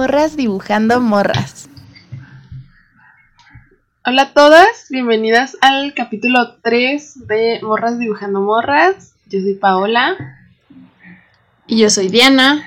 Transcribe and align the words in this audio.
Morras 0.00 0.34
dibujando 0.34 0.98
morras. 1.02 1.68
Hola 4.02 4.22
a 4.22 4.32
todas, 4.32 4.86
bienvenidas 4.88 5.58
al 5.60 5.92
capítulo 5.92 6.54
3 6.62 7.26
de 7.26 7.60
Morras 7.62 7.98
dibujando 7.98 8.40
morras. 8.40 9.14
Yo 9.26 9.42
soy 9.42 9.56
Paola. 9.56 10.16
Y 11.66 11.76
yo 11.76 11.90
soy 11.90 12.08
Diana. 12.08 12.64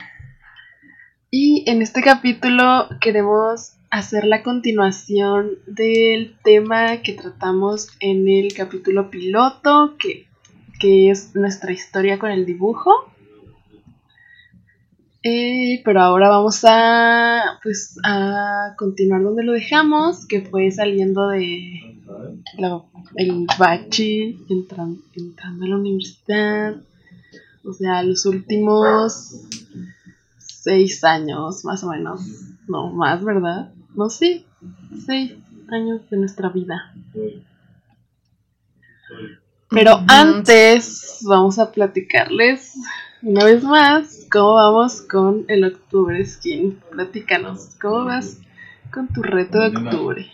Y 1.32 1.64
en 1.66 1.82
este 1.82 2.04
capítulo 2.04 2.88
queremos 3.02 3.78
hacer 3.90 4.26
la 4.26 4.44
continuación 4.44 5.54
del 5.66 6.38
tema 6.44 6.98
que 6.98 7.14
tratamos 7.14 7.88
en 8.00 8.30
el 8.30 8.54
capítulo 8.54 9.10
piloto, 9.10 9.96
que, 9.98 10.28
que 10.80 11.10
es 11.10 11.34
nuestra 11.34 11.72
historia 11.72 12.20
con 12.20 12.30
el 12.30 12.46
dibujo. 12.46 13.12
Eh, 15.26 15.82
pero 15.86 16.02
ahora 16.02 16.28
vamos 16.28 16.66
a 16.66 17.58
pues 17.64 17.98
a 18.04 18.76
continuar 18.78 19.24
donde 19.24 19.44
lo 19.44 19.54
dejamos, 19.54 20.26
que 20.26 20.42
fue 20.42 20.70
saliendo 20.70 21.30
de 21.30 21.98
el 23.16 23.48
bachi, 23.58 24.46
entrando, 24.50 25.02
entrando 25.16 25.64
a 25.64 25.68
la 25.70 25.78
universidad. 25.78 26.76
O 27.64 27.72
sea, 27.72 28.04
los 28.04 28.26
últimos 28.26 29.46
seis 30.38 31.04
años, 31.06 31.64
más 31.64 31.84
o 31.86 31.90
menos. 31.90 32.22
No, 32.68 32.92
más, 32.92 33.24
¿verdad? 33.24 33.72
No, 33.96 34.10
sí. 34.10 34.46
Seis 35.06 35.34
años 35.70 36.02
de 36.10 36.18
nuestra 36.18 36.50
vida. 36.50 36.94
Pero 39.70 40.04
antes 40.08 41.20
vamos 41.22 41.60
a 41.60 41.72
platicarles 41.72 42.76
una 43.24 43.46
vez 43.46 43.64
más, 43.64 44.26
¿cómo 44.30 44.56
vamos 44.56 45.02
con 45.02 45.46
el 45.48 45.64
Octubre 45.64 46.24
Skin? 46.26 46.78
Platícanos, 46.92 47.70
¿cómo 47.82 48.04
vas 48.04 48.38
con 48.92 49.08
tu 49.08 49.24
reto 49.24 49.60
de 49.60 49.68
octubre? 49.68 50.32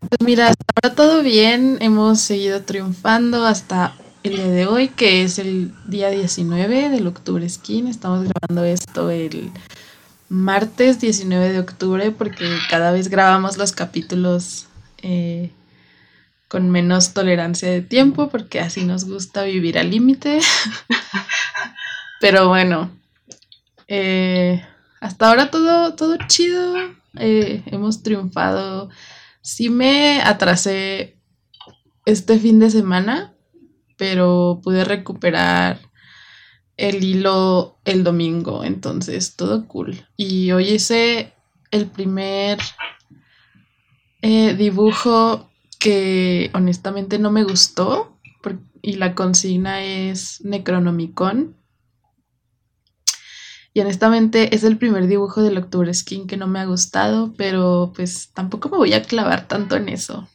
Pues 0.00 0.20
mira, 0.24 0.48
hasta 0.48 0.64
ahora 0.74 0.94
todo 0.96 1.22
bien, 1.22 1.78
hemos 1.80 2.20
seguido 2.20 2.62
triunfando 2.62 3.46
hasta 3.46 3.94
el 4.24 4.36
día 4.36 4.48
de 4.48 4.66
hoy, 4.66 4.88
que 4.88 5.22
es 5.22 5.38
el 5.38 5.72
día 5.86 6.10
19 6.10 6.90
del 6.90 7.06
Octubre 7.06 7.48
Skin. 7.48 7.86
Estamos 7.86 8.28
grabando 8.28 8.64
esto 8.64 9.10
el 9.10 9.52
martes 10.28 11.00
19 11.00 11.52
de 11.52 11.60
octubre 11.60 12.10
porque 12.10 12.58
cada 12.68 12.90
vez 12.90 13.08
grabamos 13.08 13.56
los 13.56 13.70
capítulos 13.70 14.66
eh, 15.02 15.52
con 16.52 16.68
menos 16.68 17.14
tolerancia 17.14 17.70
de 17.70 17.80
tiempo 17.80 18.28
porque 18.28 18.60
así 18.60 18.84
nos 18.84 19.06
gusta 19.06 19.42
vivir 19.44 19.78
al 19.78 19.90
límite. 19.90 20.38
Pero 22.20 22.48
bueno, 22.48 22.90
eh, 23.88 24.62
hasta 25.00 25.30
ahora 25.30 25.50
todo, 25.50 25.94
todo 25.94 26.18
chido. 26.28 26.74
Eh, 27.16 27.62
hemos 27.64 28.02
triunfado. 28.02 28.90
Sí 29.40 29.70
me 29.70 30.20
atrasé 30.20 31.16
este 32.04 32.38
fin 32.38 32.58
de 32.58 32.68
semana, 32.68 33.34
pero 33.96 34.60
pude 34.62 34.84
recuperar 34.84 35.80
el 36.76 37.02
hilo 37.02 37.78
el 37.86 38.04
domingo, 38.04 38.62
entonces 38.62 39.36
todo 39.36 39.66
cool. 39.68 40.06
Y 40.18 40.52
hoy 40.52 40.68
hice 40.68 41.32
el 41.70 41.86
primer 41.86 42.58
eh, 44.20 44.54
dibujo 44.54 45.48
que 45.82 46.50
honestamente 46.54 47.18
no 47.18 47.32
me 47.32 47.42
gustó 47.42 48.16
y 48.82 48.94
la 48.94 49.14
consigna 49.14 49.82
es 49.82 50.40
Necronomicon. 50.44 51.56
Y 53.74 53.80
honestamente 53.80 54.54
es 54.54 54.64
el 54.64 54.76
primer 54.76 55.08
dibujo 55.08 55.42
del 55.42 55.58
Octubre 55.58 55.92
Skin 55.92 56.26
que 56.26 56.36
no 56.36 56.46
me 56.46 56.60
ha 56.60 56.66
gustado, 56.66 57.32
pero 57.36 57.92
pues 57.96 58.30
tampoco 58.32 58.68
me 58.68 58.76
voy 58.76 58.92
a 58.92 59.02
clavar 59.02 59.48
tanto 59.48 59.76
en 59.76 59.88
eso. 59.88 60.28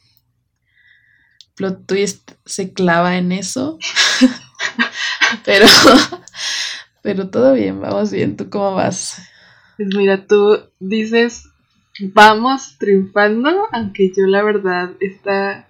Plot 1.54 1.86
Twist 1.86 2.32
se 2.44 2.72
clava 2.72 3.16
en 3.16 3.32
eso. 3.32 3.78
pero, 5.44 5.66
pero 7.02 7.30
todo 7.30 7.54
bien, 7.54 7.80
vamos 7.80 8.10
bien. 8.10 8.36
¿Tú 8.36 8.50
cómo 8.50 8.74
vas? 8.74 9.22
Pues 9.76 9.88
mira, 9.94 10.26
tú 10.26 10.70
dices 10.78 11.44
vamos 12.00 12.76
triunfando, 12.78 13.66
aunque 13.72 14.12
yo 14.16 14.26
la 14.26 14.42
verdad 14.42 14.90
esta, 15.00 15.66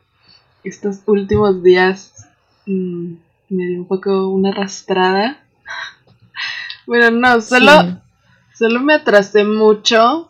estos 0.65 1.00
últimos 1.06 1.62
días 1.62 2.28
mm, 2.66 3.12
me 3.50 3.66
dio 3.66 3.78
un 3.78 3.89
poco 3.89 4.28
una 4.28 4.50
arrastrada. 4.50 5.38
bueno, 6.87 7.11
no, 7.11 7.41
solo, 7.41 8.00
solo 8.55 8.81
me 8.81 8.94
atrasé 8.94 9.44
mucho 9.44 10.28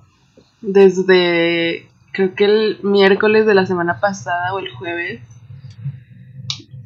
desde 0.61 1.89
creo 2.13 2.35
que 2.35 2.45
el 2.45 2.79
miércoles 2.83 3.47
de 3.47 3.55
la 3.55 3.67
semana 3.67 4.01
pasada 4.01 4.53
o 4.55 4.59
el 4.59 4.71
jueves. 4.73 5.23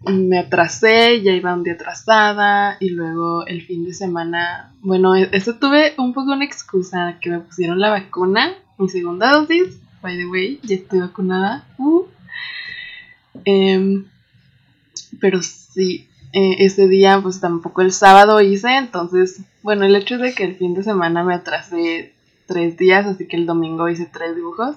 Me 0.04 0.40
atrasé, 0.40 1.22
ya 1.22 1.32
iba 1.32 1.54
un 1.54 1.62
día 1.62 1.74
atrasada 1.74 2.76
y 2.80 2.90
luego 2.90 3.46
el 3.46 3.62
fin 3.62 3.84
de 3.84 3.94
semana, 3.94 4.74
bueno, 4.80 5.14
e-, 5.14 5.28
eso 5.32 5.54
tuve 5.54 5.94
un 5.96 6.12
poco 6.12 6.32
una 6.32 6.44
excusa, 6.44 7.18
que 7.20 7.30
me 7.30 7.38
pusieron 7.38 7.78
la 7.78 7.90
vacuna 7.90 8.52
mi 8.82 8.88
segunda 8.88 9.32
dosis. 9.32 9.80
By 10.02 10.16
the 10.16 10.26
way, 10.26 10.60
ya 10.62 10.74
estoy 10.74 11.00
vacunada. 11.00 11.64
Uh. 11.78 12.04
Em, 13.44 14.04
pero 15.20 15.40
sí, 15.42 16.08
eh, 16.32 16.56
ese 16.60 16.88
día 16.88 17.20
pues 17.22 17.40
tampoco 17.40 17.82
el 17.82 17.92
sábado 17.92 18.40
hice, 18.40 18.76
entonces, 18.76 19.42
bueno, 19.62 19.84
el 19.84 19.94
hecho 19.94 20.18
de 20.18 20.34
que 20.34 20.44
el 20.44 20.56
fin 20.56 20.74
de 20.74 20.82
semana 20.82 21.22
me 21.22 21.34
atrasé 21.34 22.12
tres 22.46 22.76
días, 22.76 23.06
así 23.06 23.26
que 23.28 23.36
el 23.36 23.46
domingo 23.46 23.88
hice 23.88 24.10
tres 24.12 24.34
dibujos. 24.34 24.76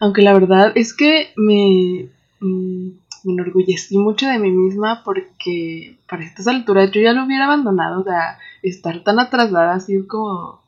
Aunque 0.00 0.22
la 0.22 0.32
verdad 0.32 0.72
es 0.74 0.94
que 0.94 1.32
me, 1.36 2.08
mm, 2.40 2.88
me 3.24 3.32
enorgullecí 3.32 3.98
mucho 3.98 4.26
de 4.26 4.38
mí 4.38 4.50
misma 4.50 5.02
porque 5.04 5.98
para 6.08 6.24
estas 6.24 6.46
alturas 6.46 6.90
yo 6.90 7.02
ya 7.02 7.12
lo 7.12 7.26
hubiera 7.26 7.44
abandonado, 7.44 8.00
o 8.00 8.04
sea, 8.04 8.38
estar 8.62 9.04
tan 9.04 9.18
atrasada 9.18 9.78
sido 9.80 10.08
como 10.08 10.59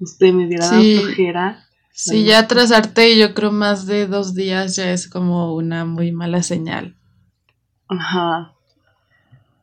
usted 0.00 0.32
me 0.32 0.46
diera 0.46 0.68
sí, 0.68 0.98
flojera. 0.98 1.66
Sí, 1.92 2.24
ya 2.24 2.40
atrasarte 2.40 3.18
yo 3.18 3.32
creo 3.32 3.52
más 3.52 3.86
de 3.86 4.06
dos 4.06 4.34
días 4.34 4.76
ya 4.76 4.92
es 4.92 5.08
como 5.08 5.54
una 5.54 5.86
muy 5.86 6.12
mala 6.12 6.42
señal. 6.42 6.94
Ajá. 7.88 8.52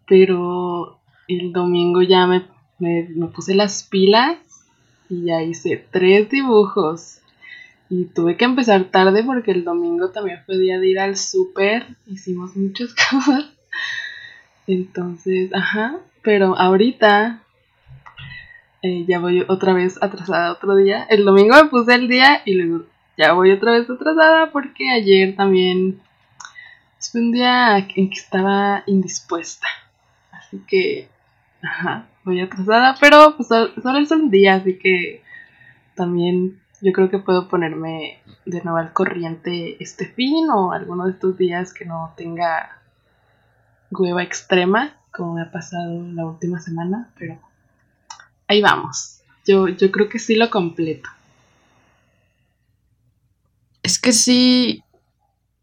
Pero 0.08 1.00
el 1.28 1.54
domingo 1.54 2.02
ya 2.02 2.26
me, 2.26 2.48
me, 2.80 3.28
puse 3.28 3.54
las 3.54 3.84
pilas 3.84 4.38
y 5.10 5.26
ya 5.26 5.44
hice 5.44 5.86
tres 5.92 6.30
dibujos. 6.30 7.20
Y 7.90 8.06
tuve 8.06 8.36
que 8.36 8.46
empezar 8.46 8.86
tarde 8.86 9.24
porque 9.24 9.52
el 9.52 9.64
domingo 9.64 10.10
también 10.10 10.40
fue 10.46 10.58
día 10.58 10.80
de 10.80 10.90
ir 10.90 11.00
al 11.00 11.18
súper. 11.18 11.98
Hicimos 12.08 12.56
muchas 12.56 12.96
cosas. 13.12 13.46
Entonces, 14.66 15.54
ajá. 15.54 16.00
Pero 16.24 16.58
ahorita 16.58 17.43
eh, 18.84 19.06
ya 19.08 19.20
voy 19.20 19.46
otra 19.48 19.74
vez 19.74 19.98
atrasada 20.04 20.52
otro 20.52 20.76
día. 20.76 21.06
El 21.10 21.24
domingo 21.24 21.56
me 21.56 21.70
puse 21.70 21.96
el 21.96 22.10
día 22.10 22.42
y 22.46 22.54
luego 22.54 22.86
ya 23.18 23.32
voy 23.32 23.52
otra 23.52 23.72
vez 23.72 23.90
atrasada 23.90 24.52
porque 24.52 24.92
ayer 24.92 25.36
también 25.38 26.02
fue 27.00 27.22
un 27.22 27.32
día 27.32 27.78
en 27.78 28.10
que 28.10 28.20
estaba 28.20 28.84
indispuesta. 28.86 29.68
Así 30.32 30.62
que, 30.68 31.08
ajá, 31.62 32.08
voy 32.26 32.42
atrasada, 32.42 32.98
pero 33.00 33.38
pues 33.38 33.48
solo 33.48 34.00
es 34.00 34.12
un 34.12 34.30
día, 34.30 34.56
así 34.56 34.78
que 34.78 35.24
también 35.96 36.60
yo 36.82 36.92
creo 36.92 37.10
que 37.10 37.20
puedo 37.20 37.48
ponerme 37.48 38.20
de 38.46 38.62
nuevo 38.64 38.80
al 38.80 38.92
corriente 38.92 39.82
este 39.82 40.08
fin 40.08 40.50
o 40.50 40.74
alguno 40.74 41.06
de 41.06 41.12
estos 41.12 41.38
días 41.38 41.74
que 41.74 41.86
no 41.86 42.14
tenga 42.18 42.82
hueva 43.92 44.24
extrema, 44.24 44.98
como 45.12 45.36
me 45.36 45.44
ha 45.44 45.52
pasado 45.52 46.04
la 46.14 46.26
última 46.26 46.60
semana, 46.60 47.10
pero 47.18 47.40
ahí 48.48 48.62
vamos. 48.62 49.20
Yo, 49.46 49.68
yo 49.68 49.92
creo 49.92 50.10
que 50.10 50.20
sí 50.20 50.36
lo 50.36 50.50
completo. 50.50 51.10
Es 53.82 54.00
que 54.00 54.14
sí, 54.14 54.84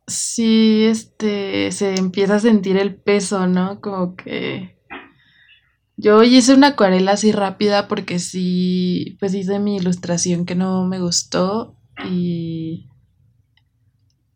sí, 0.06 0.85
este, 0.85 1.73
se 1.73 1.94
empieza 1.94 2.37
a 2.37 2.41
sentir 2.41 2.77
el 2.77 2.94
peso, 2.94 3.47
¿no? 3.47 3.81
Como 3.81 4.15
que 4.17 4.77
yo 5.97 6.23
hice 6.23 6.55
una 6.55 6.69
acuarela 6.69 7.12
así 7.12 7.31
rápida 7.31 7.87
porque 7.87 8.19
sí, 8.19 9.17
pues 9.21 9.35
hice 9.35 9.59
mi 9.59 9.76
ilustración 9.76 10.47
que 10.47 10.55
no 10.55 10.87
me 10.87 10.99
gustó 10.99 11.76
y, 12.09 12.88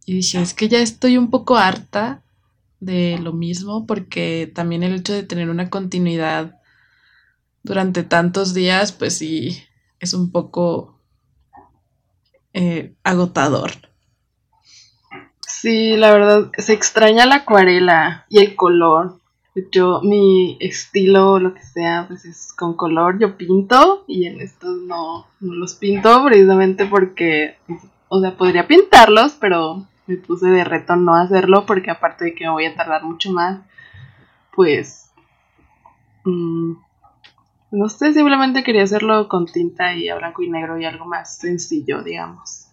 y 0.05 0.15
dije, 0.15 0.43
es 0.43 0.53
que 0.53 0.69
ya 0.69 0.81
estoy 0.81 1.17
un 1.17 1.31
poco 1.31 1.57
harta 1.57 2.23
de 2.81 3.19
lo 3.19 3.33
mismo 3.33 3.87
porque 3.87 4.51
también 4.55 4.83
el 4.83 4.95
hecho 4.95 5.15
de 5.15 5.23
tener 5.23 5.49
una 5.49 5.71
continuidad 5.71 6.61
durante 7.65 8.05
tantos 8.05 8.55
días, 8.55 8.93
pues 8.93 9.19
sí, 9.19 9.65
es 9.99 10.15
un 10.15 10.31
poco 10.31 11.01
eh, 12.53 12.95
agotador. 13.03 13.73
Sí, 15.41 15.97
la 15.97 16.13
verdad, 16.13 16.53
se 16.59 16.75
extraña 16.75 17.27
la 17.27 17.37
acuarela 17.37 18.27
y 18.29 18.39
el 18.39 18.55
color. 18.55 19.19
Yo, 19.73 20.01
mi 20.03 20.59
estilo, 20.61 21.39
lo 21.39 21.55
que 21.55 21.63
sea, 21.63 22.05
pues 22.07 22.25
es 22.25 22.53
con 22.53 22.75
color, 22.75 23.19
yo 23.19 23.37
pinto 23.37 24.05
y 24.07 24.27
en 24.27 24.41
estos 24.41 24.83
no, 24.83 25.27
no 25.41 25.55
los 25.55 25.77
pinto 25.77 26.25
precisamente 26.25 26.87
porque, 26.87 27.57
o 28.09 28.21
sea, 28.21 28.37
podría 28.37 28.67
pintarlos, 28.67 29.37
pero 29.41 29.87
me 30.07 30.17
puse 30.17 30.49
de 30.49 30.65
reto 30.65 30.97
no 30.97 31.15
hacerlo 31.15 31.65
porque 31.67 31.91
aparte 31.93 32.25
de 32.25 32.35
que 32.35 32.45
me 32.45 32.51
voy 32.51 32.67
a 32.67 32.75
tardar 32.75 33.05
mucho 33.05 33.31
más, 33.31 33.61
pues, 34.53 35.11
mm, 36.25 36.73
no 37.75 37.89
sé, 37.89 38.15
simplemente 38.15 38.63
quería 38.63 38.85
hacerlo 38.85 39.29
con 39.29 39.47
tinta 39.47 39.95
y 39.95 40.09
a 40.09 40.15
blanco 40.15 40.43
y 40.43 40.49
negro 40.49 40.79
y 40.79 40.85
algo 40.85 41.07
más 41.07 41.39
sencillo, 41.39 42.03
digamos. 42.03 42.69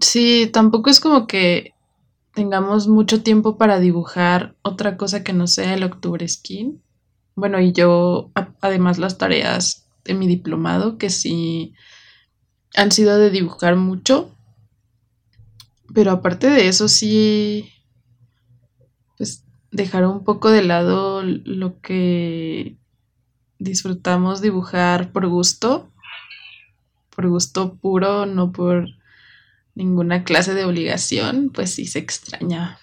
Sí, 0.00 0.48
tampoco 0.50 0.88
es 0.88 1.00
como 1.00 1.26
que 1.26 1.74
tengamos 2.34 2.88
mucho 2.88 3.22
tiempo 3.22 3.58
para 3.58 3.78
dibujar 3.78 4.54
otra 4.62 4.96
cosa 4.96 5.22
que 5.22 5.34
no 5.34 5.46
sea 5.46 5.74
el 5.74 5.84
octubre 5.84 6.26
skin. 6.26 6.82
Bueno, 7.34 7.60
y 7.60 7.72
yo, 7.72 8.30
además 8.62 8.98
las 8.98 9.18
tareas 9.18 9.86
de 10.04 10.14
mi 10.14 10.26
diplomado, 10.26 10.96
que 10.96 11.10
sí 11.10 11.74
han 12.74 12.90
sido 12.90 13.18
de 13.18 13.30
dibujar 13.30 13.76
mucho. 13.76 14.34
Pero 15.92 16.10
aparte 16.10 16.48
de 16.48 16.68
eso, 16.68 16.88
sí, 16.88 17.70
dejar 19.72 20.06
un 20.06 20.22
poco 20.22 20.50
de 20.50 20.62
lado 20.62 21.22
lo 21.24 21.80
que 21.80 22.76
disfrutamos 23.58 24.40
dibujar 24.40 25.10
por 25.12 25.26
gusto, 25.26 25.90
por 27.10 27.28
gusto 27.28 27.74
puro, 27.74 28.26
no 28.26 28.52
por 28.52 28.86
ninguna 29.74 30.24
clase 30.24 30.54
de 30.54 30.64
obligación, 30.64 31.50
pues 31.52 31.74
sí 31.74 31.86
se 31.86 31.98
extraña. 31.98 32.78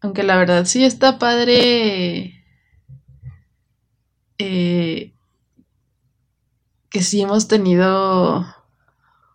Aunque 0.00 0.22
la 0.22 0.36
verdad 0.36 0.66
sí 0.66 0.84
está 0.84 1.18
padre 1.18 2.44
eh, 4.38 5.12
que 6.90 7.02
sí 7.02 7.22
hemos 7.22 7.48
tenido 7.48 8.46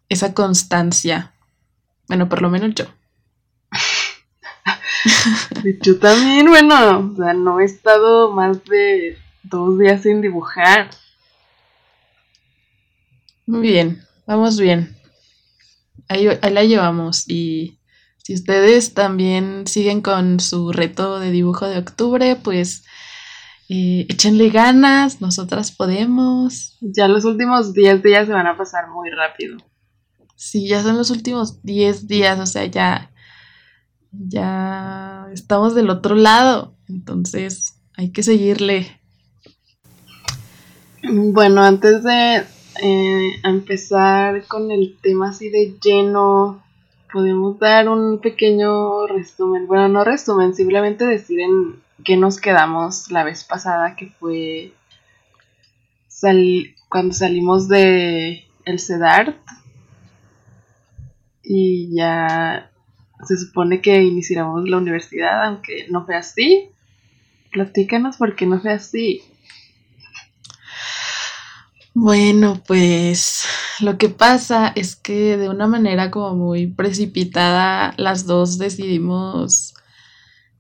esa 0.10 0.34
constancia. 0.36 1.34
Bueno, 2.08 2.30
por 2.30 2.42
lo 2.44 2.50
menos 2.50 2.76
yo. 2.76 2.86
yo 5.82 6.00
también, 6.00 6.48
bueno, 6.48 7.12
o 7.14 7.16
sea, 7.16 7.34
no 7.34 7.60
he 7.60 7.66
estado 7.66 8.32
más 8.32 8.64
de 8.66 9.18
dos 9.44 9.78
días 9.80 10.02
sin 10.04 10.22
dibujar. 10.22 10.90
Muy 13.46 13.62
bien, 13.62 14.04
vamos 14.26 14.60
bien. 14.60 14.96
Ahí, 16.08 16.26
la 16.26 16.64
llevamos. 16.64 17.28
Y 17.28 17.80
si 18.18 18.34
ustedes 18.34 18.94
también 18.94 19.66
siguen 19.68 20.02
con 20.02 20.40
su 20.40 20.72
reto 20.72 21.20
de 21.20 21.32
dibujo 21.32 21.68
de 21.68 21.78
octubre, 21.78 22.36
pues 22.36 22.84
eh, 23.70 24.06
échenle 24.10 24.50
ganas, 24.50 25.22
nosotras 25.22 25.72
podemos. 25.72 26.78
Ya 26.82 27.08
los 27.08 27.26
últimos 27.26 27.74
10 27.74 28.04
días 28.04 28.28
se 28.28 28.34
van 28.34 28.48
a 28.48 28.58
pasar 28.58 28.90
muy 28.90 29.10
rápido. 29.10 29.58
Sí, 30.36 30.68
ya 30.68 30.82
son 30.82 30.98
los 30.98 31.10
últimos 31.12 31.62
10 31.64 32.08
días, 32.08 32.40
o 32.40 32.46
sea, 32.46 32.66
ya, 32.66 33.11
ya 34.12 35.28
estamos 35.32 35.76
del 35.76 35.90
otro 35.90 36.16
lado. 36.16 36.76
Entonces, 36.88 37.80
hay 37.96 38.12
que 38.12 38.24
seguirle. 38.24 39.00
Bueno, 41.04 41.64
antes 41.64 42.04
de 42.04 42.44
eh, 42.82 43.40
empezar 43.44 44.46
con 44.48 44.72
el 44.72 44.98
tema 45.02 45.30
así 45.30 45.50
de 45.50 45.76
lleno, 45.84 46.64
podemos 47.12 47.60
dar 47.60 47.90
un 47.90 48.20
pequeño 48.20 49.08
resumen. 49.08 49.68
Bueno, 49.68 49.88
no 49.88 50.04
resumen, 50.04 50.54
simplemente 50.54 51.06
decir 51.06 51.40
en 51.40 51.82
qué 52.04 52.18
nos 52.18 52.40
quedamos 52.40 53.12
la 53.12 53.24
vez 53.24 53.44
pasada, 53.44 53.96
que 53.96 54.08
fue 54.20 54.74
cuando 56.90 57.14
salimos 57.14 57.68
de 57.68 58.46
el 58.66 58.80
CEDART 58.80 59.36
y 61.44 61.96
ya 61.96 62.71
se 63.26 63.38
supone 63.38 63.82
que 63.82 64.04
iniciáramos 64.04 64.68
la 64.68 64.78
universidad, 64.78 65.46
aunque 65.46 65.88
no 65.90 66.06
fue 66.06 66.16
así. 66.16 66.70
Platícanos 67.52 68.18
por 68.18 68.36
qué 68.36 68.46
no 68.46 68.60
fue 68.60 68.72
así. 68.72 69.22
Bueno, 71.94 72.62
pues 72.66 73.46
lo 73.82 73.98
que 73.98 74.08
pasa 74.08 74.72
es 74.76 74.96
que 74.96 75.36
de 75.38 75.50
una 75.50 75.68
manera 75.68 76.10
como 76.10 76.36
muy 76.36 76.68
precipitada 76.68 77.94
las 77.98 78.26
dos 78.26 78.58
decidimos 78.58 79.74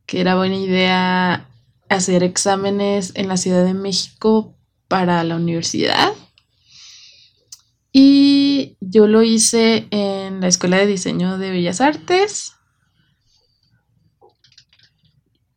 que 0.06 0.20
era 0.20 0.36
buena 0.36 0.58
idea 0.58 1.48
hacer 1.88 2.24
exámenes 2.24 3.14
en 3.16 3.30
la 3.30 3.38
Ciudad 3.38 3.64
de 3.64 3.74
México 3.74 4.54
para 4.90 5.24
la 5.24 5.38
universidad. 5.38 6.12
Y 7.92 8.78
yo 8.80 9.08
lo 9.08 9.22
hice 9.22 9.88
en 9.92 10.40
la 10.40 10.48
Escuela 10.48 10.78
de 10.78 10.88
Diseño 10.88 11.38
de 11.38 11.52
Bellas 11.52 11.82
Artes. 11.82 12.54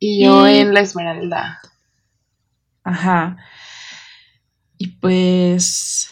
Y 0.01 0.25
yo 0.25 0.47
en 0.47 0.75
la 0.75 0.81
Esmeralda. 0.81 1.61
Ajá. 2.83 3.37
Y 4.77 4.89
pues 4.99 6.11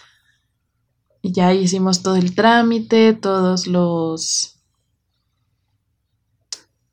ya 1.22 1.52
hicimos 1.52 2.02
todo 2.02 2.16
el 2.16 2.34
trámite, 2.34 3.12
todos 3.14 3.66
los... 3.66 4.48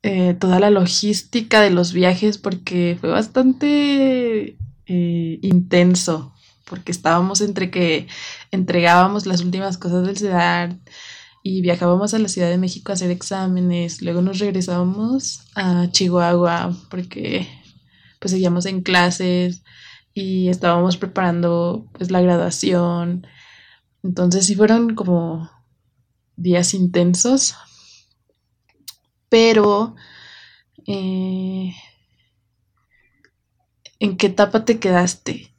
Eh, 0.02 0.34
toda 0.34 0.58
la 0.60 0.70
logística 0.70 1.60
de 1.60 1.70
los 1.70 1.92
viajes 1.92 2.38
porque 2.38 2.96
fue 2.98 3.10
bastante 3.10 4.56
eh, 4.86 5.38
intenso 5.42 6.34
porque 6.70 6.92
estábamos 6.92 7.42
entre 7.42 7.70
que 7.70 8.06
entregábamos 8.50 9.26
las 9.26 9.42
últimas 9.42 9.76
cosas 9.76 10.06
del 10.06 10.16
CEDAR 10.16 10.78
y 11.42 11.60
viajábamos 11.60 12.14
a 12.14 12.18
la 12.18 12.28
Ciudad 12.28 12.48
de 12.48 12.58
México 12.58 12.92
a 12.92 12.94
hacer 12.94 13.10
exámenes, 13.10 14.00
luego 14.00 14.22
nos 14.22 14.38
regresábamos 14.38 15.42
a 15.54 15.88
Chihuahua 15.90 16.74
porque 16.88 17.46
pues 18.20 18.30
seguíamos 18.32 18.66
en 18.66 18.82
clases, 18.82 19.62
y 20.14 20.48
estábamos 20.48 20.96
preparando 20.96 21.86
pues 21.92 22.10
la 22.10 22.20
graduación. 22.20 23.26
Entonces 24.02 24.46
sí 24.46 24.54
fueron 24.54 24.94
como 24.94 25.50
días 26.36 26.74
intensos, 26.74 27.54
pero 29.28 29.94
eh, 30.86 31.72
¿en 33.98 34.16
qué 34.16 34.26
etapa 34.26 34.64
te 34.64 34.78
quedaste 34.78 35.54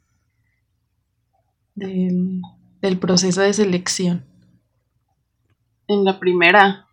del, 1.74 2.40
del 2.80 2.98
proceso 2.98 3.40
de 3.40 3.52
selección? 3.52 4.24
En 5.88 6.04
la 6.04 6.18
primera. 6.18 6.86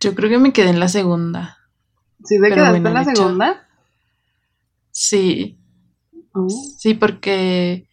Yo 0.00 0.14
creo 0.14 0.30
que 0.30 0.38
me 0.38 0.52
quedé 0.52 0.70
en 0.70 0.80
la 0.80 0.88
segunda. 0.88 1.58
¿Sí 2.24 2.40
te 2.40 2.48
quedaste 2.48 2.76
en 2.76 2.94
la 2.94 3.04
segunda? 3.04 3.68
Sí. 4.90 5.58
Oh. 6.32 6.48
Sí, 6.78 6.94
porque 6.94 7.88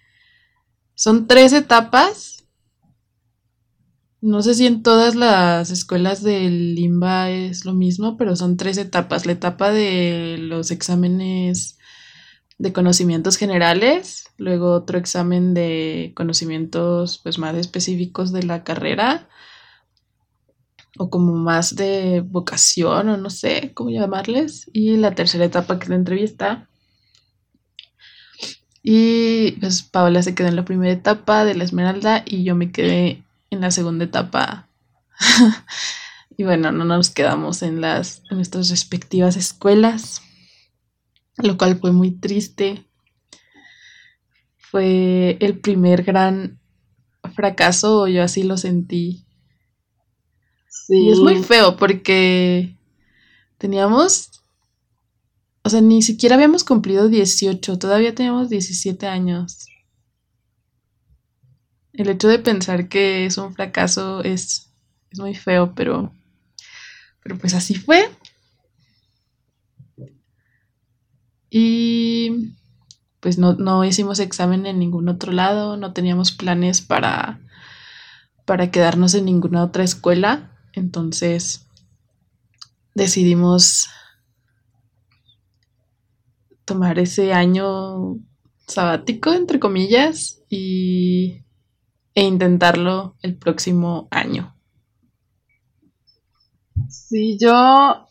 son 0.96 1.27
tres 1.27 1.53
etapas. 1.53 2.46
No 4.22 4.41
sé 4.41 4.53
si 4.53 4.67
en 4.67 4.84
todas 4.84 5.15
las 5.15 5.70
escuelas 5.70 6.24
del 6.24 6.75
Limba 6.75 7.29
es 7.29 7.65
lo 7.65 7.74
mismo, 7.74 8.15
pero 8.15 8.36
son 8.36 8.55
tres 8.55 8.77
etapas. 8.77 9.25
La 9.25 9.34
etapa 9.34 9.72
de 9.72 10.38
los 10.39 10.72
exámenes 10.72 11.77
de 12.57 12.74
conocimientos 12.74 13.38
generales, 13.38 14.25
luego 14.38 14.74
otro 14.74 14.98
examen 14.98 15.53
de 15.53 16.13
conocimientos 16.15 17.19
pues 17.24 17.38
más 17.39 17.55
específicos 17.55 18.31
de 18.31 18.43
la 18.43 18.63
carrera 18.63 19.27
o 20.98 21.10
como 21.10 21.33
más 21.33 21.75
de 21.75 22.22
vocación 22.22 23.10
o 23.10 23.17
no 23.17 23.29
sé 23.29 23.72
cómo 23.74 23.89
llamarles 23.89 24.69
y 24.74 24.98
la 24.98 25.15
tercera 25.15 25.45
etapa 25.45 25.79
que 25.79 25.86
es 25.86 25.89
la 25.89 25.95
entrevista 25.95 26.67
y 28.83 29.53
pues 29.53 29.81
Paola 29.81 30.22
se 30.22 30.36
quedó 30.36 30.50
en 30.50 30.57
la 30.57 30.65
primera 30.65 30.91
etapa 30.91 31.45
de 31.45 31.55
la 31.55 31.63
Esmeralda 31.63 32.24
y 32.25 32.43
yo 32.43 32.53
me 32.53 32.72
quedé 32.72 33.24
en 33.50 33.62
la 33.62 33.72
segunda 33.72 34.03
etapa. 34.03 34.67
y 36.38 36.43
bueno, 36.43 36.74
no 36.74 36.83
nos 36.83 37.10
quedamos 37.10 37.63
en 37.63 37.79
las 37.79 38.22
en 38.29 38.38
nuestras 38.38 38.69
respectivas 38.69 39.38
escuelas, 39.38 40.22
lo 41.38 41.58
cual 41.58 41.80
fue 41.80 41.92
muy 41.92 42.12
triste. 42.12 42.86
Fue 44.58 45.38
el 45.40 45.60
primer 45.60 46.04
gran 46.04 46.60
fracaso, 47.36 48.08
yo 48.08 48.24
así 48.24 48.44
lo 48.44 48.58
sentí. 48.58 49.25
Sí. 50.68 50.98
Y 50.98 51.12
es 51.12 51.20
muy 51.20 51.42
feo 51.44 51.78
porque 51.78 52.75
teníamos 53.58 54.34
o 55.63 55.70
sea, 55.70 55.80
ni 55.80 56.02
siquiera 56.02 56.36
habíamos 56.36 56.66
cumplido 56.66 57.08
18, 57.08 57.80
todavía 57.80 58.13
teníamos 58.13 58.50
17 58.50 59.08
años. 59.08 59.66
El 61.94 62.10
hecho 62.10 62.28
de 62.28 62.40
pensar 62.40 62.90
que 62.90 63.25
es 63.25 63.38
un 63.38 63.54
fracaso 63.54 64.24
es, 64.24 64.70
muy 65.16 65.36
feo, 65.36 65.74
pero 65.74 66.12
Pero 67.22 67.38
pues 67.38 67.54
así 67.54 67.75
fue. 67.75 68.10
Y 71.55 72.55
pues 73.19 73.38
no, 73.38 73.86
hicimos 73.86 74.19
examen 74.19 74.65
en 74.65 74.79
ningún 74.79 75.07
otro 75.07 75.31
lado, 75.31 75.77
no 75.77 75.93
teníamos 75.93 76.31
planes 76.31 76.81
para, 76.81 77.41
para 78.43 78.72
quedarnos 78.72 79.13
en 79.13 79.25
ninguna 79.25 79.63
otra 79.63 79.83
escuela. 79.83 80.57
Entonces 80.74 81.67
decidimos 82.95 83.88
tomar 86.65 86.98
ese 86.98 87.33
año 87.33 88.17
sabático, 88.65 89.31
entre 89.31 89.60
comillas, 89.60 90.41
y, 90.50 91.43
e 92.15 92.24
intentarlo 92.24 93.15
el 93.22 93.38
próximo 93.38 94.07
año. 94.10 94.55
Sí, 96.89 97.38
yo 97.39 98.07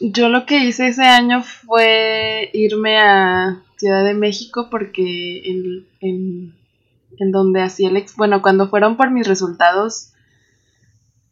yo 0.00 0.28
lo 0.28 0.46
que 0.46 0.64
hice 0.64 0.88
ese 0.88 1.04
año 1.04 1.42
fue 1.42 2.50
irme 2.52 2.98
a 2.98 3.62
Ciudad 3.76 4.04
de 4.04 4.14
México 4.14 4.68
porque 4.70 5.42
en, 6.00 6.54
donde 7.32 7.62
hacía 7.62 7.88
el... 7.88 7.96
Ex, 7.96 8.16
bueno, 8.16 8.42
cuando 8.42 8.68
fueron 8.68 8.96
por 8.96 9.10
mis 9.10 9.26
resultados, 9.26 10.12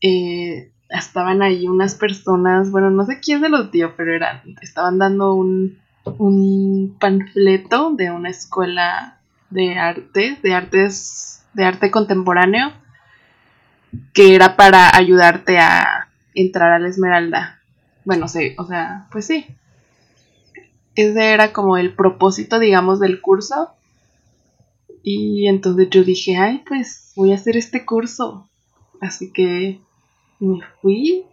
eh, 0.03 0.73
estaban 0.89 1.43
ahí 1.43 1.69
unas 1.69 1.95
personas, 1.95 2.71
bueno, 2.71 2.91
no 2.91 3.05
sé 3.07 3.21
quién 3.21 3.41
se 3.41 3.49
los 3.49 3.71
dio, 3.71 3.95
pero 3.97 4.15
eran, 4.15 4.43
estaban 4.63 4.99
dando 4.99 5.35
un, 5.35 5.79
un 6.19 6.97
panfleto 6.99 7.93
de 7.93 8.11
una 8.11 8.31
escuela 8.31 9.21
de 9.51 9.79
arte, 9.79 10.39
de 10.43 10.55
artes, 10.55 11.45
de 11.55 11.65
arte 11.65 11.91
contemporáneo, 11.91 12.73
que 14.13 14.35
era 14.35 14.57
para 14.57 14.97
ayudarte 14.97 15.59
a 15.59 16.09
entrar 16.35 16.73
a 16.73 16.79
la 16.79 16.89
Esmeralda 16.89 17.56
bueno, 18.07 18.29
sí, 18.29 18.55
o 18.57 18.65
sea, 18.65 19.09
pues 19.11 19.27
sí. 19.27 19.45
Ese 20.95 21.33
era 21.33 21.53
como 21.53 21.77
el 21.77 21.93
propósito, 21.93 22.61
digamos, 22.61 23.01
del 23.01 23.21
curso. 23.21 23.73
Y 25.03 25.49
entonces 25.49 25.91
yo 25.91 26.05
dije, 26.05 26.37
ay, 26.37 26.63
pues 26.67 27.13
voy 27.17 27.33
a 27.33 27.35
hacer 27.35 27.57
este 27.57 27.85
curso. 27.85 28.49
Así 29.01 29.33
que 29.33 29.81
me 30.39 30.61
fui. 30.81 31.25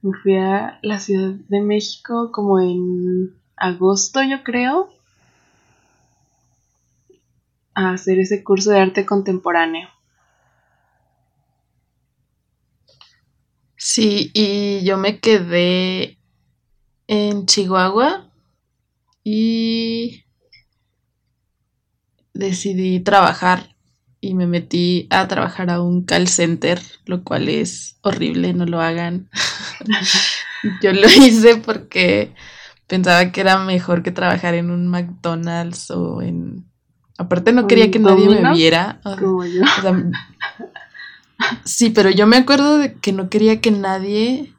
Me 0.00 0.12
fui 0.22 0.36
a 0.36 0.78
la 0.80 0.98
Ciudad 0.98 1.34
de 1.48 1.60
México 1.60 2.32
como 2.32 2.58
en 2.58 3.34
agosto, 3.54 4.22
yo 4.22 4.42
creo. 4.42 4.88
A 7.74 7.90
hacer 7.90 8.18
ese 8.18 8.42
curso 8.42 8.70
de 8.70 8.80
arte 8.80 9.04
contemporáneo. 9.04 9.90
Sí, 13.98 14.30
y 14.32 14.84
yo 14.84 14.96
me 14.96 15.18
quedé 15.18 16.18
en 17.08 17.46
Chihuahua 17.46 18.30
y 19.24 20.22
decidí 22.32 23.00
trabajar 23.00 23.74
y 24.20 24.34
me 24.34 24.46
metí 24.46 25.08
a 25.10 25.26
trabajar 25.26 25.68
a 25.70 25.82
un 25.82 26.04
call 26.04 26.28
center, 26.28 26.80
lo 27.06 27.24
cual 27.24 27.48
es 27.48 27.98
horrible, 28.02 28.54
no 28.54 28.66
lo 28.66 28.80
hagan. 28.80 29.30
yo 30.80 30.92
lo 30.92 31.08
hice 31.08 31.56
porque 31.56 32.32
pensaba 32.86 33.32
que 33.32 33.40
era 33.40 33.58
mejor 33.58 34.04
que 34.04 34.12
trabajar 34.12 34.54
en 34.54 34.70
un 34.70 34.86
McDonald's 34.86 35.90
o 35.90 36.22
en... 36.22 36.70
Aparte 37.18 37.52
no 37.52 37.66
quería 37.66 37.90
que 37.90 37.98
nadie 37.98 38.28
me 38.28 38.52
viera. 38.52 39.00
Como 39.02 39.44
yo. 39.44 39.62
Sí, 41.64 41.90
pero 41.90 42.10
yo 42.10 42.26
me 42.26 42.36
acuerdo 42.36 42.78
de 42.78 42.94
que 42.94 43.12
no 43.12 43.28
quería 43.30 43.60
que 43.60 43.70
nadie. 43.70 44.54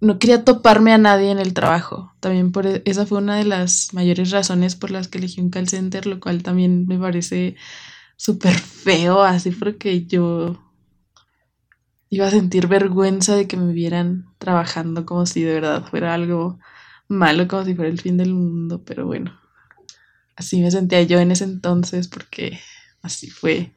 No 0.00 0.18
quería 0.18 0.44
toparme 0.44 0.92
a 0.92 0.98
nadie 0.98 1.30
en 1.30 1.38
el 1.38 1.52
trabajo. 1.54 2.12
También 2.20 2.52
por 2.52 2.66
e, 2.66 2.82
esa 2.86 3.06
fue 3.06 3.18
una 3.18 3.36
de 3.36 3.44
las 3.44 3.92
mayores 3.94 4.30
razones 4.30 4.74
por 4.76 4.90
las 4.90 5.08
que 5.08 5.18
elegí 5.18 5.40
un 5.40 5.50
call 5.50 5.68
center, 5.68 6.06
lo 6.06 6.20
cual 6.20 6.42
también 6.42 6.86
me 6.86 6.98
parece 6.98 7.56
súper 8.16 8.54
feo, 8.58 9.22
así 9.22 9.50
porque 9.52 10.06
yo 10.06 10.58
iba 12.08 12.26
a 12.26 12.30
sentir 12.30 12.66
vergüenza 12.66 13.36
de 13.36 13.46
que 13.48 13.56
me 13.56 13.72
vieran 13.72 14.26
trabajando 14.38 15.06
como 15.06 15.24
si 15.26 15.42
de 15.42 15.54
verdad 15.54 15.84
fuera 15.88 16.14
algo 16.14 16.58
malo, 17.08 17.46
como 17.48 17.64
si 17.64 17.74
fuera 17.74 17.90
el 17.90 18.00
fin 18.00 18.16
del 18.16 18.34
mundo, 18.34 18.82
pero 18.84 19.06
bueno, 19.06 19.38
así 20.36 20.60
me 20.62 20.70
sentía 20.70 21.02
yo 21.02 21.18
en 21.20 21.32
ese 21.32 21.44
entonces 21.44 22.08
porque 22.08 22.60
así 23.02 23.30
fue 23.30 23.75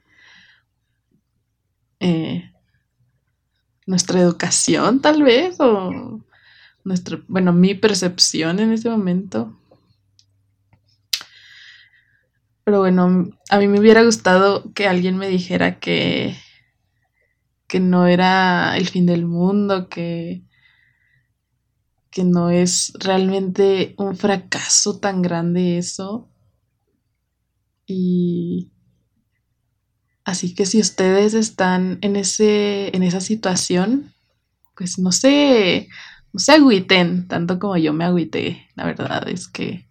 eh, 2.00 2.52
nuestra 3.86 4.20
educación 4.20 5.02
tal 5.02 5.24
vez 5.24 5.60
o 5.60 6.22
nuestro, 6.84 7.24
bueno, 7.28 7.54
mi 7.54 7.76
percepción 7.76 8.60
en 8.60 8.72
ese 8.72 8.90
momento. 8.90 9.60
Pero 12.64 12.80
bueno, 12.80 13.30
a 13.50 13.58
mí 13.58 13.68
me 13.68 13.80
hubiera 13.80 14.04
gustado 14.04 14.72
que 14.74 14.88
alguien 14.88 15.18
me 15.18 15.28
dijera 15.28 15.80
que, 15.80 16.36
que 17.68 17.80
no 17.80 18.06
era 18.06 18.78
el 18.78 18.88
fin 18.88 19.06
del 19.08 19.26
mundo, 19.26 19.90
que, 19.90 20.44
que 22.12 22.24
no 22.24 22.50
es 22.52 22.94
realmente 23.00 23.96
un 23.98 24.16
fracaso 24.16 25.00
tan 25.00 25.22
grande 25.22 25.78
eso. 25.80 26.30
Y, 27.88 28.72
Así 30.30 30.54
que 30.54 30.68
si 30.68 30.80
ustedes 30.80 31.34
están 31.34 31.98
en, 32.02 32.16
ese, 32.16 32.96
en 32.96 33.02
esa 33.02 33.20
situación, 33.20 34.14
pues 34.78 35.00
no 35.00 35.12
se, 35.12 35.90
no 36.32 36.40
se 36.40 36.52
agüiten 36.52 37.28
tanto 37.28 37.58
como 37.58 37.78
yo 37.78 37.94
me 37.94 38.06
agüité. 38.06 38.68
La 38.76 38.86
verdad 38.86 39.28
es 39.28 39.48
que 39.48 39.88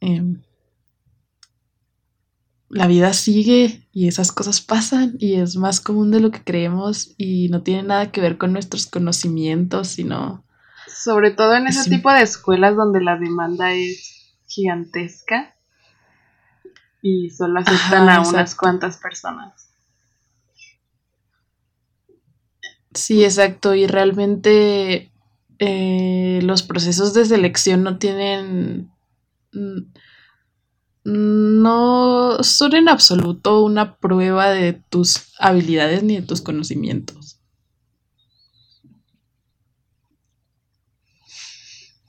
em, 0.00 0.42
la 2.68 2.86
vida 2.86 3.14
sigue 3.14 3.88
y 3.92 4.08
esas 4.08 4.30
cosas 4.30 4.60
pasan 4.60 5.16
y 5.18 5.36
es 5.36 5.56
más 5.56 5.80
común 5.80 6.10
de 6.10 6.20
lo 6.20 6.30
que 6.30 6.44
creemos 6.44 7.14
y 7.16 7.48
no 7.48 7.62
tiene 7.62 7.84
nada 7.84 8.12
que 8.12 8.20
ver 8.20 8.36
con 8.36 8.52
nuestros 8.52 8.84
conocimientos, 8.84 9.88
sino... 9.88 10.44
Sobre 10.86 11.30
todo 11.30 11.54
en 11.54 11.66
ese 11.66 11.88
tipo 11.88 12.12
de 12.12 12.20
escuelas 12.20 12.76
donde 12.76 13.00
la 13.00 13.16
demanda 13.16 13.72
es 13.72 14.36
gigantesca 14.48 15.51
y 17.02 17.30
solo 17.30 17.60
aceptan 17.60 18.08
a 18.08 18.20
unas 18.20 18.54
cuantas 18.54 18.96
personas. 18.96 19.68
Sí, 22.94 23.24
exacto. 23.24 23.74
Y 23.74 23.86
realmente 23.86 25.10
eh, 25.58 26.40
los 26.42 26.62
procesos 26.62 27.12
de 27.12 27.26
selección 27.26 27.82
no 27.82 27.98
tienen... 27.98 28.90
Mm, 29.52 29.92
no 31.04 32.38
son 32.42 32.76
en 32.76 32.88
absoluto 32.88 33.64
una 33.64 33.96
prueba 33.96 34.50
de 34.50 34.72
tus 34.72 35.32
habilidades 35.40 36.04
ni 36.04 36.14
de 36.14 36.22
tus 36.22 36.42
conocimientos. 36.42 37.41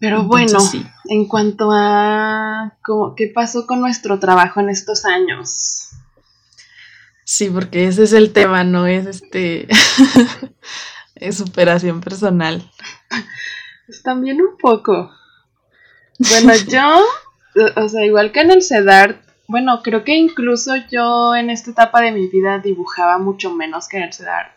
Pero 0.03 0.23
bueno, 0.23 0.59
en 1.05 1.29
cuanto 1.29 1.69
a 1.71 2.73
qué 3.15 3.31
pasó 3.33 3.65
con 3.65 3.79
nuestro 3.79 4.19
trabajo 4.19 4.59
en 4.59 4.69
estos 4.69 5.05
años. 5.05 5.91
Sí, 7.23 7.49
porque 7.49 7.87
ese 7.87 8.03
es 8.03 8.11
el 8.11 8.33
tema, 8.33 8.65
no 8.65 8.85
es 8.85 9.05
este 9.05 9.65
es 11.15 11.37
superación 11.37 12.01
personal. 12.01 12.69
Pues 13.85 14.03
también 14.03 14.41
un 14.41 14.57
poco. 14.57 15.09
Bueno, 16.19 16.53
yo, 16.67 17.01
o 17.77 17.87
sea, 17.87 18.03
igual 18.03 18.33
que 18.33 18.41
en 18.41 18.51
el 18.51 18.61
CEDAR, 18.61 19.21
bueno, 19.47 19.79
creo 19.81 20.03
que 20.03 20.17
incluso 20.17 20.73
yo 20.91 21.33
en 21.33 21.49
esta 21.49 21.71
etapa 21.71 22.01
de 22.01 22.11
mi 22.11 22.27
vida 22.27 22.59
dibujaba 22.59 23.19
mucho 23.19 23.55
menos 23.55 23.87
que 23.87 23.95
en 23.95 24.03
el 24.03 24.13
CEDAR. 24.13 24.53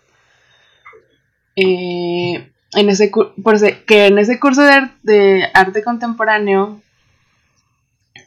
Eh, 1.55 2.51
en 2.73 2.89
ese, 2.89 3.11
por 3.11 3.85
que 3.85 4.07
en 4.07 4.19
ese 4.19 4.39
curso 4.41 4.63
de, 5.03 5.51
arte 5.55 5.83
contemporáneo, 5.83 6.81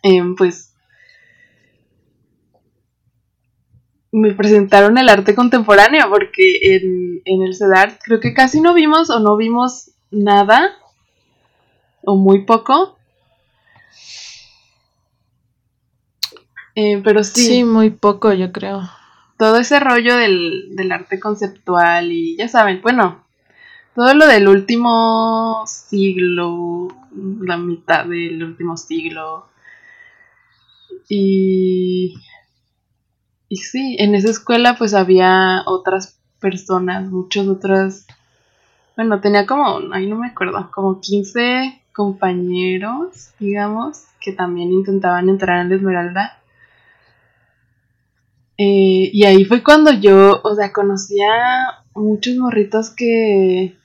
em, 0.03 0.35
pues 0.35 0.73
me 4.11 4.33
presentaron 4.33 4.97
el 4.97 5.09
arte 5.09 5.35
contemporáneo 5.35 6.09
porque 6.09 6.75
en, 6.75 7.21
en 7.25 7.43
el 7.43 7.55
CEDART 7.55 7.99
creo 8.03 8.19
que 8.19 8.33
casi 8.33 8.59
no 8.59 8.73
vimos 8.73 9.09
o 9.09 9.19
no 9.19 9.37
vimos 9.37 9.91
nada 10.09 10.75
o 12.03 12.15
muy 12.15 12.45
poco. 12.45 12.97
Eh, 16.75 17.01
pero 17.03 17.23
sí. 17.23 17.45
Sí, 17.45 17.63
muy 17.63 17.89
poco, 17.89 18.33
yo 18.33 18.51
creo. 18.51 18.89
Todo 19.37 19.57
ese 19.57 19.79
rollo 19.79 20.15
del, 20.15 20.75
del 20.75 20.91
arte 20.91 21.19
conceptual 21.19 22.11
y 22.11 22.35
ya 22.37 22.47
saben, 22.47 22.81
bueno, 22.81 23.25
todo 23.95 24.13
lo 24.13 24.27
del 24.27 24.47
último 24.47 25.63
siglo, 25.67 26.87
la 27.41 27.57
mitad 27.57 28.05
del 28.05 28.43
último 28.43 28.77
siglo. 28.77 29.47
Y, 31.07 32.15
y 33.49 33.57
sí, 33.57 33.97
en 33.99 34.15
esa 34.15 34.29
escuela 34.29 34.75
pues 34.77 34.93
había 34.93 35.63
otras 35.65 36.19
personas, 36.39 37.09
muchos 37.09 37.47
otros, 37.47 38.05
bueno, 38.95 39.19
tenía 39.19 39.45
como, 39.45 39.93
ahí 39.93 40.07
no 40.07 40.17
me 40.17 40.27
acuerdo, 40.27 40.69
como 40.71 41.01
15 41.01 41.81
compañeros, 41.93 43.31
digamos, 43.39 44.05
que 44.21 44.31
también 44.31 44.71
intentaban 44.71 45.29
entrar 45.29 45.61
en 45.61 45.69
la 45.69 45.75
Esmeralda. 45.75 46.39
Eh, 48.57 49.09
y 49.13 49.23
ahí 49.25 49.45
fue 49.45 49.63
cuando 49.63 49.91
yo, 49.93 50.41
o 50.43 50.55
sea, 50.55 50.71
conocía 50.73 51.25
muchos 51.93 52.35
morritos 52.35 52.89
que, 52.89 53.78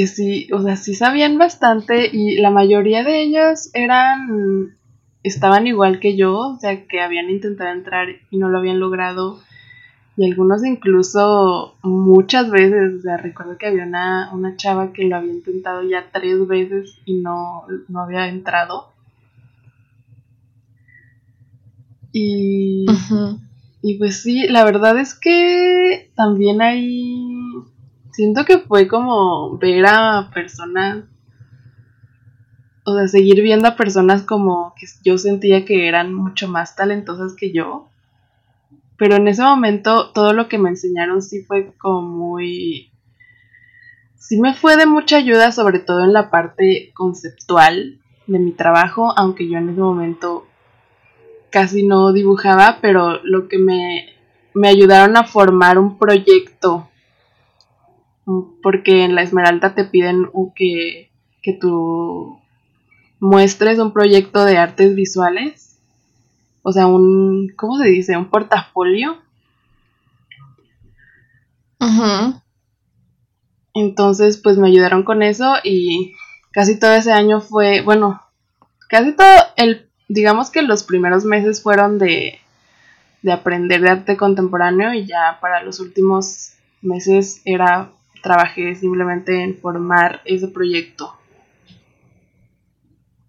que 0.00 0.06
sí, 0.06 0.48
o 0.50 0.62
sea, 0.62 0.76
sí 0.76 0.94
sabían 0.94 1.36
bastante 1.36 2.08
y 2.10 2.38
la 2.38 2.50
mayoría 2.50 3.04
de 3.04 3.20
ellos 3.20 3.68
eran, 3.74 4.74
estaban 5.22 5.66
igual 5.66 6.00
que 6.00 6.16
yo, 6.16 6.38
o 6.38 6.58
sea, 6.58 6.86
que 6.86 7.02
habían 7.02 7.28
intentado 7.28 7.70
entrar 7.70 8.08
y 8.30 8.38
no 8.38 8.48
lo 8.48 8.56
habían 8.56 8.80
logrado. 8.80 9.42
Y 10.16 10.24
algunos 10.24 10.64
incluso 10.64 11.74
muchas 11.82 12.50
veces, 12.50 12.94
o 13.00 13.02
sea, 13.02 13.18
recuerdo 13.18 13.58
que 13.58 13.66
había 13.66 13.84
una, 13.84 14.30
una 14.32 14.56
chava 14.56 14.94
que 14.94 15.04
lo 15.04 15.16
había 15.16 15.34
intentado 15.34 15.82
ya 15.82 16.06
tres 16.10 16.48
veces 16.48 16.96
y 17.04 17.20
no, 17.20 17.66
no 17.88 18.00
había 18.00 18.26
entrado. 18.28 18.94
Y, 22.10 22.86
y 23.82 23.98
pues 23.98 24.22
sí, 24.22 24.48
la 24.48 24.64
verdad 24.64 24.98
es 24.98 25.12
que 25.12 26.10
también 26.14 26.62
hay... 26.62 27.29
Siento 28.12 28.44
que 28.44 28.58
fue 28.58 28.88
como 28.88 29.56
ver 29.58 29.86
a 29.86 30.30
personas, 30.34 31.04
o 32.84 32.96
sea, 32.96 33.08
seguir 33.08 33.40
viendo 33.42 33.68
a 33.68 33.76
personas 33.76 34.22
como 34.22 34.74
que 34.78 34.86
yo 35.04 35.16
sentía 35.16 35.64
que 35.64 35.88
eran 35.88 36.12
mucho 36.12 36.48
más 36.48 36.76
talentosas 36.76 37.34
que 37.34 37.52
yo. 37.52 37.88
Pero 38.96 39.16
en 39.16 39.28
ese 39.28 39.42
momento 39.42 40.10
todo 40.12 40.32
lo 40.32 40.48
que 40.48 40.58
me 40.58 40.70
enseñaron 40.70 41.22
sí 41.22 41.42
fue 41.44 41.72
como 41.78 42.02
muy... 42.02 42.90
Sí 44.16 44.38
me 44.38 44.54
fue 44.54 44.76
de 44.76 44.86
mucha 44.86 45.16
ayuda, 45.16 45.50
sobre 45.50 45.78
todo 45.78 46.04
en 46.04 46.12
la 46.12 46.30
parte 46.30 46.92
conceptual 46.94 48.00
de 48.26 48.38
mi 48.38 48.52
trabajo, 48.52 49.12
aunque 49.16 49.48
yo 49.48 49.58
en 49.58 49.70
ese 49.70 49.80
momento 49.80 50.46
casi 51.50 51.86
no 51.86 52.12
dibujaba, 52.12 52.78
pero 52.80 53.22
lo 53.24 53.48
que 53.48 53.58
me, 53.58 54.06
me 54.54 54.68
ayudaron 54.68 55.16
a 55.16 55.24
formar 55.24 55.78
un 55.78 55.98
proyecto, 55.98 56.89
porque 58.62 59.04
en 59.04 59.14
la 59.14 59.22
Esmeralda 59.22 59.74
te 59.74 59.84
piden 59.84 60.28
que, 60.54 61.10
que 61.42 61.52
tú 61.52 62.38
muestres 63.18 63.78
un 63.78 63.92
proyecto 63.92 64.44
de 64.44 64.58
artes 64.58 64.94
visuales, 64.94 65.78
o 66.62 66.72
sea, 66.72 66.86
un, 66.86 67.52
¿cómo 67.56 67.78
se 67.78 67.88
dice? 67.88 68.16
Un 68.16 68.30
portafolio. 68.30 69.18
Entonces, 73.72 74.36
pues 74.36 74.58
me 74.58 74.68
ayudaron 74.68 75.02
con 75.02 75.22
eso 75.22 75.54
y 75.64 76.14
casi 76.50 76.78
todo 76.78 76.92
ese 76.92 77.12
año 77.12 77.40
fue, 77.40 77.80
bueno, 77.82 78.20
casi 78.88 79.12
todo 79.12 79.26
el 79.56 79.90
digamos 80.10 80.50
que 80.50 80.62
los 80.62 80.82
primeros 80.82 81.24
meses 81.24 81.62
fueron 81.62 81.98
de, 81.98 82.40
de 83.22 83.32
aprender 83.32 83.80
de 83.80 83.90
arte 83.90 84.16
contemporáneo 84.16 84.92
y 84.92 85.06
ya 85.06 85.38
para 85.40 85.62
los 85.62 85.78
últimos 85.78 86.54
meses 86.82 87.42
era 87.44 87.90
trabajé 88.22 88.74
simplemente 88.74 89.42
en 89.42 89.56
formar 89.56 90.20
ese 90.24 90.48
proyecto. 90.48 91.14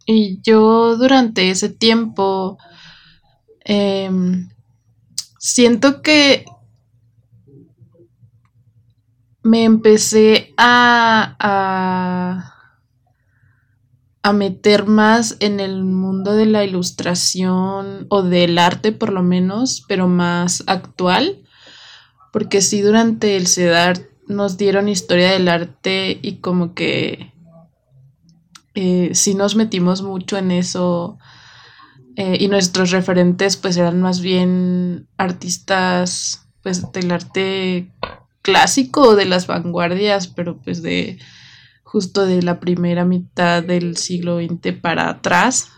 Y 0.05 0.39
yo 0.41 0.97
durante 0.97 1.49
ese 1.49 1.69
tiempo 1.69 2.57
em, 3.63 4.49
siento 5.39 6.01
que 6.01 6.45
me 9.43 9.63
empecé 9.63 10.53
a, 10.57 11.35
a 11.39 12.51
a 14.23 14.33
meter 14.33 14.85
más 14.85 15.37
en 15.39 15.59
el 15.59 15.83
mundo 15.83 16.33
de 16.33 16.45
la 16.45 16.63
ilustración 16.63 18.05
o 18.09 18.21
del 18.21 18.57
arte 18.59 18.91
por 18.91 19.11
lo 19.11 19.23
menos, 19.23 19.83
pero 19.87 20.07
más 20.07 20.63
actual, 20.67 21.41
porque 22.31 22.61
sí 22.61 22.81
durante 22.81 23.35
el 23.35 23.47
CEDAR 23.47 24.10
nos 24.31 24.57
dieron 24.57 24.89
historia 24.89 25.31
del 25.31 25.47
arte 25.47 26.17
y 26.21 26.37
como 26.37 26.73
que 26.73 27.33
eh, 28.73 29.11
sí 29.13 29.35
nos 29.35 29.55
metimos 29.55 30.01
mucho 30.01 30.37
en 30.37 30.51
eso 30.51 31.17
eh, 32.15 32.37
y 32.39 32.47
nuestros 32.47 32.91
referentes 32.91 33.57
pues 33.57 33.77
eran 33.77 34.01
más 34.01 34.21
bien 34.21 35.07
artistas 35.17 36.47
pues 36.63 36.91
del 36.91 37.11
arte 37.11 37.91
clásico 38.41 39.15
de 39.15 39.25
las 39.25 39.47
vanguardias, 39.47 40.27
pero 40.27 40.57
pues 40.61 40.81
de 40.81 41.19
justo 41.83 42.25
de 42.25 42.41
la 42.41 42.59
primera 42.59 43.03
mitad 43.05 43.63
del 43.63 43.97
siglo 43.97 44.37
XX 44.37 44.73
para 44.81 45.09
atrás. 45.09 45.69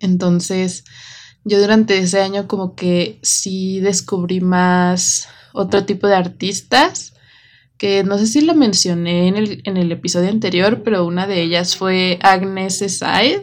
Entonces, 0.00 0.84
yo 1.44 1.60
durante 1.60 1.98
ese 1.98 2.20
año 2.20 2.46
como 2.46 2.74
que 2.74 3.18
sí 3.22 3.80
descubrí 3.80 4.40
más 4.40 5.28
otro 5.52 5.84
tipo 5.84 6.06
de 6.06 6.16
artistas, 6.16 7.14
que 7.78 8.04
no 8.04 8.18
sé 8.18 8.26
si 8.26 8.42
lo 8.42 8.54
mencioné 8.54 9.28
en 9.28 9.36
el, 9.36 9.62
en 9.64 9.76
el 9.76 9.90
episodio 9.90 10.28
anterior, 10.28 10.82
pero 10.84 11.06
una 11.06 11.26
de 11.26 11.40
ellas 11.42 11.76
fue 11.76 12.18
Agnes 12.22 12.84
Said, 12.98 13.42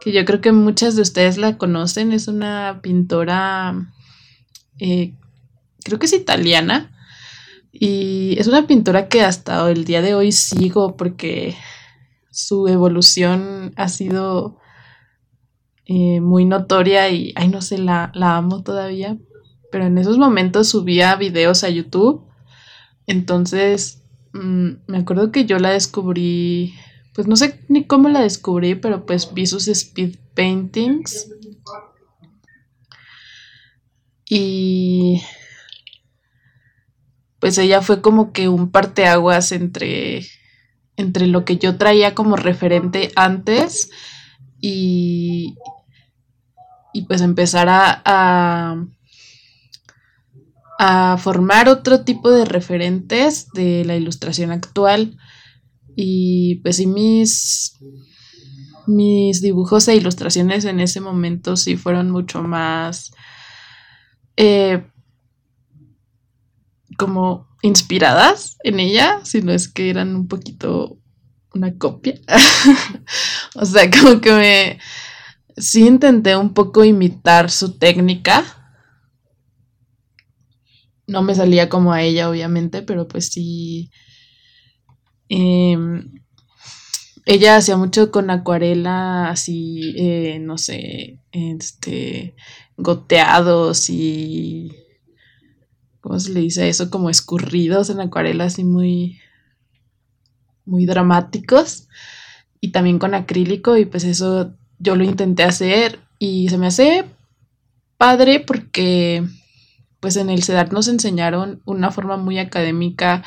que 0.00 0.12
yo 0.12 0.24
creo 0.24 0.40
que 0.40 0.52
muchas 0.52 0.96
de 0.96 1.02
ustedes 1.02 1.38
la 1.38 1.58
conocen, 1.58 2.12
es 2.12 2.28
una 2.28 2.80
pintora, 2.82 3.92
eh, 4.78 5.14
creo 5.84 5.98
que 5.98 6.06
es 6.06 6.12
italiana, 6.12 6.92
y 7.72 8.36
es 8.38 8.46
una 8.46 8.66
pintura 8.66 9.08
que 9.08 9.22
hasta 9.22 9.68
el 9.70 9.84
día 9.84 10.02
de 10.02 10.14
hoy 10.14 10.30
sigo 10.30 10.96
porque 10.96 11.56
su 12.30 12.68
evolución 12.68 13.72
ha 13.76 13.88
sido 13.88 14.58
eh, 15.86 16.20
muy 16.20 16.44
notoria 16.44 17.08
y, 17.10 17.32
ay, 17.34 17.48
no 17.48 17.60
sé, 17.60 17.78
la, 17.78 18.12
la 18.14 18.36
amo 18.36 18.62
todavía. 18.62 19.16
Pero 19.72 19.86
en 19.86 19.98
esos 19.98 20.18
momentos 20.18 20.68
subía 20.68 21.16
videos 21.16 21.64
a 21.64 21.70
YouTube. 21.70 22.24
Entonces, 23.08 24.02
mm, 24.34 24.70
me 24.86 24.98
acuerdo 24.98 25.32
que 25.32 25.46
yo 25.46 25.58
la 25.58 25.70
descubrí, 25.70 26.74
pues 27.14 27.26
no 27.26 27.34
sé 27.34 27.64
ni 27.68 27.84
cómo 27.84 28.08
la 28.08 28.20
descubrí, 28.20 28.76
pero 28.76 29.04
pues 29.06 29.34
vi 29.34 29.46
sus 29.46 29.66
speed 29.66 30.16
paintings. 30.34 31.28
Y 34.28 35.22
pues 37.40 37.58
ella 37.58 37.82
fue 37.82 38.00
como 38.00 38.32
que 38.32 38.48
un 38.48 38.70
parteaguas 38.70 39.52
entre, 39.52 40.24
entre 40.96 41.26
lo 41.26 41.44
que 41.44 41.56
yo 41.56 41.76
traía 41.76 42.14
como 42.14 42.36
referente 42.36 43.10
antes 43.16 43.90
y, 44.60 45.56
y 46.92 47.02
pues 47.02 47.20
empezar 47.20 47.68
a, 47.68 48.00
a, 48.04 48.86
formar 51.18 51.68
otro 51.68 52.02
tipo 52.02 52.30
de 52.30 52.44
referentes 52.44 53.48
de 53.52 53.84
la 53.84 53.96
ilustración 53.96 54.50
actual. 54.50 55.16
Y 55.94 56.56
pues 56.62 56.76
sí, 56.76 56.86
mis, 56.86 57.78
mis 58.86 59.40
dibujos 59.40 59.88
e 59.88 59.96
ilustraciones 59.96 60.64
en 60.64 60.80
ese 60.80 61.00
momento 61.00 61.56
sí 61.56 61.76
fueron 61.76 62.10
mucho 62.10 62.42
más 62.42 63.12
eh, 64.36 64.86
como 66.96 67.48
inspiradas 67.62 68.56
en 68.64 68.80
ella, 68.80 69.20
sino 69.24 69.52
es 69.52 69.68
que 69.68 69.90
eran 69.90 70.16
un 70.16 70.28
poquito 70.28 70.98
una 71.54 71.76
copia. 71.76 72.14
o 73.54 73.64
sea, 73.64 73.90
como 73.90 74.20
que 74.20 74.32
me... 74.32 74.78
Sí 75.56 75.86
intenté 75.86 76.34
un 76.34 76.54
poco 76.54 76.82
imitar 76.82 77.50
su 77.50 77.76
técnica. 77.78 78.61
No 81.12 81.22
me 81.22 81.34
salía 81.34 81.68
como 81.68 81.92
a 81.92 82.02
ella, 82.02 82.30
obviamente, 82.30 82.82
pero 82.82 83.06
pues 83.06 83.28
sí... 83.28 83.90
Em, 85.28 86.10
ella 87.26 87.56
hacía 87.56 87.76
mucho 87.76 88.10
con 88.10 88.30
acuarela, 88.30 89.28
así, 89.30 89.94
eh, 89.96 90.38
no 90.40 90.58
sé, 90.58 91.20
este, 91.30 92.34
goteados 92.76 93.88
y 93.90 94.72
¿cómo 96.00 96.18
se 96.18 96.32
le 96.32 96.40
dice 96.40 96.68
eso? 96.68 96.90
Como 96.90 97.10
escurridos 97.10 97.90
en 97.90 98.00
acuarela, 98.00 98.44
así 98.44 98.64
muy, 98.64 99.20
muy 100.64 100.86
dramáticos. 100.86 101.88
Y 102.60 102.72
también 102.72 102.98
con 102.98 103.14
acrílico, 103.14 103.76
y 103.76 103.84
pues 103.86 104.04
eso 104.04 104.54
yo 104.78 104.96
lo 104.96 105.04
intenté 105.04 105.44
hacer 105.44 106.00
y 106.18 106.48
se 106.48 106.58
me 106.58 106.66
hace 106.66 107.04
padre 107.96 108.40
porque 108.40 109.24
pues 110.02 110.16
en 110.16 110.30
el 110.30 110.42
CEDAR 110.42 110.72
nos 110.72 110.88
enseñaron 110.88 111.62
una 111.64 111.92
forma 111.92 112.16
muy 112.16 112.40
académica 112.40 113.22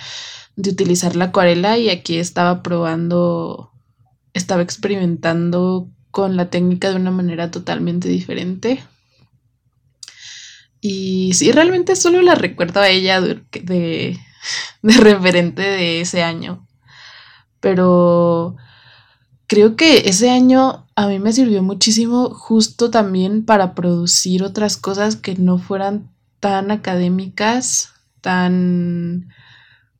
de 0.58 0.72
utilizar 0.72 1.16
la 1.16 1.26
acuarela 1.26 1.78
y 1.78 1.90
aquí 1.90 2.18
estaba 2.18 2.62
probando, 2.64 3.72
estaba 4.34 4.62
experimentando 4.62 5.90
con 6.12 6.36
la 6.36 6.50
técnica 6.50 6.90
de 6.90 6.98
una 6.98 7.12
manera 7.12 7.50
totalmente 7.50 8.10
diferente. 8.10 8.84
Y 10.82 11.32
sí, 11.34 11.54
realmente 11.54 11.96
solo 11.96 12.22
la 12.22 12.36
recuerdo 12.36 12.82
a 12.82 12.90
ella 12.90 13.22
de, 13.22 13.42
de, 13.64 14.20
referente 14.84 15.62
de 15.62 16.02
ese 16.02 16.24
año. 16.24 16.68
Pero 17.62 18.58
creo 19.48 19.78
que 19.78 20.10
ese 20.10 20.30
año 20.30 20.86
a 20.98 21.08
mí 21.08 21.20
me 21.20 21.32
sirvió 21.32 21.64
muchísimo 21.64 22.32
justo 22.32 22.92
también 22.92 23.46
para 23.46 23.76
producir 23.76 24.44
otras 24.44 24.76
cosas 24.76 25.16
que 25.16 25.36
no 25.36 25.58
fueran 25.58 26.14
tan 26.40 26.72
académicas, 26.72 27.94
tan, 28.22 29.30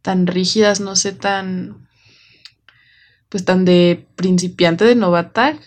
tan 0.02 0.28
rígidas, 0.28 0.80
no 0.80 0.96
sé, 0.96 1.12
tan, 1.14 1.88
pues 3.30 3.46
tan 3.46 3.66
de 3.66 4.08
principiante, 4.16 4.86
de 4.86 4.96
novata, 4.96 5.58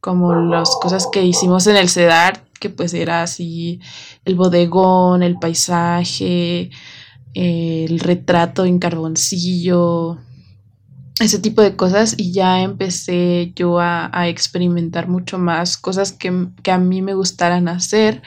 como 0.00 0.34
las 0.34 0.76
cosas 0.80 1.08
que 1.10 1.24
hicimos 1.24 1.66
en 1.66 1.76
el 1.76 1.88
CEDAR, 1.88 2.44
que 2.60 2.70
pues 2.70 2.94
era 2.94 3.22
así 3.22 3.80
el 4.24 4.36
bodegón, 4.36 5.22
el 5.22 5.38
paisaje, 5.38 6.70
el 7.34 8.00
retrato 8.00 8.64
en 8.64 8.78
carboncillo, 8.78 10.18
ese 11.20 11.38
tipo 11.38 11.62
de 11.62 11.76
cosas. 11.76 12.14
Y 12.16 12.32
ya 12.32 12.62
empecé 12.62 13.52
yo 13.54 13.78
a, 13.80 14.10
experimentar 14.28 15.08
mucho 15.08 15.38
más 15.38 15.76
cosas 15.76 16.12
que, 16.12 16.48
que, 16.62 16.70
a 16.70 16.78
mí 16.78 17.02
me 17.02 17.14
gustaran 17.14 17.68
hacer, 17.68 18.22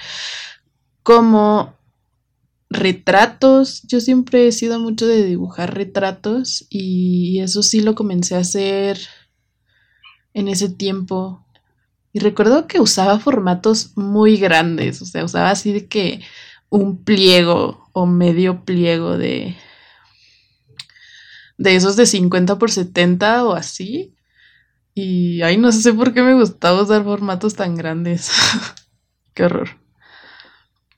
como 1.03 1.80
retratos. 2.71 3.83
Yo 3.83 3.99
siempre 3.99 4.47
he 4.47 4.51
sido 4.51 4.79
mucho 4.79 5.05
de 5.05 5.23
dibujar 5.25 5.75
retratos 5.75 6.65
y 6.69 7.39
eso 7.41 7.61
sí 7.61 7.81
lo 7.81 7.93
comencé 7.93 8.35
a 8.35 8.39
hacer 8.39 8.99
en 10.33 10.47
ese 10.47 10.69
tiempo. 10.69 11.45
Y 12.13 12.19
recuerdo 12.19 12.67
que 12.67 12.79
usaba 12.79 13.19
formatos 13.19 13.95
muy 13.95 14.37
grandes, 14.37 15.01
o 15.01 15.05
sea, 15.05 15.23
usaba 15.25 15.51
así 15.51 15.71
de 15.71 15.87
que 15.87 16.21
un 16.69 17.03
pliego 17.03 17.89
o 17.93 18.05
medio 18.05 18.63
pliego 18.65 19.17
de 19.17 19.55
de 21.57 21.75
esos 21.75 21.95
de 21.95 22.05
50 22.05 22.57
por 22.57 22.71
70 22.71 23.45
o 23.45 23.53
así. 23.53 24.15
Y 24.93 25.41
ay, 25.41 25.57
no 25.57 25.71
sé 25.71 25.93
por 25.93 26.13
qué 26.13 26.21
me 26.23 26.33
gustaba 26.33 26.81
usar 26.81 27.03
formatos 27.03 27.55
tan 27.55 27.75
grandes. 27.75 28.31
qué 29.33 29.45
horror. 29.45 29.80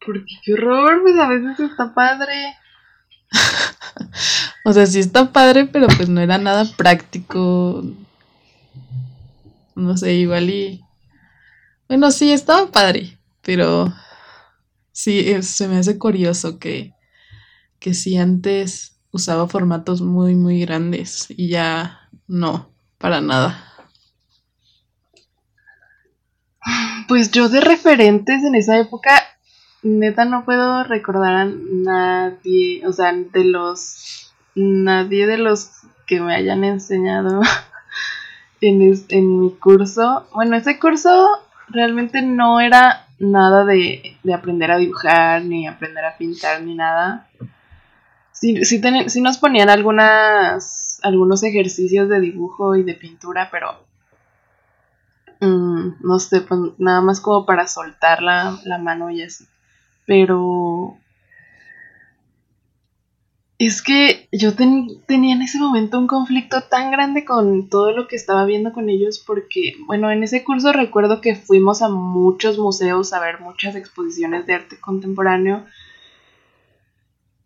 Porque 0.05 0.35
qué 0.43 0.53
horror, 0.53 1.01
pues 1.01 1.17
a 1.17 1.27
veces 1.27 1.59
está 1.59 1.93
padre. 1.93 2.55
o 4.65 4.73
sea, 4.73 4.85
sí 4.85 4.99
está 4.99 5.31
padre, 5.31 5.65
pero 5.65 5.87
pues 5.87 6.09
no 6.09 6.21
era 6.21 6.37
nada 6.37 6.65
práctico. 6.77 7.83
No 9.75 9.97
sé, 9.97 10.13
igual 10.13 10.49
y 10.49 10.83
bueno, 11.93 12.09
sí, 12.11 12.31
estaba 12.31 12.71
padre, 12.71 13.19
pero 13.41 13.93
sí, 14.91 15.43
se 15.43 15.67
me 15.67 15.77
hace 15.77 15.99
curioso 15.99 16.57
que, 16.57 16.95
que 17.79 17.93
si 17.93 18.17
antes 18.17 18.99
usaba 19.11 19.47
formatos 19.47 20.01
muy, 20.01 20.33
muy 20.35 20.61
grandes 20.61 21.27
y 21.29 21.49
ya 21.49 22.09
no, 22.27 22.73
para 22.97 23.21
nada. 23.21 23.63
Pues 27.07 27.31
yo 27.31 27.49
de 27.49 27.61
referentes 27.61 28.43
en 28.43 28.55
esa 28.55 28.79
época, 28.79 29.11
neta 29.83 30.25
no 30.25 30.45
puedo 30.45 30.83
recordar 30.83 31.35
a 31.35 31.45
nadie, 31.45 32.85
o 32.87 32.93
sea, 32.93 33.13
de 33.13 33.43
los, 33.43 34.33
nadie 34.55 35.27
de 35.27 35.37
los 35.37 35.71
que 36.07 36.21
me 36.21 36.35
hayan 36.35 36.63
enseñado 36.63 37.41
en, 38.61 39.05
en 39.09 39.39
mi 39.39 39.51
curso. 39.51 40.27
Bueno, 40.33 40.55
ese 40.55 40.79
curso 40.79 41.29
realmente 41.69 42.21
no 42.21 42.59
era 42.59 43.07
nada 43.19 43.65
de, 43.65 44.17
aprender 44.33 44.71
a 44.71 44.77
dibujar, 44.77 45.43
ni 45.43 45.67
aprender 45.67 46.05
a 46.05 46.17
pintar, 46.17 46.61
ni 46.61 46.75
nada. 46.75 47.27
Sí, 48.31 48.63
sí, 48.65 48.81
nos 49.21 49.37
ponían 49.37 49.69
algunas, 49.69 50.99
algunos 51.03 51.43
ejercicios 51.43 52.09
de 52.09 52.19
dibujo 52.19 52.75
y 52.75 52.83
de 52.83 52.93
pintura, 52.95 53.49
pero 53.51 53.85
mm, 55.39 56.05
no 56.05 56.19
sé, 56.19 56.41
pues 56.41 56.59
nada 56.77 57.01
más 57.01 57.21
como 57.21 57.45
para 57.45 57.67
soltar 57.67 58.21
la, 58.21 58.59
la 58.65 58.77
mano 58.77 59.09
y 59.09 59.21
así. 59.21 59.47
Pero 60.05 60.97
es 63.65 63.81
que 63.81 64.27
yo 64.31 64.55
tenía 64.55 65.35
en 65.35 65.41
ese 65.41 65.57
momento 65.57 65.97
un 65.97 66.07
conflicto 66.07 66.63
tan 66.63 66.91
grande 66.91 67.23
con 67.23 67.69
todo 67.69 67.91
lo 67.91 68.07
que 68.07 68.15
estaba 68.15 68.45
viendo 68.45 68.73
con 68.73 68.89
ellos 68.89 69.23
porque, 69.25 69.75
bueno, 69.85 70.11
en 70.11 70.23
ese 70.23 70.43
curso 70.43 70.73
recuerdo 70.73 71.21
que 71.21 71.35
fuimos 71.35 71.81
a 71.81 71.87
muchos 71.89 72.57
museos 72.57 73.13
a 73.13 73.21
ver 73.21 73.39
muchas 73.39 73.75
exposiciones 73.75 74.45
de 74.45 74.55
arte 74.55 74.79
contemporáneo. 74.81 75.65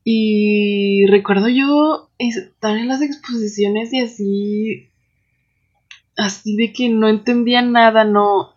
Y 0.04 1.06
recuerdo 1.08 1.50
yo 1.50 2.10
estar 2.18 2.78
en 2.78 2.88
las 2.88 3.02
exposiciones 3.02 3.94
y 3.94 4.00
así, 4.00 4.90
así 6.16 6.56
de 6.56 6.72
que 6.74 6.90
no 6.90 7.10
entendía 7.10 7.62
nada, 7.62 8.06
no, 8.06 8.54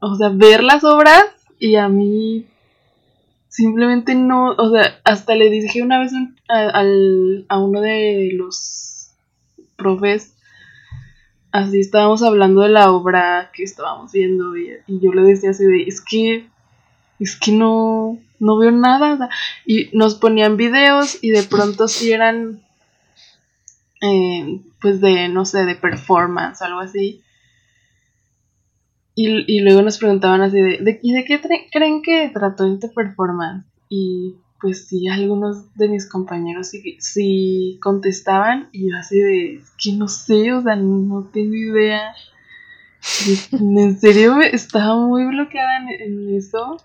o 0.00 0.16
sea, 0.16 0.28
ver 0.28 0.62
las 0.62 0.84
obras 0.84 1.24
y 1.58 1.76
a 1.76 1.88
mí 1.88 2.46
simplemente 3.56 4.14
no, 4.14 4.50
o 4.50 4.70
sea, 4.70 5.00
hasta 5.04 5.34
le 5.34 5.48
dije 5.48 5.82
una 5.82 5.98
vez 5.98 6.12
a, 6.50 6.82
a 7.48 7.58
uno 7.58 7.80
de 7.80 8.32
los 8.34 9.12
profes, 9.76 10.34
así 11.52 11.80
estábamos 11.80 12.22
hablando 12.22 12.60
de 12.60 12.68
la 12.68 12.92
obra 12.92 13.50
que 13.54 13.62
estábamos 13.62 14.12
viendo 14.12 14.54
y, 14.58 14.76
yo 14.86 15.10
le 15.14 15.22
decía 15.22 15.50
así 15.50 15.64
de, 15.64 15.84
es 15.84 16.02
que, 16.02 16.46
es 17.18 17.34
que 17.36 17.52
no, 17.52 18.18
no 18.38 18.58
veo 18.58 18.72
nada. 18.72 19.30
Y 19.64 19.88
nos 19.96 20.16
ponían 20.16 20.58
videos 20.58 21.18
y 21.22 21.30
de 21.30 21.42
pronto 21.44 21.88
si 21.88 22.12
eran, 22.12 22.62
eh, 24.02 24.60
pues 24.82 25.00
de, 25.00 25.30
no 25.30 25.46
sé, 25.46 25.64
de 25.64 25.76
performance, 25.76 26.60
algo 26.60 26.80
así. 26.80 27.22
Y, 29.18 29.60
luego 29.62 29.80
nos 29.80 29.96
preguntaban 29.96 30.42
así 30.42 30.58
de, 30.60 30.78
de 30.82 31.00
¿y 31.02 31.14
de 31.14 31.24
qué 31.24 31.40
creen 31.72 32.02
que 32.02 32.30
trató 32.34 32.66
este 32.66 32.88
performance? 32.90 33.64
Y 33.88 34.36
pues 34.60 34.88
sí, 34.88 35.08
algunos 35.08 35.74
de 35.74 35.88
mis 35.88 36.08
compañeros 36.08 36.72
sí, 36.98 37.78
contestaban 37.82 38.68
y 38.72 38.90
yo 38.90 38.96
así 38.96 39.18
de, 39.18 39.60
que 39.82 39.92
no 39.92 40.08
sé, 40.08 40.52
o 40.52 40.62
sea, 40.62 40.76
no 40.76 41.30
tengo 41.32 41.54
idea. 41.54 42.14
en 43.52 44.00
serio 44.00 44.40
estaba 44.40 44.96
muy 44.96 45.24
bloqueada 45.26 45.78
en, 45.78 46.34
eso. 46.34 46.76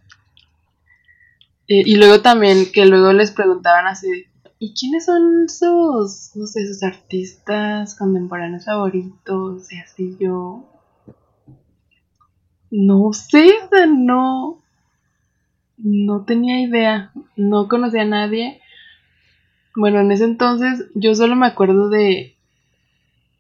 Eh, 1.68 1.84
y 1.86 1.96
luego 1.96 2.22
también 2.22 2.72
que 2.72 2.86
luego 2.86 3.12
les 3.14 3.32
preguntaban 3.32 3.88
así 3.88 4.10
de, 4.10 4.28
¿y 4.60 4.74
quiénes 4.74 5.06
son 5.06 5.50
sus, 5.50 6.32
no 6.36 6.46
sé, 6.46 6.68
sus 6.68 6.84
artistas 6.84 7.96
contemporáneos 7.96 8.66
favoritos? 8.66 9.72
Y 9.72 9.80
así 9.80 10.18
yo, 10.20 10.71
no 12.72 13.12
sé, 13.12 13.48
no, 13.88 14.62
no 15.78 16.24
tenía 16.24 16.62
idea, 16.62 17.12
no 17.36 17.68
conocía 17.68 18.04
a 18.04 18.06
nadie. 18.06 18.62
Bueno, 19.76 20.00
en 20.00 20.12
ese 20.12 20.24
entonces 20.24 20.86
yo 20.96 21.14
solo 21.14 21.36
me 21.36 21.48
acuerdo 21.48 21.90
de, 21.90 22.36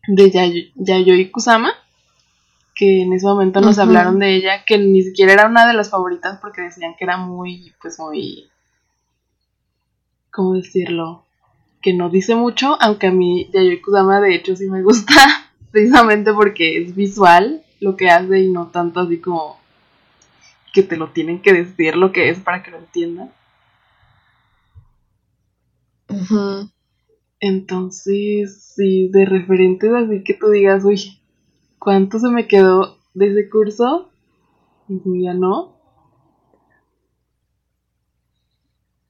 de 0.07 0.71
Yayoi 0.75 1.31
Kusama, 1.31 1.71
que 2.75 3.03
en 3.03 3.13
ese 3.13 3.25
momento 3.25 3.61
nos 3.61 3.79
hablaron 3.79 4.19
de 4.19 4.35
ella, 4.35 4.65
que 4.65 4.77
ni 4.77 5.01
siquiera 5.01 5.33
era 5.33 5.47
una 5.47 5.67
de 5.67 5.73
las 5.73 5.89
favoritas 5.89 6.39
porque 6.41 6.61
decían 6.61 6.95
que 6.97 7.05
era 7.05 7.17
muy, 7.17 7.73
pues 7.81 7.99
muy, 7.99 8.49
¿cómo 10.29 10.53
decirlo? 10.53 11.25
Que 11.81 11.93
no 11.93 12.09
dice 12.09 12.35
mucho, 12.35 12.77
aunque 12.81 13.07
a 13.07 13.11
mí 13.11 13.49
Yayoi 13.53 13.81
Kusama 13.81 14.19
de 14.19 14.35
hecho 14.35 14.55
sí 14.55 14.69
me 14.69 14.83
gusta, 14.83 15.13
precisamente 15.71 16.33
porque 16.33 16.81
es 16.81 16.95
visual 16.95 17.63
lo 17.81 17.97
que 17.97 18.09
hace 18.09 18.39
y 18.39 18.51
no 18.51 18.67
tanto 18.67 19.01
así 19.01 19.19
como 19.19 19.59
que 20.71 20.83
te 20.83 20.95
lo 20.95 21.11
tienen 21.11 21.41
que 21.41 21.51
decir 21.51 21.97
lo 21.97 22.13
que 22.13 22.29
es 22.29 22.39
para 22.39 22.63
que 22.63 22.71
lo 22.71 22.77
entiendan. 22.77 23.33
Entonces, 27.39 28.73
sí, 28.75 29.09
de 29.11 29.25
referentes 29.25 29.91
así 29.91 30.23
que 30.23 30.35
tú 30.35 30.49
digas, 30.49 30.85
uy, 30.85 31.19
¿cuánto 31.79 32.19
se 32.19 32.29
me 32.29 32.47
quedó 32.47 32.97
de 33.13 33.31
ese 33.31 33.49
curso? 33.49 34.11
Y 34.87 35.23
ya 35.23 35.33
no. 35.33 35.75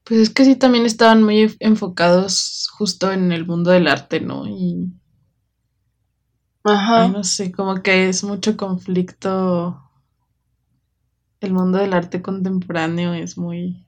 Pues 0.05 0.21
es 0.21 0.29
que 0.29 0.45
sí, 0.45 0.55
también 0.55 0.85
estaban 0.85 1.23
muy 1.23 1.55
enfocados 1.59 2.69
justo 2.77 3.11
en 3.11 3.31
el 3.31 3.45
mundo 3.45 3.71
del 3.71 3.87
arte, 3.87 4.21
¿no? 4.21 4.47
Y 4.47 4.93
Ajá. 6.63 7.07
no 7.07 7.23
sé, 7.23 7.51
como 7.51 7.81
que 7.81 8.09
es 8.09 8.23
mucho 8.23 8.55
conflicto. 8.55 9.81
El 11.39 11.53
mundo 11.53 11.79
del 11.79 11.93
arte 11.93 12.21
contemporáneo 12.21 13.13
es 13.13 13.37
muy. 13.37 13.83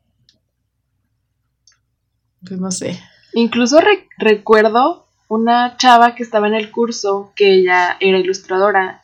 Pues 2.46 2.60
no 2.60 2.72
sé. 2.72 3.00
Incluso 3.34 3.80
recuerdo 4.18 5.06
una 5.28 5.78
chava 5.78 6.16
que 6.16 6.24
estaba 6.24 6.48
en 6.48 6.56
el 6.56 6.72
curso 6.72 7.32
que 7.36 7.54
ella 7.54 7.98
era 8.00 8.18
ilustradora. 8.18 9.04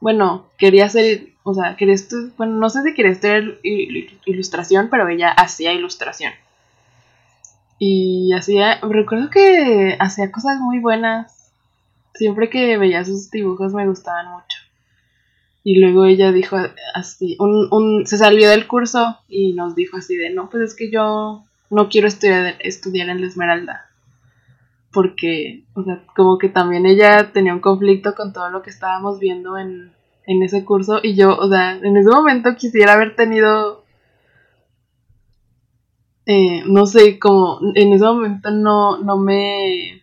Bueno, 0.00 0.46
quería 0.56 0.88
ser 0.88 1.32
o 1.48 1.54
sea, 1.54 1.76
quería 1.76 1.94
estudiar, 1.94 2.32
bueno, 2.36 2.56
no 2.56 2.68
sé 2.68 2.82
si 2.82 2.92
quería 2.92 3.12
estudiar 3.12 3.58
ilustración, 4.26 4.88
pero 4.90 5.08
ella 5.08 5.30
hacía 5.30 5.72
ilustración. 5.72 6.34
Y 7.78 8.34
hacía, 8.34 8.80
recuerdo 8.82 9.30
que 9.30 9.96
hacía 9.98 10.30
cosas 10.30 10.60
muy 10.60 10.78
buenas. 10.78 11.37
Siempre 12.18 12.50
que 12.50 12.76
veía 12.76 13.04
sus 13.04 13.30
dibujos 13.30 13.72
me 13.72 13.86
gustaban 13.86 14.32
mucho. 14.32 14.58
Y 15.62 15.78
luego 15.78 16.04
ella 16.04 16.32
dijo 16.32 16.56
así, 16.94 17.36
un, 17.38 17.68
un, 17.70 18.06
se 18.06 18.18
salió 18.18 18.50
del 18.50 18.66
curso 18.66 19.18
y 19.28 19.52
nos 19.52 19.76
dijo 19.76 19.98
así 19.98 20.16
de, 20.16 20.30
no, 20.30 20.50
pues 20.50 20.64
es 20.64 20.74
que 20.74 20.90
yo 20.90 21.44
no 21.70 21.88
quiero 21.88 22.08
estudiar, 22.08 22.56
estudiar 22.58 23.08
en 23.08 23.20
la 23.20 23.28
Esmeralda. 23.28 23.86
Porque, 24.92 25.62
o 25.74 25.84
sea, 25.84 26.02
como 26.16 26.38
que 26.38 26.48
también 26.48 26.86
ella 26.86 27.30
tenía 27.32 27.54
un 27.54 27.60
conflicto 27.60 28.16
con 28.16 28.32
todo 28.32 28.50
lo 28.50 28.62
que 28.62 28.70
estábamos 28.70 29.20
viendo 29.20 29.56
en, 29.56 29.92
en 30.26 30.42
ese 30.42 30.64
curso. 30.64 30.98
Y 31.00 31.14
yo, 31.14 31.36
o 31.38 31.48
sea, 31.48 31.76
en 31.76 31.96
ese 31.96 32.10
momento 32.10 32.56
quisiera 32.56 32.94
haber 32.94 33.14
tenido 33.14 33.84
eh, 36.30 36.62
no 36.66 36.84
sé, 36.84 37.18
como 37.18 37.58
en 37.74 37.92
ese 37.94 38.04
momento 38.04 38.50
no, 38.50 38.98
no 38.98 39.16
me 39.16 39.97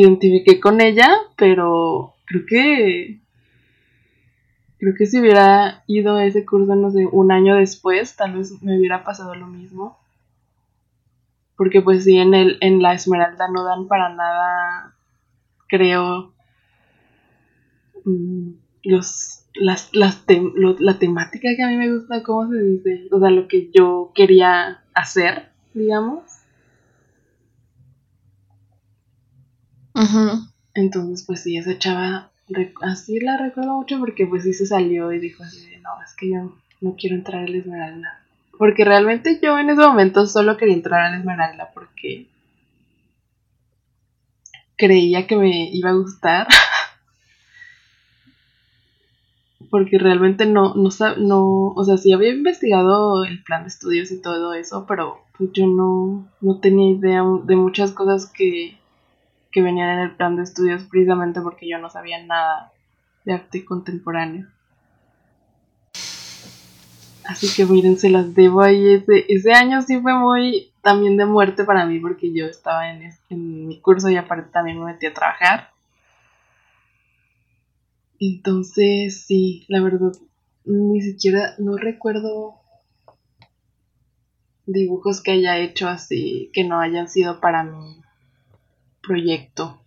identifiqué 0.00 0.60
con 0.60 0.80
ella, 0.80 1.08
pero 1.36 2.14
creo 2.26 2.46
que 2.46 3.20
creo 4.78 4.94
que 4.94 5.06
si 5.06 5.20
hubiera 5.20 5.82
ido 5.86 6.16
a 6.16 6.24
ese 6.26 6.44
curso, 6.44 6.74
no 6.74 6.90
sé, 6.90 7.06
un 7.06 7.32
año 7.32 7.56
después, 7.56 8.16
tal 8.16 8.34
vez 8.34 8.62
me 8.62 8.78
hubiera 8.78 9.04
pasado 9.04 9.34
lo 9.34 9.46
mismo. 9.46 9.98
Porque 11.56 11.80
pues 11.80 12.04
sí, 12.04 12.18
en, 12.18 12.34
el, 12.34 12.58
en 12.60 12.82
la 12.82 12.92
Esmeralda 12.92 13.48
no 13.48 13.64
dan 13.64 13.88
para 13.88 14.14
nada, 14.14 14.94
creo, 15.68 16.34
mm, 18.04 18.50
los, 18.84 19.44
las, 19.54 19.94
las 19.94 20.24
la 20.78 20.98
temática 20.98 21.48
que 21.56 21.62
a 21.62 21.68
mí 21.68 21.76
me 21.76 21.92
gusta, 21.92 22.22
¿cómo 22.22 22.50
se 22.50 22.62
dice? 22.62 23.08
O 23.10 23.18
sea, 23.18 23.30
lo 23.30 23.48
que 23.48 23.70
yo 23.72 24.12
quería 24.14 24.82
hacer, 24.94 25.50
digamos. 25.72 26.35
Entonces, 30.74 31.24
pues 31.26 31.42
sí, 31.42 31.56
esa 31.56 31.78
chava, 31.78 32.30
así 32.82 33.18
la 33.20 33.36
recuerdo 33.38 33.76
mucho 33.76 33.98
porque 33.98 34.26
pues 34.26 34.42
sí 34.44 34.52
se 34.52 34.66
salió 34.66 35.12
y 35.12 35.18
dijo 35.18 35.42
así 35.42 35.66
no, 35.82 35.90
es 36.04 36.14
que 36.14 36.30
yo 36.30 36.52
no 36.80 36.96
quiero 36.98 37.16
entrar 37.16 37.44
a 37.44 37.50
Esmeralda. 37.50 38.20
Porque 38.58 38.84
realmente 38.84 39.38
yo 39.42 39.58
en 39.58 39.70
ese 39.70 39.80
momento 39.80 40.26
solo 40.26 40.56
quería 40.56 40.74
entrar 40.74 41.12
a 41.12 41.16
Esmeralda 41.16 41.70
porque 41.74 42.26
creía 44.76 45.26
que 45.26 45.36
me 45.36 45.70
iba 45.70 45.90
a 45.90 45.94
gustar. 45.94 46.46
porque 49.70 49.98
realmente 49.98 50.46
no, 50.46 50.74
no, 50.74 50.90
no, 51.18 51.68
o 51.68 51.84
sea, 51.84 51.96
sí 51.96 52.12
había 52.12 52.30
investigado 52.30 53.24
el 53.24 53.42
plan 53.42 53.62
de 53.62 53.68
estudios 53.68 54.10
y 54.10 54.20
todo 54.20 54.54
eso, 54.54 54.86
pero 54.86 55.18
yo 55.38 55.66
no, 55.66 56.28
no 56.40 56.60
tenía 56.60 56.96
idea 56.96 57.22
de 57.44 57.56
muchas 57.56 57.92
cosas 57.92 58.26
que, 58.26 58.78
que 59.56 59.62
venían 59.62 59.88
en 59.88 60.00
el 60.00 60.16
plan 60.16 60.36
de 60.36 60.42
estudios 60.42 60.84
precisamente 60.84 61.40
porque 61.40 61.66
yo 61.66 61.78
no 61.78 61.88
sabía 61.88 62.22
nada 62.22 62.74
de 63.24 63.32
arte 63.32 63.64
contemporáneo. 63.64 64.46
Así 67.24 67.48
que 67.56 67.64
miren, 67.64 67.96
se 67.96 68.10
las 68.10 68.34
debo 68.34 68.60
ahí. 68.60 68.86
Ese, 68.86 69.24
ese 69.30 69.54
año 69.54 69.80
sí 69.80 69.98
fue 69.98 70.12
muy 70.12 70.74
también 70.82 71.16
de 71.16 71.24
muerte 71.24 71.64
para 71.64 71.86
mí 71.86 71.98
porque 72.00 72.34
yo 72.34 72.44
estaba 72.44 72.90
en, 72.90 73.10
en 73.30 73.68
mi 73.68 73.80
curso 73.80 74.10
y 74.10 74.18
aparte 74.18 74.50
también 74.52 74.78
me 74.78 74.92
metí 74.92 75.06
a 75.06 75.14
trabajar. 75.14 75.70
Entonces, 78.20 79.24
sí, 79.24 79.64
la 79.68 79.80
verdad, 79.80 80.12
ni 80.66 81.00
siquiera, 81.00 81.54
no 81.56 81.78
recuerdo 81.78 82.56
dibujos 84.66 85.22
que 85.22 85.30
haya 85.30 85.56
hecho 85.56 85.88
así, 85.88 86.50
que 86.52 86.62
no 86.62 86.78
hayan 86.78 87.08
sido 87.08 87.40
para 87.40 87.64
mi 87.64 88.02
proyecto. 89.06 89.80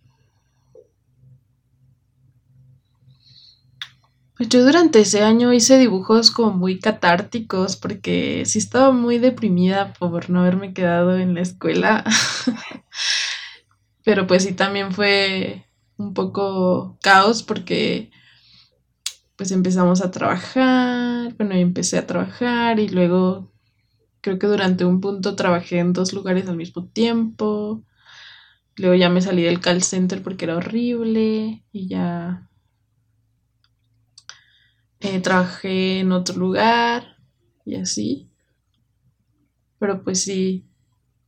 Pues 4.36 4.48
yo 4.48 4.64
durante 4.64 5.00
ese 5.00 5.22
año 5.22 5.52
hice 5.52 5.76
dibujos 5.76 6.30
como 6.30 6.52
muy 6.52 6.78
catárticos 6.78 7.76
porque 7.76 8.44
sí 8.46 8.58
estaba 8.58 8.90
muy 8.90 9.18
deprimida 9.18 9.92
por 9.92 10.30
no 10.30 10.40
haberme 10.40 10.72
quedado 10.72 11.18
en 11.18 11.34
la 11.34 11.42
escuela. 11.42 12.04
Pero 14.02 14.26
pues 14.26 14.44
sí 14.44 14.54
también 14.54 14.92
fue 14.92 15.66
un 15.98 16.14
poco 16.14 16.98
caos 17.02 17.42
porque 17.42 18.10
pues 19.36 19.52
empezamos 19.52 20.00
a 20.00 20.10
trabajar, 20.10 21.34
bueno, 21.36 21.54
empecé 21.54 21.98
a 21.98 22.06
trabajar 22.06 22.78
y 22.80 22.88
luego 22.88 23.52
creo 24.22 24.38
que 24.38 24.46
durante 24.46 24.86
un 24.86 25.00
punto 25.00 25.36
trabajé 25.36 25.78
en 25.78 25.92
dos 25.92 26.12
lugares 26.14 26.48
al 26.48 26.56
mismo 26.56 26.86
tiempo. 26.86 27.82
Luego 28.80 28.94
ya 28.94 29.10
me 29.10 29.20
salí 29.20 29.42
del 29.42 29.60
call 29.60 29.82
center 29.82 30.22
porque 30.22 30.46
era 30.46 30.56
horrible 30.56 31.62
y 31.70 31.86
ya 31.86 32.48
eh, 35.00 35.20
trabajé 35.20 36.00
en 36.00 36.12
otro 36.12 36.36
lugar 36.38 37.18
y 37.66 37.74
así. 37.76 38.30
Pero 39.78 40.02
pues 40.02 40.22
sí, 40.22 40.64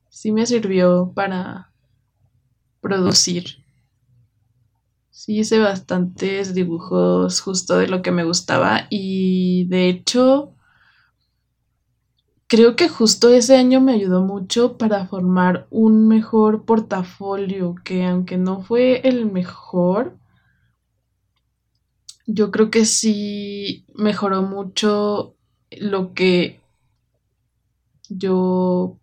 sí 0.08 0.32
me 0.32 0.46
sirvió 0.46 1.12
para 1.14 1.72
producir. 2.80 3.44
Sí, 5.10 5.40
hice 5.40 5.58
bastantes 5.58 6.54
dibujos 6.54 7.42
justo 7.42 7.76
de 7.76 7.86
lo 7.86 8.00
que 8.00 8.12
me 8.12 8.24
gustaba 8.24 8.86
y 8.88 9.66
de 9.68 9.88
hecho 9.90 10.54
creo 12.52 12.76
que 12.76 12.86
justo 12.86 13.30
ese 13.30 13.56
año 13.56 13.80
me 13.80 13.94
ayudó 13.94 14.20
mucho 14.20 14.76
para 14.76 15.06
formar 15.06 15.66
un 15.70 16.06
mejor 16.06 16.66
portafolio 16.66 17.74
que 17.82 18.04
aunque 18.04 18.36
no 18.36 18.60
fue 18.60 19.00
el 19.08 19.24
mejor, 19.24 20.18
yo 22.26 22.50
creo 22.50 22.70
que 22.70 22.84
sí 22.84 23.86
mejoró 23.94 24.42
mucho 24.42 25.34
lo 25.70 26.12
que 26.12 26.60
yo 28.10 29.00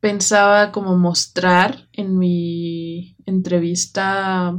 pensaba 0.00 0.72
como 0.72 0.96
mostrar 0.96 1.90
en 1.92 2.18
mi 2.18 3.18
entrevista 3.26 4.58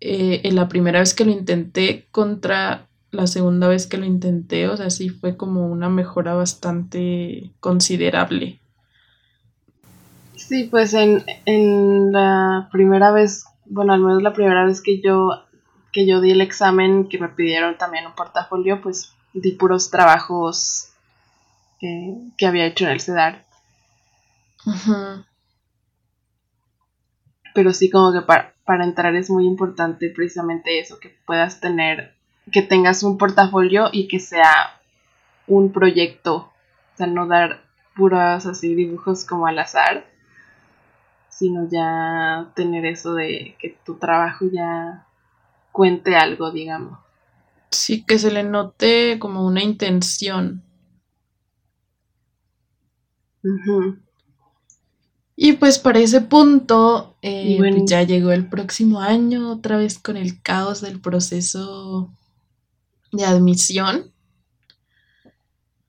eh, 0.00 0.40
en 0.42 0.56
la 0.56 0.68
primera 0.68 1.00
vez 1.00 1.12
que 1.12 1.26
lo 1.26 1.32
intenté 1.32 2.08
contra 2.10 2.88
la 3.16 3.26
segunda 3.26 3.66
vez 3.66 3.86
que 3.86 3.96
lo 3.96 4.04
intenté, 4.04 4.68
o 4.68 4.76
sea, 4.76 4.90
sí 4.90 5.08
fue 5.08 5.36
como 5.36 5.66
una 5.66 5.88
mejora 5.88 6.34
bastante 6.34 7.50
considerable. 7.60 8.60
Sí, 10.36 10.64
pues 10.64 10.94
en, 10.94 11.24
en 11.44 12.12
la 12.12 12.68
primera 12.70 13.10
vez, 13.10 13.46
bueno, 13.64 13.92
al 13.94 14.00
menos 14.00 14.22
la 14.22 14.32
primera 14.32 14.64
vez 14.64 14.80
que 14.80 15.00
yo, 15.00 15.30
que 15.92 16.06
yo 16.06 16.20
di 16.20 16.30
el 16.30 16.40
examen, 16.40 17.08
que 17.08 17.18
me 17.18 17.28
pidieron 17.28 17.78
también 17.78 18.06
un 18.06 18.14
portafolio, 18.14 18.80
pues 18.80 19.12
di 19.32 19.52
puros 19.52 19.90
trabajos 19.90 20.90
eh, 21.80 22.16
que 22.38 22.46
había 22.46 22.66
hecho 22.66 22.84
en 22.84 22.90
el 22.90 23.00
CEDAR. 23.00 23.44
Pero 27.54 27.72
sí, 27.72 27.90
como 27.90 28.12
que 28.12 28.20
para, 28.20 28.54
para 28.64 28.84
entrar 28.84 29.14
es 29.14 29.30
muy 29.30 29.46
importante 29.46 30.10
precisamente 30.10 30.78
eso, 30.78 30.98
que 30.98 31.16
puedas 31.24 31.60
tener, 31.60 32.15
que 32.50 32.62
tengas 32.62 33.02
un 33.02 33.18
portafolio 33.18 33.88
y 33.92 34.08
que 34.08 34.20
sea 34.20 34.80
un 35.46 35.72
proyecto. 35.72 36.36
O 36.94 36.96
sea, 36.96 37.06
no 37.06 37.26
dar 37.26 37.62
puras 37.94 38.46
así 38.46 38.74
dibujos 38.74 39.24
como 39.24 39.46
al 39.46 39.58
azar, 39.58 40.06
sino 41.28 41.68
ya 41.68 42.50
tener 42.54 42.86
eso 42.86 43.14
de 43.14 43.56
que 43.58 43.76
tu 43.84 43.96
trabajo 43.96 44.46
ya 44.52 45.06
cuente 45.72 46.16
algo, 46.16 46.50
digamos. 46.50 46.98
Sí, 47.70 48.04
que 48.04 48.18
se 48.18 48.30
le 48.30 48.42
note 48.42 49.18
como 49.18 49.44
una 49.46 49.62
intención. 49.62 50.62
Y 55.36 55.52
pues 55.52 55.78
para 55.78 55.98
ese 55.98 56.20
punto 56.22 57.16
eh, 57.22 57.56
pues 57.58 57.84
ya 57.86 58.02
llegó 58.02 58.32
el 58.32 58.48
próximo 58.48 59.00
año 59.00 59.52
otra 59.52 59.76
vez 59.76 59.98
con 59.98 60.16
el 60.16 60.40
caos 60.42 60.80
del 60.80 61.00
proceso 61.00 62.10
de 63.16 63.24
admisión. 63.24 64.12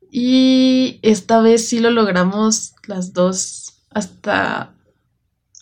Y 0.10 1.00
esta 1.04 1.42
vez 1.42 1.68
sí 1.68 1.80
lo 1.80 1.92
logramos 1.92 2.74
las 2.88 3.14
dos 3.14 3.84
hasta 3.90 4.74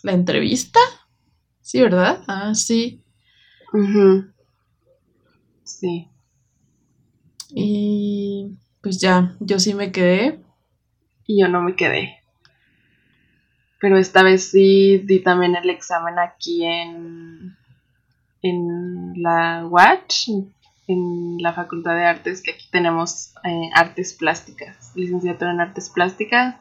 la 0.02 0.12
entrevista. 0.12 0.80
Sí, 1.60 1.80
¿verdad? 1.80 2.22
Ah, 2.28 2.54
sí. 2.54 3.02
Sí. 5.64 6.08
Y 7.50 8.56
pues 8.80 9.00
ya, 9.00 9.36
yo 9.40 9.58
sí 9.58 9.74
me 9.74 9.92
quedé. 9.92 10.40
Y 11.26 11.40
yo 11.40 11.48
no 11.48 11.60
me 11.60 11.74
quedé 11.74 12.16
pero 13.80 13.98
esta 13.98 14.22
vez 14.22 14.50
sí 14.50 14.98
di 14.98 15.20
también 15.20 15.54
el 15.54 15.70
examen 15.70 16.18
aquí 16.18 16.64
en, 16.64 17.56
en 18.42 19.12
la 19.22 19.66
Watch, 19.66 20.28
en 20.88 21.38
la 21.38 21.52
Facultad 21.52 21.94
de 21.94 22.04
Artes, 22.04 22.42
que 22.42 22.52
aquí 22.52 22.66
tenemos 22.70 23.34
eh, 23.44 23.70
artes 23.74 24.12
plásticas, 24.14 24.92
licenciatura 24.94 25.52
en 25.52 25.60
artes 25.60 25.90
plásticas. 25.90 26.56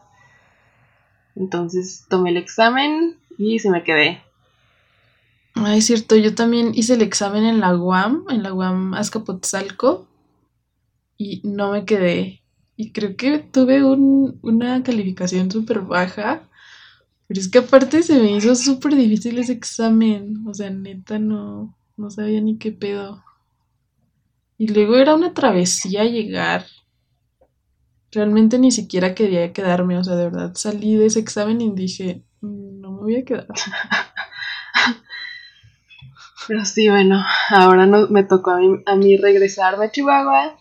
Entonces 1.35 2.05
tomé 2.09 2.31
el 2.31 2.38
examen 2.38 3.17
y 3.38 3.59
se 3.59 3.69
me 3.69 3.83
quedé. 3.83 4.21
Ah, 5.55 5.75
es 5.75 5.85
cierto, 5.85 6.15
yo 6.15 6.35
también 6.35 6.71
hice 6.73 6.95
el 6.95 7.01
examen 7.01 7.45
en 7.45 7.59
la 7.59 7.75
UAM, 7.75 8.25
en 8.29 8.43
la 8.43 8.53
UAM 8.53 8.93
Azcapotzalco, 8.93 10.07
y 11.17 11.41
no 11.43 11.71
me 11.71 11.85
quedé. 11.85 12.41
Y 12.75 12.91
creo 12.91 13.15
que 13.15 13.39
tuve 13.39 13.83
un, 13.83 14.38
una 14.41 14.83
calificación 14.83 15.49
súper 15.49 15.79
baja, 15.81 16.49
pero 17.27 17.39
es 17.39 17.47
que 17.47 17.59
aparte 17.59 18.03
se 18.03 18.19
me 18.19 18.31
hizo 18.31 18.53
súper 18.55 18.95
difícil 18.95 19.38
ese 19.38 19.53
examen, 19.53 20.45
o 20.45 20.53
sea, 20.53 20.69
neta 20.69 21.19
no, 21.19 21.75
no 21.95 22.09
sabía 22.09 22.41
ni 22.41 22.57
qué 22.57 22.71
pedo. 22.71 23.23
Y 24.57 24.67
luego 24.67 24.97
era 24.97 25.15
una 25.15 25.33
travesía 25.33 26.03
llegar. 26.03 26.65
Realmente 28.11 28.57
ni 28.57 28.71
siquiera 28.71 29.13
quería 29.13 29.53
quedarme, 29.53 29.97
o 29.99 30.03
sea, 30.03 30.15
de 30.15 30.25
verdad 30.25 30.53
salí 30.55 30.95
de 30.95 31.07
ese 31.07 31.19
examen 31.19 31.61
y 31.61 31.71
dije, 31.75 32.23
"Mm, 32.41 32.79
no 32.81 32.91
me 32.93 33.01
voy 33.01 33.15
a 33.17 33.25
quedar. 33.25 33.47
Pero 36.47 36.63
sí, 36.65 36.89
bueno, 36.89 37.23
ahora 37.49 37.85
no, 37.85 38.07
me 38.07 38.23
tocó 38.23 38.51
a 38.51 38.57
mí, 38.59 38.81
a 38.85 38.95
mí 38.95 39.17
regresarme 39.17 39.85
a 39.85 39.91
Chihuahua. 39.91 40.55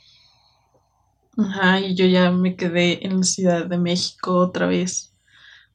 Ajá, 1.36 1.80
y 1.80 1.94
yo 1.94 2.06
ya 2.06 2.30
me 2.32 2.56
quedé 2.56 3.06
en 3.06 3.18
la 3.18 3.22
Ciudad 3.22 3.66
de 3.66 3.78
México 3.78 4.36
otra 4.36 4.66
vez, 4.66 5.12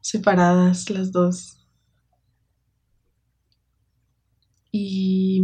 separadas 0.01 0.89
las 0.89 1.11
dos. 1.11 1.57
Y 4.71 5.41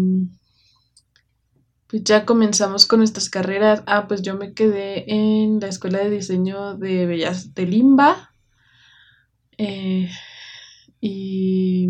ya 2.03 2.25
comenzamos 2.25 2.85
con 2.85 2.99
nuestras 2.99 3.29
carreras. 3.29 3.83
Ah, 3.87 4.07
pues 4.07 4.21
yo 4.21 4.35
me 4.37 4.53
quedé 4.53 5.11
en 5.11 5.59
la 5.59 5.67
Escuela 5.67 5.99
de 5.99 6.09
Diseño 6.09 6.75
de 6.77 7.05
Bellas 7.05 7.53
de 7.53 7.65
Limba. 7.65 8.31
eh, 9.57 10.09
y 11.01 11.87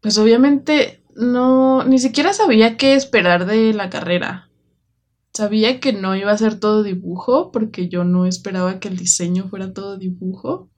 pues 0.00 0.18
obviamente 0.18 1.02
no, 1.16 1.84
ni 1.84 1.98
siquiera 1.98 2.32
sabía 2.32 2.76
qué 2.76 2.94
esperar 2.94 3.46
de 3.46 3.72
la 3.74 3.90
carrera. 3.90 4.50
Sabía 5.34 5.80
que 5.80 5.92
no 5.92 6.16
iba 6.16 6.32
a 6.32 6.38
ser 6.38 6.60
todo 6.60 6.82
dibujo, 6.82 7.50
porque 7.52 7.88
yo 7.88 8.04
no 8.04 8.26
esperaba 8.26 8.80
que 8.80 8.88
el 8.88 8.96
diseño 8.96 9.48
fuera 9.48 9.72
todo 9.72 9.96
dibujo. 9.98 10.70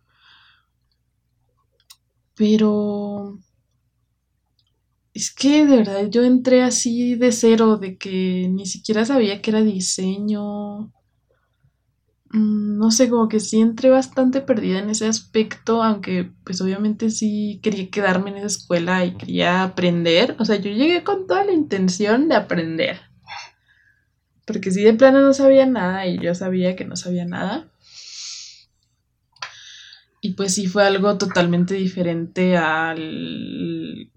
Pero 2.35 3.10
es 5.21 5.31
que 5.35 5.67
de 5.67 5.77
verdad 5.77 6.07
yo 6.11 6.23
entré 6.25 6.63
así 6.63 7.15
de 7.15 7.33
cero, 7.33 7.77
de 7.77 7.97
que 7.99 8.49
ni 8.51 8.67
siquiera 8.67 9.05
sabía 9.05 9.41
que 9.43 9.51
era 9.51 9.61
diseño. 9.63 10.91
Mm, 12.33 12.79
No 12.79 12.91
sé, 12.91 13.11
como 13.11 13.29
que 13.29 13.41
sí 13.41 13.61
entré 13.61 13.91
bastante 13.91 14.41
perdida 14.41 14.79
en 14.79 14.89
ese 14.91 15.07
aspecto, 15.07 15.83
aunque 15.83 16.31
pues 16.45 16.61
obviamente 16.63 17.11
sí 17.11 17.61
quería 17.63 17.91
quedarme 17.91 18.31
en 18.31 18.39
esa 18.39 18.47
escuela 18.47 19.05
y 19.05 19.17
quería 19.17 19.63
aprender. 19.63 20.35
O 20.39 20.45
sea, 20.45 20.57
yo 20.57 20.71
llegué 20.71 21.05
con 21.05 21.27
toda 21.27 21.45
la 21.45 21.53
intención 21.53 22.29
de 22.29 22.37
aprender. 22.37 23.01
Porque 24.47 24.71
sí 24.71 24.83
de 24.83 24.93
plano 24.93 25.23
no 25.23 25.33
sabía 25.33 25.65
nada 25.65 26.07
y 26.07 26.19
yo 26.19 26.35
sabía 26.35 26.77
que 26.77 26.85
no 26.85 26.95
sabía 26.95 27.25
nada. 27.25 27.71
Y 30.23 30.35
pues 30.35 30.55
sí 30.55 30.67
fue 30.67 30.87
algo 30.87 31.17
totalmente 31.17 31.75
diferente 31.75 32.57
al 32.57 34.10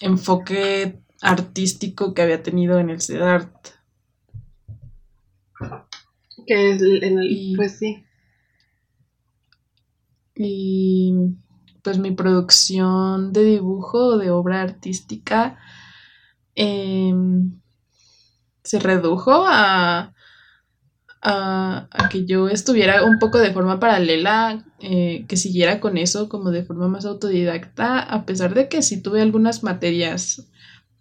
enfoque 0.00 1.00
artístico 1.22 2.14
que 2.14 2.22
había 2.22 2.42
tenido 2.42 2.78
en 2.78 2.90
el 2.90 3.00
CEDART. 3.00 3.68
Que 6.46 6.70
es 6.72 6.82
el- 6.82 7.02
en 7.02 7.18
el, 7.18 7.30
Y, 7.30 7.56
pues 7.56 7.78
sí. 7.78 8.04
y 10.34 11.14
pues 11.82 11.98
mi 11.98 12.10
producción 12.10 13.32
de 13.32 13.44
dibujo, 13.44 14.18
de 14.18 14.30
obra 14.30 14.60
artística, 14.62 15.58
em, 16.54 17.60
se 18.62 18.78
redujo 18.80 19.44
a, 19.46 20.12
a, 21.28 21.88
que 22.08 22.24
yo 22.24 22.48
estuviera 22.48 23.04
un 23.04 23.18
poco 23.18 23.38
de 23.38 23.52
forma 23.52 23.80
paralela, 23.80 24.64
eh, 24.78 25.24
que 25.26 25.36
siguiera 25.36 25.80
con 25.80 25.98
eso 25.98 26.28
como 26.28 26.52
de 26.52 26.62
forma 26.62 26.86
más 26.86 27.04
autodidacta, 27.04 27.98
a 27.98 28.24
pesar 28.24 28.54
de 28.54 28.68
que 28.68 28.80
sí 28.80 29.02
tuve 29.02 29.20
algunas 29.20 29.64
materias, 29.64 30.48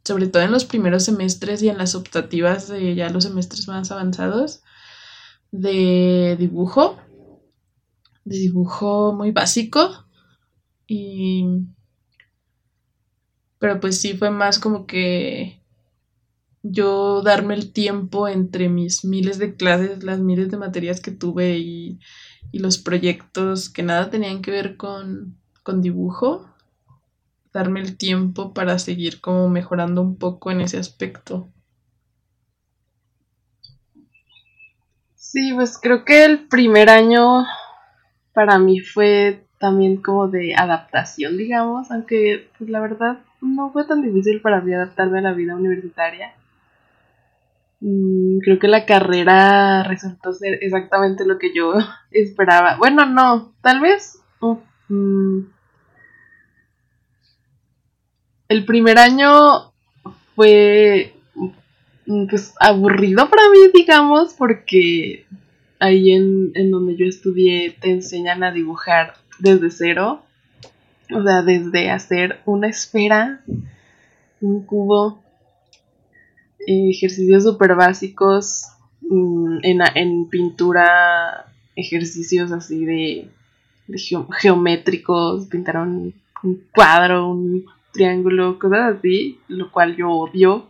sobre 0.04 0.28
todo 0.28 0.42
en 0.42 0.52
los 0.52 0.66
primeros 0.66 1.04
semestres 1.04 1.62
y 1.62 1.70
en 1.70 1.78
las 1.78 1.94
optativas 1.94 2.68
de 2.68 2.96
ya 2.96 3.10
los 3.12 3.26
semestres 3.26 3.68
más 3.68 3.92
avanzados, 3.92 4.64
de 5.52 6.36
dibujo, 6.40 6.98
de 8.24 8.38
dibujo 8.38 9.14
muy 9.14 9.30
básico, 9.30 10.08
y, 10.88 11.46
pero 13.60 13.80
pues 13.80 14.02
sí 14.02 14.18
fue 14.18 14.32
más 14.32 14.58
como 14.58 14.88
que 14.88 15.62
yo 16.68 17.22
darme 17.22 17.54
el 17.54 17.72
tiempo 17.72 18.28
entre 18.28 18.70
mis 18.70 19.06
miles 19.06 19.38
de 19.38 19.56
clases, 19.56 20.04
las 20.04 20.20
miles 20.20 20.50
de 20.50 20.58
materias 20.58 21.00
que 21.00 21.12
tuve 21.12 21.58
y, 21.60 22.00
y 22.52 22.60
los 22.60 22.78
proyectos 22.80 23.70
que 23.70 23.84
nada 23.84 24.10
tenían 24.10 24.42
que 24.42 24.52
ver 24.52 24.78
con, 24.78 25.38
con 25.64 25.82
dibujo, 25.82 26.50
darme 27.54 27.82
el 27.82 27.98
tiempo 27.98 28.54
para 28.54 28.80
seguir 28.80 29.22
como 29.22 29.48
mejorando 29.50 30.02
un 30.02 30.18
poco 30.18 30.50
en 30.52 30.62
ese 30.62 30.78
aspecto. 30.78 31.50
Sí, 35.16 35.54
pues 35.54 35.78
creo 35.78 36.04
que 36.04 36.26
el 36.26 36.48
primer 36.48 36.90
año 36.90 37.46
para 38.34 38.58
mí 38.58 38.80
fue 38.80 39.46
también 39.60 39.98
como 39.98 40.28
de 40.28 40.56
adaptación, 40.56 41.38
digamos, 41.38 41.92
aunque 41.92 42.50
pues 42.58 42.70
la 42.70 42.80
verdad 42.80 43.20
no 43.42 43.72
fue 43.72 43.86
tan 43.86 44.02
difícil 44.02 44.42
para 44.42 44.62
mí 44.62 44.74
adaptarme 44.74 45.20
a 45.20 45.24
la 45.24 45.34
vida 45.34 45.56
universitaria. 45.56 46.34
Mm, 47.82 48.40
creo 48.40 48.60
que 48.60 48.68
la 48.68 48.86
carrera 48.86 49.84
resultó 49.84 50.34
ser 50.34 50.60
exactamente 50.62 51.26
lo 51.26 51.38
que 51.38 51.54
yo 51.54 51.74
esperaba. 52.12 52.78
Bueno, 52.78 53.06
no, 53.06 53.54
tal 53.62 53.80
vez 53.82 54.20
mm, 54.90 55.40
el 58.48 58.66
primer 58.66 58.98
año 58.98 59.74
fue 60.36 61.16
mm, 62.06 62.28
pues 62.28 62.54
aburrido 62.60 63.30
para 63.30 63.50
mí, 63.50 63.60
digamos, 63.74 64.34
porque 64.34 65.26
ahí 65.80 66.12
en, 66.12 66.52
en 66.56 66.72
donde 66.72 66.96
yo 66.96 67.06
estudié 67.06 67.76
te 67.80 67.92
enseñan 67.92 68.44
a 68.44 68.52
dibujar 68.52 69.16
desde 69.40 69.70
cero. 69.70 70.24
O 71.14 71.22
sea, 71.22 71.44
desde 71.44 71.92
hacer 71.92 72.40
una 72.46 72.68
esfera, 72.68 73.44
un 74.42 74.66
cubo, 74.66 75.24
ejercicios 76.68 77.44
súper 77.44 77.76
básicos, 77.76 78.64
mm, 79.02 79.58
en, 79.64 79.82
en 79.96 80.30
pintura, 80.30 81.46
ejercicios 81.76 82.52
así 82.52 82.86
de, 82.86 83.30
de 83.88 83.98
geo- 84.00 84.28
geométricos, 84.32 85.48
pintaron 85.48 86.14
un 86.44 86.64
cuadro, 86.74 87.30
un 87.30 87.66
triángulo, 87.92 88.60
cosas 88.60 88.98
así, 88.98 89.40
lo 89.48 89.72
cual 89.72 89.96
yo 89.96 90.10
odio. 90.12 90.68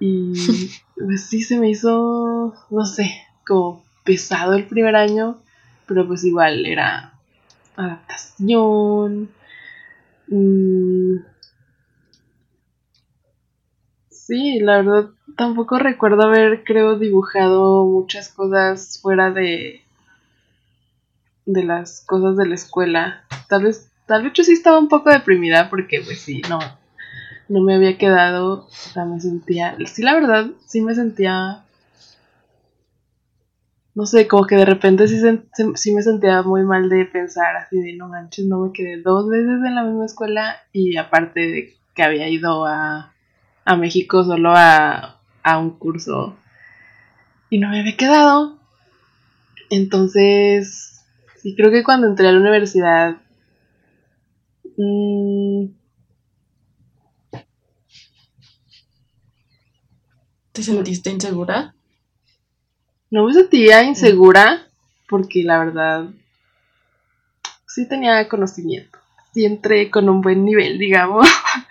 Y 0.00 0.32
pues 0.96 1.24
sí, 1.26 1.42
se 1.42 1.58
me 1.58 1.70
hizo, 1.70 2.54
no 2.70 2.84
sé, 2.84 3.10
como 3.46 3.82
pesado 4.04 4.54
el 4.54 4.66
primer 4.66 4.96
año, 4.96 5.38
pero 5.86 6.06
pues 6.06 6.24
igual 6.24 6.66
era 6.66 7.12
adaptación. 7.76 9.30
mm, 10.28 11.16
sí, 14.26 14.60
la 14.60 14.78
verdad 14.78 15.10
tampoco 15.36 15.78
recuerdo 15.78 16.22
haber, 16.22 16.64
creo, 16.64 16.98
dibujado 16.98 17.84
muchas 17.84 18.28
cosas 18.28 18.98
fuera 19.02 19.30
de, 19.30 19.82
de 21.46 21.64
las 21.64 22.04
cosas 22.06 22.36
de 22.36 22.46
la 22.46 22.54
escuela. 22.54 23.24
Tal 23.48 23.64
vez, 23.64 23.90
tal 24.06 24.22
vez 24.24 24.32
yo 24.32 24.44
sí 24.44 24.52
estaba 24.52 24.78
un 24.78 24.88
poco 24.88 25.10
deprimida 25.10 25.68
porque 25.70 26.00
pues 26.04 26.20
sí, 26.20 26.42
no, 26.48 26.58
no 27.48 27.60
me 27.60 27.74
había 27.74 27.98
quedado, 27.98 28.66
o 28.66 28.70
sea, 28.70 29.04
me 29.04 29.20
sentía, 29.20 29.76
sí, 29.86 30.02
la 30.02 30.14
verdad, 30.14 30.50
sí 30.66 30.80
me 30.80 30.94
sentía 30.94 31.64
no 33.94 34.06
sé, 34.06 34.26
como 34.26 34.46
que 34.46 34.56
de 34.56 34.64
repente 34.64 35.06
sí, 35.06 35.20
sí 35.76 35.94
me 35.94 36.02
sentía 36.02 36.42
muy 36.42 36.64
mal 36.64 36.88
de 36.88 37.04
pensar 37.04 37.54
así 37.56 37.80
de 37.80 37.94
no 37.94 38.08
manches, 38.08 38.44
no 38.46 38.58
me 38.58 38.72
quedé 38.72 39.00
dos 39.00 39.28
veces 39.28 39.60
en 39.64 39.74
la 39.74 39.84
misma 39.84 40.06
escuela 40.06 40.56
y 40.72 40.96
aparte 40.96 41.40
de 41.40 41.74
que 41.94 42.02
había 42.02 42.28
ido 42.28 42.66
a, 42.66 43.13
a 43.64 43.76
México 43.76 44.24
solo 44.24 44.52
a, 44.54 45.20
a 45.42 45.58
un 45.58 45.70
curso 45.78 46.36
y 47.50 47.58
no 47.58 47.68
me 47.68 47.80
había 47.80 47.96
quedado. 47.96 48.58
Entonces, 49.70 51.02
sí, 51.36 51.54
creo 51.54 51.70
que 51.70 51.84
cuando 51.84 52.06
entré 52.06 52.28
a 52.28 52.32
la 52.32 52.40
universidad, 52.40 53.16
mm, 54.76 55.66
¿Te 60.54 60.62
sentiste 60.62 61.10
insegura? 61.10 61.74
No 63.10 63.26
me 63.26 63.32
sentía 63.32 63.82
mm. 63.82 63.88
insegura 63.88 64.68
porque 65.08 65.42
la 65.42 65.58
verdad 65.58 66.10
sí 67.66 67.88
tenía 67.88 68.28
conocimiento. 68.28 69.00
Sí 69.32 69.44
entré 69.44 69.90
con 69.90 70.08
un 70.08 70.20
buen 70.20 70.44
nivel, 70.44 70.78
digamos. 70.78 71.26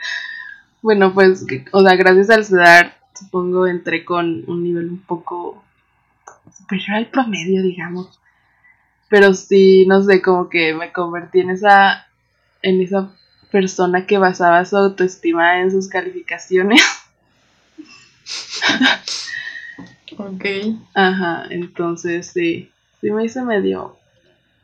bueno, 0.83 1.13
pues, 1.13 1.45
o 1.71 1.81
sea, 1.81 1.95
gracias 1.95 2.29
al 2.29 2.43
CEDAR, 2.43 2.97
supongo, 3.17 3.67
entré 3.67 4.03
con 4.03 4.43
un 4.47 4.63
nivel 4.63 4.89
un 4.89 4.99
poco 4.99 5.63
superior 6.55 6.97
al 6.97 7.07
promedio, 7.07 7.63
digamos. 7.63 8.19
Pero 9.07 9.33
sí, 9.33 9.85
no 9.87 10.03
sé, 10.03 10.21
como 10.21 10.49
que 10.49 10.73
me 10.73 10.91
convertí 10.91 11.39
en 11.39 11.51
esa, 11.51 12.05
en 12.61 12.81
esa 12.81 13.09
persona 13.49 14.05
que 14.05 14.17
basaba 14.17 14.65
su 14.65 14.75
autoestima 14.75 15.61
en 15.61 15.71
sus 15.71 15.87
calificaciones. 15.87 16.81
ok. 20.17 20.45
Ajá, 20.93 21.45
entonces 21.49 22.27
sí, 22.27 22.69
sí 22.99 23.09
me 23.09 23.23
hice 23.23 23.41
medio, 23.41 23.95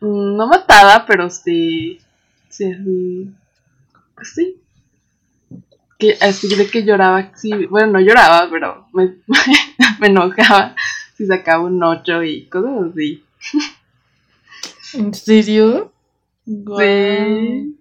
mm, 0.02 0.36
no 0.36 0.48
matada, 0.48 1.06
pero 1.06 1.30
sí, 1.30 2.02
sí, 2.50 2.74
sí, 2.74 3.32
pues 4.16 4.34
sí. 4.34 4.60
Que, 6.00 6.18
así 6.22 6.48
de 6.56 6.68
que 6.68 6.86
lloraba, 6.86 7.32
sí, 7.36 7.52
bueno, 7.66 7.94
no 7.94 8.00
lloraba, 8.00 8.50
pero 8.50 8.88
me, 8.94 9.18
me 10.00 10.08
enojaba 10.08 10.76
si 11.16 11.26
sacaba 11.26 11.66
un 11.66 11.84
8 11.84 12.24
y 12.24 12.48
cosas 12.48 12.92
así. 12.92 13.24
¿En 14.94 15.14
serio? 15.14 15.92
Sí. 16.46 17.78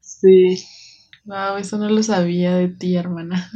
Sí. 0.00 0.66
Wow, 1.24 1.56
eso 1.58 1.78
no 1.78 1.88
lo 1.88 2.02
sabía 2.02 2.56
de 2.56 2.68
ti, 2.68 2.96
hermana. 2.96 3.50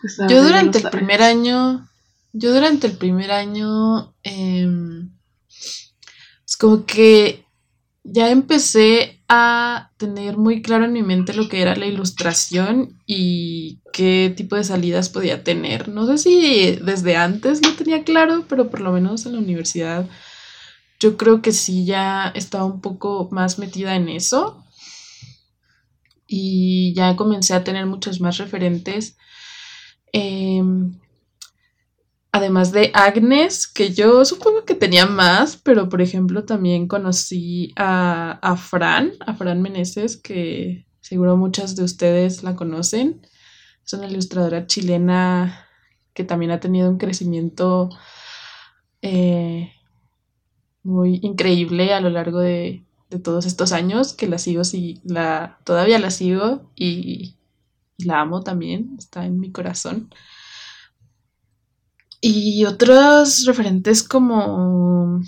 Pues, 0.00 0.16
yo 0.28 0.42
durante 0.44 0.78
el 0.78 0.90
primer 0.90 1.22
año, 1.22 1.88
yo 2.32 2.54
durante 2.54 2.86
el 2.86 2.96
primer 2.96 3.32
año, 3.32 4.14
eh, 4.22 4.66
es 6.48 6.56
como 6.56 6.86
que 6.86 7.44
ya 8.04 8.30
empecé 8.30 9.20
a 9.28 9.90
tener 9.98 10.38
muy 10.38 10.62
claro 10.62 10.86
en 10.86 10.94
mi 10.94 11.02
mente 11.02 11.34
lo 11.34 11.46
que 11.46 11.60
era 11.60 11.76
la 11.76 11.84
ilustración 11.84 12.98
y 13.06 13.80
qué 13.92 14.32
tipo 14.34 14.56
de 14.56 14.64
salidas 14.64 15.10
podía 15.10 15.44
tener. 15.44 15.90
No 15.90 16.06
sé 16.06 16.16
si 16.16 16.76
desde 16.76 17.16
antes 17.16 17.64
lo 17.66 17.74
tenía 17.74 18.02
claro, 18.02 18.46
pero 18.48 18.70
por 18.70 18.80
lo 18.80 18.92
menos 18.92 19.26
en 19.26 19.34
la 19.34 19.40
universidad 19.40 20.08
yo 20.98 21.18
creo 21.18 21.42
que 21.42 21.52
sí 21.52 21.84
ya 21.84 22.32
estaba 22.34 22.64
un 22.64 22.80
poco 22.80 23.28
más 23.30 23.58
metida 23.58 23.94
en 23.94 24.08
eso 24.08 24.64
y 26.26 26.94
ya 26.94 27.14
comencé 27.14 27.52
a 27.52 27.62
tener 27.62 27.84
muchos 27.84 28.22
más 28.22 28.38
referentes. 28.38 29.18
Em, 30.12 30.98
además 32.38 32.72
de 32.72 32.90
Agnes, 32.94 33.66
que 33.66 33.92
yo 33.92 34.24
supongo 34.24 34.64
que 34.64 34.74
tenía 34.74 35.06
más, 35.06 35.56
pero 35.56 35.88
por 35.88 36.00
ejemplo 36.00 36.44
también 36.44 36.88
conocí 36.88 37.72
a, 37.76 38.38
a 38.42 38.56
Fran, 38.56 39.12
a 39.20 39.34
Fran 39.34 39.60
Meneses, 39.62 40.16
que 40.16 40.86
seguro 41.00 41.36
muchas 41.36 41.76
de 41.76 41.84
ustedes 41.84 42.42
la 42.42 42.56
conocen. 42.56 43.20
Es 43.84 43.92
una 43.92 44.06
ilustradora 44.06 44.66
chilena 44.66 45.66
que 46.14 46.24
también 46.24 46.50
ha 46.50 46.60
tenido 46.60 46.90
un 46.90 46.98
crecimiento 46.98 47.90
eh, 49.02 49.72
muy 50.82 51.20
increíble 51.22 51.92
a 51.94 52.00
lo 52.00 52.10
largo 52.10 52.40
de, 52.40 52.84
todos 53.22 53.46
estos 53.46 53.72
años, 53.72 54.12
que 54.12 54.28
la 54.28 54.36
sigo, 54.36 54.62
la, 55.04 55.58
todavía 55.64 55.98
la 55.98 56.10
sigo 56.10 56.70
y, 56.76 57.36
la 57.96 58.20
amo 58.20 58.42
también, 58.42 58.96
está 58.98 59.24
en 59.24 59.40
mi 59.40 59.50
corazón. 59.50 60.10
Y 62.20 62.64
otros 62.64 63.44
referentes 63.46 64.02
como... 64.02 65.20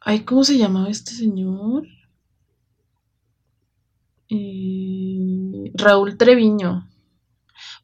Ay, 0.00 0.20
¿cómo 0.24 0.44
se 0.44 0.58
llamaba 0.58 0.88
este 0.88 1.12
señor? 1.12 1.86
Eh, 4.28 5.72
Raúl 5.74 6.16
Treviño. 6.16 6.88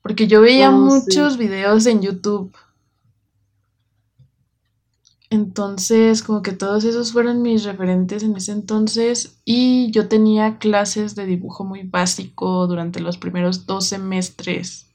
Porque 0.02 0.26
yo 0.26 0.40
veía 0.40 0.70
oh, 0.70 0.72
muchos 0.72 1.36
videos 1.36 1.86
en 1.86 2.02
YouTube 2.02 2.54
entonces, 5.32 6.22
como 6.22 6.42
que 6.42 6.52
todos 6.52 6.84
esos 6.84 7.12
fueron 7.12 7.40
mis 7.40 7.64
referentes 7.64 8.22
en 8.22 8.36
ese 8.36 8.52
entonces 8.52 9.40
y 9.46 9.90
yo 9.90 10.06
tenía 10.06 10.58
clases 10.58 11.14
de 11.14 11.24
dibujo 11.24 11.64
muy 11.64 11.84
básico 11.84 12.66
durante 12.66 13.00
los 13.00 13.16
primeros 13.16 13.64
dos 13.64 13.86
semestres. 13.86 14.91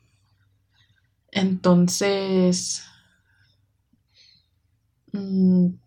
Entonces, 1.31 2.83
mm, 5.13 5.77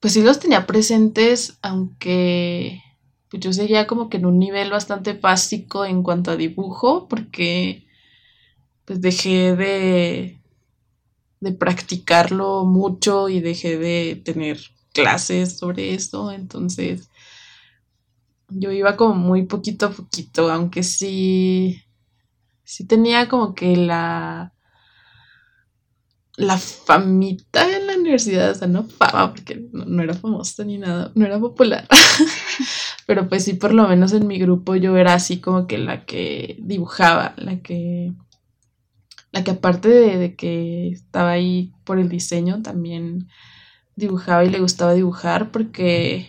pues 0.00 0.14
sí 0.14 0.22
los 0.22 0.38
tenía 0.38 0.66
presentes, 0.66 1.58
aunque 1.62 2.82
pues 3.30 3.42
yo 3.42 3.52
seguía 3.52 3.86
como 3.86 4.08
que 4.08 4.16
en 4.18 4.26
un 4.26 4.38
nivel 4.38 4.70
bastante 4.70 5.12
básico 5.12 5.84
en 5.84 6.02
cuanto 6.02 6.30
a 6.30 6.36
dibujo, 6.36 7.08
porque 7.08 7.86
pues 8.84 9.00
dejé 9.00 9.54
de, 9.56 10.38
de 11.40 11.52
practicarlo 11.52 12.64
mucho 12.64 13.28
y 13.28 13.40
dejé 13.40 13.78
de 13.78 14.22
tener 14.24 14.58
clases 14.92 15.58
sobre 15.58 15.94
esto, 15.94 16.32
entonces 16.32 17.10
yo 18.48 18.72
iba 18.72 18.96
como 18.96 19.14
muy 19.14 19.44
poquito 19.46 19.86
a 19.86 19.90
poquito, 19.90 20.50
aunque 20.50 20.82
sí, 20.82 21.82
sí 22.68 22.86
tenía 22.86 23.30
como 23.30 23.54
que 23.54 23.78
la, 23.78 24.52
la 26.36 26.58
famita 26.58 27.66
en 27.74 27.86
la 27.86 27.94
universidad, 27.96 28.50
o 28.50 28.54
sea, 28.54 28.68
no 28.68 28.84
fama, 28.84 29.32
porque 29.32 29.68
no, 29.72 29.86
no 29.86 30.02
era 30.02 30.12
famosa 30.12 30.64
ni 30.64 30.76
nada, 30.76 31.10
no 31.14 31.24
era 31.24 31.40
popular, 31.40 31.88
pero 33.06 33.26
pues 33.26 33.44
sí, 33.44 33.54
por 33.54 33.72
lo 33.72 33.88
menos 33.88 34.12
en 34.12 34.26
mi 34.26 34.38
grupo 34.38 34.76
yo 34.76 34.98
era 34.98 35.14
así 35.14 35.40
como 35.40 35.66
que 35.66 35.78
la 35.78 36.04
que 36.04 36.58
dibujaba, 36.60 37.32
la 37.38 37.60
que 37.62 38.12
la 39.32 39.44
que 39.44 39.50
aparte 39.52 39.88
de, 39.88 40.36
que 40.36 40.88
estaba 40.88 41.30
ahí 41.30 41.72
por 41.84 41.98
el 41.98 42.10
diseño, 42.10 42.60
también 42.60 43.28
dibujaba 43.96 44.44
y 44.44 44.50
le 44.50 44.60
gustaba 44.60 44.92
dibujar 44.92 45.50
porque 45.52 46.28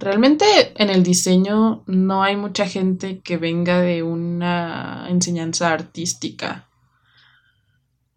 realmente 0.00 0.44
en 0.82 0.90
el 0.90 1.02
diseño 1.02 1.84
no 1.86 2.22
hay 2.22 2.34
mucha 2.34 2.66
gente 2.66 3.20
que 3.20 3.36
venga 3.36 3.80
de 3.80 4.02
una 4.02 5.06
enseñanza 5.08 5.72
artística. 5.72 6.68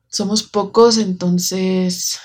Somos 0.07 0.43
pocos, 0.43 0.97
entonces... 0.97 2.19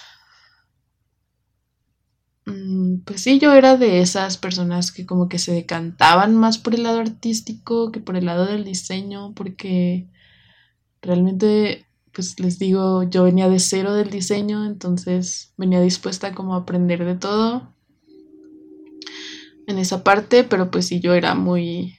Mm, 2.47 3.01
pues 3.05 3.23
sí, 3.23 3.39
yo 3.39 3.53
era 3.53 3.77
de 3.77 4.01
esas 4.01 4.39
personas 4.39 4.93
que 4.93 5.05
como 5.05 5.29
que 5.29 5.39
se 5.39 5.53
decantaban 5.53 6.35
más 6.37 6.59
por 6.59 6.75
el 6.75 6.85
lado 6.85 7.01
artístico 7.01 7.93
que 7.93 8.01
por 8.01 8.17
el 8.17 8.27
lado 8.27 8.47
del 8.47 8.65
diseño, 8.65 9.35
porque 9.35 10.09
realmente, 11.03 11.87
pues 12.13 12.39
les 12.41 12.59
digo, 12.59 13.03
yo 13.03 13.25
venía 13.25 13.49
de 13.49 13.59
cero 13.59 13.95
del 13.95 14.11
diseño, 14.11 14.65
entonces 14.67 15.53
venía 15.57 15.81
dispuesta 15.81 16.33
como 16.35 16.55
a 16.55 16.59
aprender 16.59 17.05
de 17.05 17.17
todo 17.17 17.75
en 19.69 19.79
esa 19.79 20.03
parte, 20.03 20.45
pero 20.45 20.71
pues 20.71 20.87
sí, 20.87 20.99
yo 20.99 21.13
era 21.13 21.35
muy, 21.35 21.99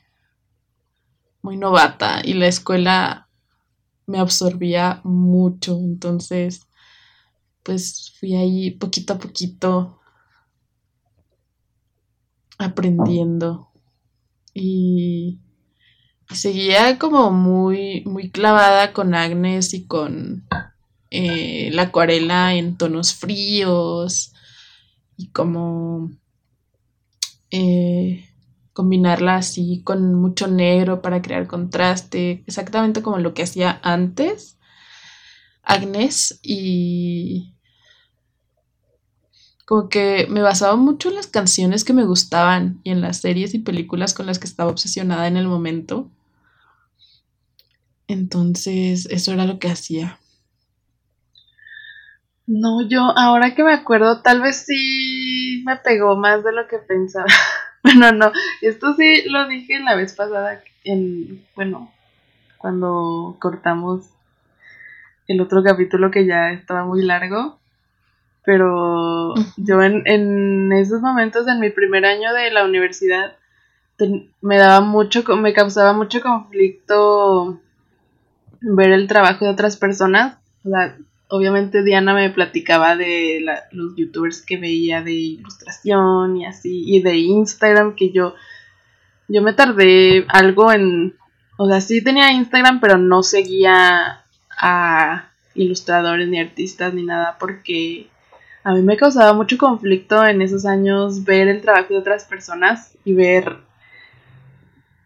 muy 1.43 1.55
novata 1.55 2.22
y 2.26 2.34
la 2.34 2.47
escuela 2.47 3.30
me 4.07 4.17
absorbía 4.17 5.01
mucho, 5.03 5.78
entonces, 5.78 6.67
pues 7.61 8.15
fui 8.20 8.36
ahí 8.36 8.72
poquito 8.72 9.13
a 9.13 9.20
poquito 9.20 9.99
aprendiendo. 12.57 13.70
Y 14.55 15.38
seguía 16.32 16.97
como 16.97 17.30
muy, 17.30 18.03
muy 18.05 18.32
clavada 18.32 18.93
con 18.93 19.13
Agnes 19.13 19.76
y 19.76 19.86
con 19.86 20.43
eh, 21.11 21.70
la 21.72 21.84
acuarela 21.84 22.55
en 22.55 22.78
tonos 22.78 23.13
fríos 23.13 24.34
y 25.17 25.28
como 25.28 26.09
eh, 27.52 28.30
combinarla 28.74 29.38
así 29.38 29.82
con 29.84 30.14
mucho 30.16 30.47
negro 30.47 31.02
para 31.02 31.22
crear 31.22 31.47
contraste, 31.47 32.43
exactamente 32.47 33.02
como 33.02 33.18
lo 33.20 33.34
que 33.34 33.43
hacía 33.43 33.80
antes 33.84 34.58
Agnes 35.70 36.39
y 36.41 37.54
como 39.66 39.88
que 39.88 40.26
me 40.30 40.41
basaba 40.41 40.76
mucho 40.76 41.10
en 41.10 41.16
las 41.16 41.28
canciones 41.28 41.84
que 41.84 41.93
me 41.93 42.04
gustaban 42.04 42.82
y 42.84 42.89
en 42.89 43.02
las 43.02 43.18
series 43.18 43.54
y 43.54 43.60
películas 43.60 44.16
con 44.16 44.26
las 44.26 44.39
que 44.39 44.47
estaba 44.47 44.72
obsesionada 44.72 45.28
en 45.28 45.38
el 45.38 45.47
momento. 45.47 46.10
Entonces, 48.08 49.06
eso 49.12 49.32
era 49.32 49.45
lo 49.45 49.60
que 49.60 49.70
hacía. 49.70 50.20
No, 52.50 52.82
yo 52.82 53.14
ahora 53.16 53.54
que 53.54 53.64
me 53.64 53.74
acuerdo, 53.74 54.24
tal 54.24 54.41
vez 54.41 54.66
sí 54.66 55.62
me 55.68 55.76
pegó 55.76 56.16
más 56.16 56.43
de 56.43 56.52
lo 56.52 56.68
que 56.68 56.80
pensaba. 56.80 57.28
bueno, 57.84 58.12
no, 58.12 58.32
esto 58.62 58.95
sí 58.95 59.22
lo 59.30 59.47
dije 59.47 59.80
la 59.80 59.95
vez 59.95 60.16
pasada, 60.16 60.60
en, 60.84 61.45
bueno, 61.56 61.93
cuando 62.58 63.38
cortamos 63.39 64.10
el 65.28 65.41
otro 65.41 65.64
capítulo 65.64 66.10
que 66.10 66.26
ya 66.26 66.50
estaba 66.50 66.86
muy 66.86 67.04
largo. 67.04 67.60
Pero 68.43 69.36
yo 69.58 69.84
en, 69.84 70.02
en 70.08 70.72
esos 70.72 71.02
momentos, 71.02 71.47
en 71.47 71.60
mi 71.60 71.70
primer 71.70 72.04
año 72.04 72.34
de 72.34 72.50
la 72.50 72.66
universidad, 72.66 73.38
me 74.41 74.58
daba 74.58 74.82
mucho, 74.82 75.24
me 75.38 75.54
causaba 75.54 75.93
mucho 75.93 76.20
conflicto 76.20 77.60
ver 78.62 78.91
el 78.91 79.08
trabajo 79.08 79.45
de 79.45 79.52
otras 79.52 79.78
personas. 79.78 80.39
O 80.66 80.70
sea, 80.70 80.97
obviamente 81.30 81.84
Diana 81.84 82.13
me 82.13 82.30
platicaba 82.32 82.95
de 82.95 83.45
los 83.71 83.95
youtubers 83.95 84.41
que 84.41 84.57
veía 84.57 85.01
de 85.01 85.13
ilustración 85.13 86.38
y 86.38 86.45
así, 86.45 86.84
y 86.86 87.01
de 87.01 87.17
Instagram, 87.17 87.95
que 87.95 88.11
yo, 88.11 88.36
yo 89.27 89.41
me 89.41 89.53
tardé 89.53 90.25
algo 90.27 90.71
en, 90.71 91.15
o 91.57 91.67
sea, 91.67 91.82
sí 91.82 92.03
tenía 92.03 92.32
Instagram, 92.32 92.80
pero 92.80 92.97
no 92.97 93.23
seguía 93.23 94.23
a 94.49 95.30
ilustradores 95.53 96.27
ni 96.27 96.39
artistas 96.39 96.93
ni 96.93 97.03
nada, 97.03 97.38
porque 97.39 98.07
a 98.63 98.73
mí 98.73 98.82
me 98.82 98.97
causaba 98.97 99.34
mucho 99.34 99.57
conflicto 99.57 100.25
en 100.25 100.41
esos 100.41 100.65
años 100.65 101.23
ver 101.23 101.47
el 101.47 101.61
trabajo 101.61 101.93
de 101.93 101.99
otras 101.99 102.25
personas 102.25 102.97
y 103.05 103.13
ver 103.13 103.57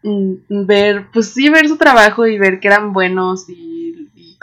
mm, 0.02 0.34
ver, 0.48 1.06
pues 1.12 1.28
sí, 1.34 1.50
ver 1.50 1.68
su 1.68 1.76
trabajo 1.76 2.26
y 2.26 2.38
ver 2.38 2.60
que 2.60 2.68
eran 2.68 2.92
buenos 2.92 3.48
y 3.48 3.83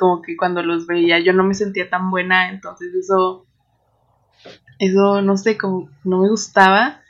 como 0.02 0.24
que 0.24 0.36
cuando 0.36 0.64
los 0.64 0.88
veía 0.88 1.20
yo 1.20 1.32
no 1.32 1.44
me 1.44 1.54
sentía 1.54 1.88
tan 1.88 2.10
buena, 2.10 2.50
entonces 2.50 2.92
eso, 2.96 3.46
eso 4.80 5.22
no 5.22 5.38
sé, 5.38 5.60
como 5.60 5.92
no 6.04 6.18
me 6.18 6.28
gustaba, 6.28 7.02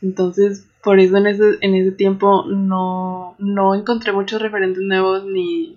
entonces 0.00 0.66
por 0.82 0.98
eso 0.98 1.18
en 1.18 1.26
ese, 1.26 1.58
en 1.60 1.74
ese 1.74 1.92
tiempo 1.92 2.46
no, 2.48 3.36
no 3.38 3.74
encontré 3.74 4.12
muchos 4.12 4.40
referentes 4.40 4.82
nuevos 4.82 5.26
ni... 5.26 5.76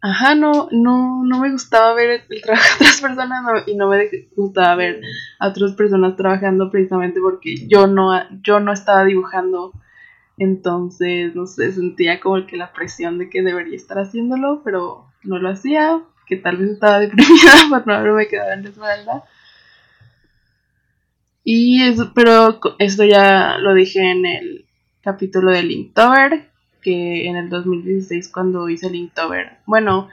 Ajá, 0.00 0.34
no, 0.34 0.68
no, 0.72 1.22
no 1.24 1.38
me 1.38 1.52
gustaba 1.52 1.94
ver 1.94 2.24
el 2.28 2.42
trabajo 2.42 2.66
de 2.68 2.74
otras 2.84 3.00
personas 3.00 3.44
y 3.68 3.76
no 3.76 3.88
me 3.88 4.10
gustaba 4.34 4.74
ver 4.74 5.00
a 5.38 5.48
otras 5.48 5.72
personas 5.72 6.16
trabajando 6.16 6.70
precisamente 6.72 7.20
porque 7.20 7.68
yo 7.68 7.86
no, 7.86 8.12
yo 8.42 8.58
no 8.58 8.72
estaba 8.72 9.04
dibujando 9.04 9.72
entonces, 10.38 11.34
no 11.34 11.46
sé, 11.46 11.72
sentía 11.72 12.20
como 12.20 12.46
que 12.46 12.56
la 12.56 12.72
presión 12.72 13.18
de 13.18 13.28
que 13.28 13.42
debería 13.42 13.76
estar 13.76 13.98
haciéndolo, 13.98 14.62
pero 14.64 15.06
no 15.24 15.38
lo 15.38 15.50
hacía, 15.50 16.02
que 16.26 16.36
tal 16.36 16.56
vez 16.58 16.70
estaba 16.70 17.00
deprimida 17.00 17.68
por 17.68 17.86
no 17.86 17.94
haberme 17.94 18.28
quedado 18.28 18.52
en 18.52 18.64
la 18.64 18.68
espalda. 18.70 19.24
Y 21.44 21.82
eso, 21.82 22.12
pero 22.14 22.60
esto 22.78 23.04
ya 23.04 23.58
lo 23.58 23.74
dije 23.74 24.10
en 24.10 24.26
el 24.26 24.66
capítulo 25.00 25.50
de 25.50 25.62
Linktober, 25.62 26.50
que 26.82 27.26
en 27.26 27.36
el 27.36 27.48
2016 27.48 28.28
cuando 28.28 28.68
hice 28.68 28.90
Linktober. 28.90 29.58
Bueno, 29.64 30.08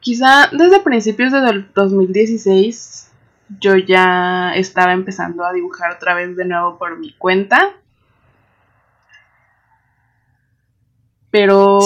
quizá 0.00 0.48
desde 0.50 0.80
principios 0.80 1.32
del 1.32 1.70
2016 1.74 3.10
yo 3.58 3.76
ya 3.76 4.52
estaba 4.54 4.92
empezando 4.92 5.44
a 5.44 5.52
dibujar 5.52 5.92
otra 5.92 6.14
vez 6.14 6.36
de 6.36 6.44
nuevo 6.44 6.78
por 6.78 6.98
mi 6.98 7.12
cuenta. 7.14 7.72
Pero 11.30 11.80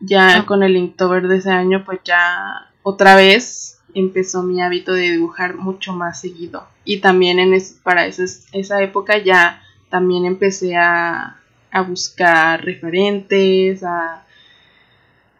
ya 0.00 0.38
ah. 0.38 0.46
con 0.46 0.62
el 0.62 0.76
Inktober 0.76 1.28
de 1.28 1.36
ese 1.36 1.50
año, 1.50 1.84
pues 1.84 2.00
ya 2.04 2.70
otra 2.82 3.14
vez 3.16 3.80
empezó 3.94 4.42
mi 4.42 4.60
hábito 4.62 4.92
de 4.92 5.12
dibujar 5.12 5.56
mucho 5.56 5.92
más 5.92 6.20
seguido. 6.20 6.66
Y 6.84 7.00
también 7.00 7.38
en 7.38 7.54
para 7.82 8.06
esa 8.06 8.82
época 8.82 9.18
ya 9.18 9.62
también 9.90 10.24
empecé 10.24 10.76
a, 10.76 11.36
a 11.70 11.82
buscar 11.82 12.64
referentes, 12.64 13.84
a, 13.84 14.24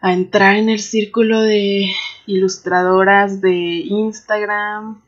a 0.01 0.13
entrar 0.13 0.55
en 0.55 0.69
el 0.69 0.79
círculo 0.79 1.41
de 1.41 1.91
ilustradoras 2.27 3.41
de 3.41 3.53
Instagram. 3.85 5.01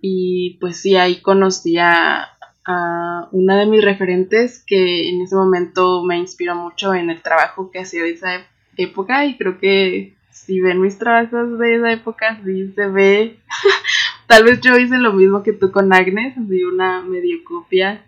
Y 0.00 0.58
pues 0.60 0.78
sí, 0.78 0.96
ahí 0.96 1.20
conocí 1.20 1.78
a, 1.78 2.31
a 2.64 3.28
una 3.32 3.58
de 3.58 3.66
mis 3.66 3.84
referentes 3.84 4.62
que 4.66 5.08
en 5.08 5.22
ese 5.22 5.34
momento 5.34 6.04
me 6.04 6.18
inspiró 6.18 6.54
mucho 6.54 6.94
en 6.94 7.10
el 7.10 7.20
trabajo 7.20 7.70
que 7.70 7.80
hacía 7.80 8.02
de 8.02 8.10
esa 8.10 8.46
época 8.76 9.26
y 9.26 9.36
creo 9.36 9.58
que 9.58 10.14
si 10.30 10.60
ven 10.60 10.80
mis 10.80 10.98
trabajos 10.98 11.58
de 11.58 11.76
esa 11.76 11.92
época 11.92 12.40
sí 12.44 12.72
se 12.74 12.86
ve. 12.86 13.38
Tal 14.26 14.44
vez 14.44 14.60
yo 14.60 14.76
hice 14.76 14.98
lo 14.98 15.12
mismo 15.12 15.42
que 15.42 15.52
tú 15.52 15.70
con 15.72 15.92
Agnes 15.92 16.34
vi 16.36 16.62
una 16.64 17.02
medio 17.02 17.44
copia 17.44 18.04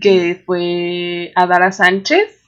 que 0.00 0.40
fue 0.46 1.32
Adara 1.34 1.72
Sánchez 1.72 2.38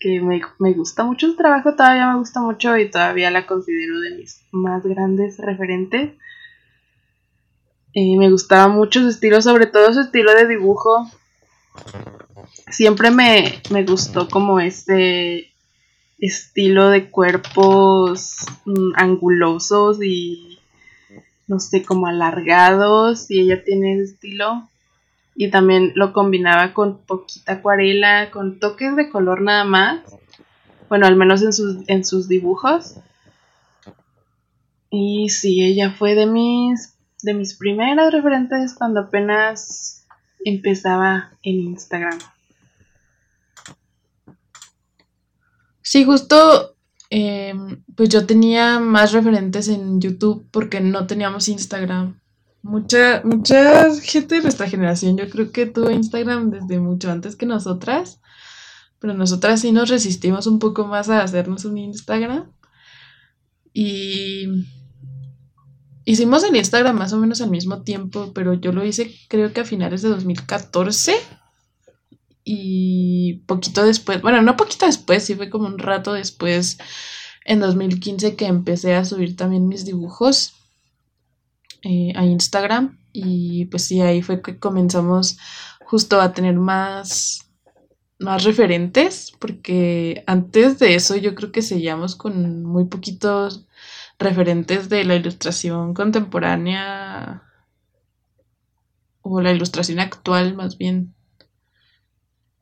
que 0.00 0.20
me, 0.20 0.42
me 0.58 0.72
gusta 0.72 1.04
mucho 1.04 1.28
su 1.28 1.36
trabajo 1.36 1.74
todavía 1.74 2.12
me 2.12 2.18
gusta 2.18 2.40
mucho 2.40 2.76
y 2.76 2.90
todavía 2.90 3.30
la 3.30 3.46
considero 3.46 4.00
de 4.00 4.16
mis 4.16 4.42
más 4.50 4.84
grandes 4.84 5.38
referentes 5.38 6.12
me 7.94 8.30
gustaba 8.30 8.68
mucho 8.68 9.00
su 9.00 9.08
estilo, 9.08 9.40
sobre 9.40 9.66
todo 9.66 9.92
su 9.92 10.00
estilo 10.00 10.32
de 10.34 10.48
dibujo. 10.48 11.08
Siempre 12.70 13.10
me, 13.10 13.60
me 13.70 13.84
gustó 13.84 14.28
como 14.28 14.58
este 14.58 15.52
estilo 16.18 16.88
de 16.88 17.10
cuerpos 17.10 18.46
mm, 18.64 18.92
angulosos 18.96 20.02
y 20.02 20.58
no 21.46 21.60
sé, 21.60 21.84
como 21.84 22.06
alargados. 22.06 23.30
Y 23.30 23.40
ella 23.40 23.62
tiene 23.62 23.94
ese 23.94 24.14
estilo. 24.14 24.68
Y 25.36 25.50
también 25.50 25.92
lo 25.94 26.12
combinaba 26.12 26.72
con 26.74 26.98
poquita 26.98 27.54
acuarela, 27.54 28.30
con 28.30 28.58
toques 28.60 28.96
de 28.96 29.08
color 29.08 29.40
nada 29.40 29.64
más. 29.64 30.00
Bueno, 30.88 31.06
al 31.06 31.16
menos 31.16 31.42
en 31.42 31.52
sus, 31.52 31.88
en 31.88 32.04
sus 32.04 32.28
dibujos. 32.28 32.96
Y 34.90 35.28
sí, 35.28 35.62
ella 35.64 35.90
fue 35.90 36.14
de 36.14 36.26
mis 36.26 36.93
de 37.24 37.34
mis 37.34 37.54
primeras 37.56 38.12
referentes 38.12 38.74
cuando 38.74 39.00
apenas 39.00 40.06
empezaba 40.44 41.32
en 41.42 41.56
Instagram. 41.60 42.18
Sí, 45.80 46.04
justo, 46.04 46.76
em, 47.10 47.82
pues 47.94 48.08
yo 48.08 48.26
tenía 48.26 48.78
más 48.80 49.12
referentes 49.12 49.68
en 49.68 50.00
YouTube 50.00 50.48
porque 50.50 50.80
no 50.80 51.06
teníamos 51.06 51.48
Instagram. 51.48 52.20
Mucha, 52.62 53.22
mucha 53.24 53.94
gente 54.00 54.36
de 54.36 54.42
nuestra 54.42 54.68
generación 54.68 55.18
yo 55.18 55.28
creo 55.28 55.52
que 55.52 55.66
tuvo 55.66 55.90
Instagram 55.90 56.50
desde 56.50 56.80
mucho 56.80 57.10
antes 57.10 57.36
que 57.36 57.44
nosotras, 57.44 58.20
pero 58.98 59.12
nosotras 59.12 59.60
sí 59.60 59.70
nos 59.70 59.90
resistimos 59.90 60.46
un 60.46 60.58
poco 60.58 60.86
más 60.86 61.10
a 61.10 61.22
hacernos 61.22 61.66
un 61.66 61.76
Instagram. 61.76 62.50
Y 63.74 64.46
Hicimos 66.04 66.44
el 66.44 66.54
Instagram 66.56 66.96
más 66.96 67.12
o 67.12 67.18
menos 67.18 67.40
al 67.40 67.50
mismo 67.50 67.82
tiempo, 67.82 68.32
pero 68.34 68.54
yo 68.54 68.72
lo 68.72 68.84
hice 68.84 69.14
creo 69.28 69.52
que 69.52 69.60
a 69.60 69.64
finales 69.64 70.02
de 70.02 70.10
2014 70.10 71.16
y 72.44 73.42
poquito 73.46 73.84
después, 73.84 74.20
bueno, 74.20 74.42
no 74.42 74.56
poquito 74.56 74.84
después, 74.84 75.24
sí 75.24 75.34
fue 75.34 75.48
como 75.48 75.66
un 75.66 75.78
rato 75.78 76.12
después, 76.12 76.76
en 77.46 77.60
2015 77.60 78.36
que 78.36 78.46
empecé 78.46 78.94
a 78.94 79.04
subir 79.04 79.34
también 79.34 79.66
mis 79.66 79.86
dibujos 79.86 80.54
eh, 81.82 82.12
a 82.16 82.24
Instagram 82.24 82.98
y 83.12 83.66
pues 83.66 83.84
sí, 83.86 84.00
ahí 84.00 84.20
fue 84.20 84.42
que 84.42 84.58
comenzamos 84.58 85.38
justo 85.86 86.20
a 86.20 86.32
tener 86.32 86.54
más, 86.54 87.50
más 88.18 88.44
referentes, 88.44 89.32
porque 89.38 90.24
antes 90.26 90.78
de 90.78 90.94
eso 90.94 91.16
yo 91.16 91.34
creo 91.34 91.52
que 91.52 91.62
seguíamos 91.62 92.16
con 92.16 92.62
muy 92.62 92.86
poquitos 92.86 93.66
referentes 94.18 94.88
de 94.88 95.04
la 95.04 95.16
ilustración 95.16 95.94
contemporánea 95.94 97.42
o 99.22 99.40
la 99.40 99.52
ilustración 99.52 100.00
actual 100.00 100.54
más 100.54 100.78
bien. 100.78 101.14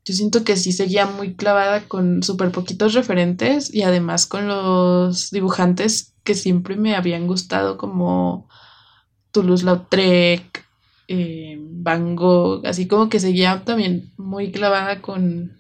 Yo 0.05 0.14
siento 0.14 0.42
que 0.42 0.57
sí 0.57 0.72
seguía 0.72 1.07
muy 1.07 1.34
clavada 1.34 1.86
con 1.86 2.22
súper 2.22 2.50
poquitos 2.50 2.94
referentes 2.94 3.72
y 3.72 3.82
además 3.82 4.26
con 4.26 4.48
los 4.48 5.30
dibujantes 5.30 6.14
que 6.24 6.34
siempre 6.34 6.76
me 6.76 6.96
habían 6.96 7.26
gustado 7.28 7.78
como 7.78 8.48
Toulouse-Lautrec, 9.30 10.64
eh, 11.09 11.59
Van 11.61 12.16
Gogh, 12.16 12.66
así 12.66 12.88
como 12.88 13.09
que 13.09 13.20
seguía 13.20 13.64
también 13.64 14.12
muy 14.16 14.50
clavada 14.50 15.03
con 15.03 15.57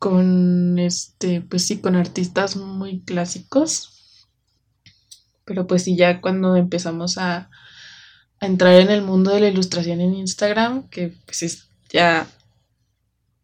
con 0.00 0.78
este, 0.78 1.42
pues 1.42 1.66
sí, 1.66 1.78
con 1.80 1.94
artistas 1.94 2.56
muy 2.56 3.02
clásicos. 3.02 4.26
Pero 5.44 5.66
pues 5.66 5.84
sí, 5.84 5.94
ya 5.94 6.20
cuando 6.22 6.56
empezamos 6.56 7.18
a, 7.18 7.50
entrar 8.40 8.80
en 8.80 8.90
el 8.90 9.02
mundo 9.02 9.30
de 9.30 9.40
la 9.40 9.48
ilustración 9.48 10.00
en 10.00 10.14
Instagram, 10.14 10.88
que 10.88 11.14
pues 11.26 11.42
es 11.42 11.68
ya 11.90 12.26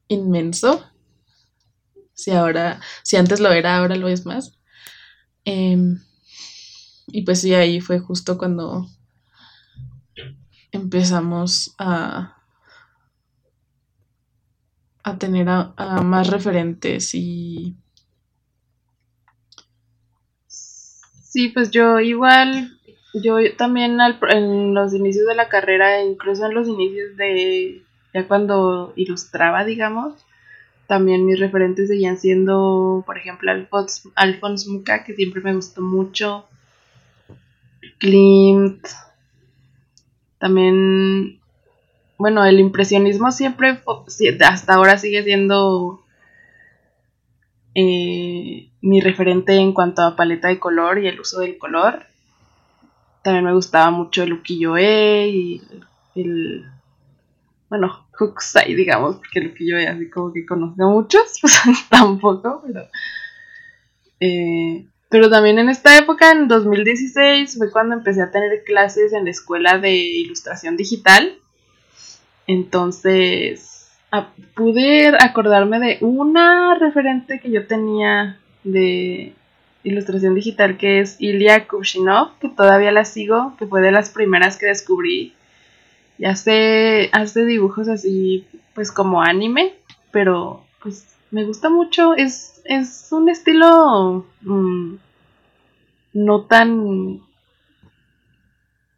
inmenso. 0.09 0.91
Si 2.15 2.31
ahora, 2.31 2.81
si 3.03 3.17
antes 3.17 3.41
lo 3.41 3.53
era, 3.53 3.77
ahora 3.77 3.97
lo 3.97 4.09
es 4.09 4.25
más. 4.25 4.59
Em, 5.45 6.01
y 7.09 7.23
pues 7.23 7.43
sí, 7.43 7.53
ahí 7.55 7.83
fue 7.83 7.99
justo 7.99 8.39
cuando 8.39 8.89
empezamos 10.73 11.75
a, 11.77 12.36
a 15.07 15.19
tener 15.19 15.49
a, 15.49 16.03
más 16.03 16.29
referentes 16.31 17.15
y... 17.15 17.77
Sí, 20.49 21.51
pues 21.51 21.71
yo 21.71 22.01
igual, 22.01 22.77
yo 23.15 23.37
también 23.57 23.99
en 24.01 24.75
los 24.75 24.93
inicios 24.95 25.29
de 25.29 25.37
la 25.37 25.49
carrera, 25.49 26.03
incluso 26.03 26.47
en 26.47 26.55
los 26.55 26.67
inicios 26.67 27.17
de, 27.17 27.85
ya 28.13 28.27
cuando 28.27 28.93
ilustraba, 28.97 29.65
digamos, 29.65 30.15
también 30.89 31.25
mis 31.25 31.39
referentes 31.39 31.87
seguían 31.87 32.19
siendo, 32.19 33.05
por 33.07 33.17
ejemplo, 33.17 33.53
Alphonse, 33.53 34.09
Alphonse 34.17 34.69
Muca, 34.69 35.05
que 35.05 35.15
siempre 35.15 35.41
me 35.41 35.55
gustó 35.55 35.83
mucho, 35.83 36.49
Klimt, 37.99 38.85
también, 40.39 41.39
bueno, 42.19 42.45
el 42.45 42.61
impresionismo 42.61 43.31
siempre, 43.31 43.81
hasta 44.45 44.75
ahora 44.75 44.99
sigue 44.99 45.23
siendo 45.23 46.05
eh, 47.75 48.71
mi 48.81 49.01
referente 49.01 49.55
en 49.57 49.73
cuanto 49.73 50.03
a 50.03 50.17
paleta 50.17 50.49
de 50.49 50.59
color 50.59 50.99
y 50.99 51.09
el 51.09 51.21
uso 51.21 51.41
del 51.41 51.59
color. 51.59 52.07
También 53.23 53.45
me 53.45 53.55
gustaba 53.55 53.91
mucho 53.91 54.23
el 54.23 54.33
ukiyo-e 54.33 55.29
y 55.29 55.62
el, 56.14 56.64
bueno, 57.69 58.07
Hukusai, 58.19 58.75
digamos, 58.75 59.17
porque 59.17 59.41
el 59.41 59.49
ukiyo-e 59.49 59.89
así 59.89 60.09
como 60.09 60.33
que 60.33 60.47
conozco 60.47 60.89
muchos, 60.89 61.39
pues 61.41 61.61
tampoco, 61.91 62.62
pero... 62.67 62.89
Eh, 64.21 64.87
pero 65.09 65.31
también 65.31 65.59
en 65.59 65.69
esta 65.69 65.97
época, 65.99 66.33
en 66.33 66.49
2016, 66.49 67.57
fue 67.59 67.71
cuando 67.71 67.95
empecé 67.95 68.23
a 68.23 68.31
tener 68.31 68.64
clases 68.64 69.12
en 69.12 69.25
la 69.25 69.31
escuela 69.31 69.79
de 69.79 69.95
ilustración 69.95 70.77
digital. 70.77 71.39
Entonces, 72.47 73.90
a 74.11 74.28
pude 74.55 75.09
acordarme 75.18 75.80
de 75.80 75.99
una 76.01 76.76
referente 76.76 77.40
que 77.40 77.51
yo 77.51 77.66
tenía 77.66 78.38
de 78.64 79.34
ilustración 79.84 80.34
digital, 80.34 80.76
que 80.76 81.01
es 81.01 81.20
Ilya 81.20 81.68
Kushinov, 81.68 82.38
que 82.38 82.49
todavía 82.49 82.92
la 82.92 83.05
sigo, 83.05 83.55
que 83.59 83.66
fue 83.66 83.80
de 83.80 83.92
las 83.92 84.11
primeras 84.11 84.57
que 84.57 84.66
descubrí. 84.66 85.34
Y 86.18 86.24
hace, 86.24 87.11
hace 87.12 87.44
dibujos 87.44 87.88
así, 87.88 88.47
pues 88.74 88.90
como 88.90 89.22
anime, 89.22 89.74
pero 90.11 90.64
pues 90.82 91.14
me 91.30 91.44
gusta 91.44 91.68
mucho. 91.68 92.14
Es, 92.14 92.62
es 92.64 93.09
un 93.12 93.28
estilo 93.28 94.26
mm, 94.42 94.94
no 96.14 96.42
tan... 96.42 97.20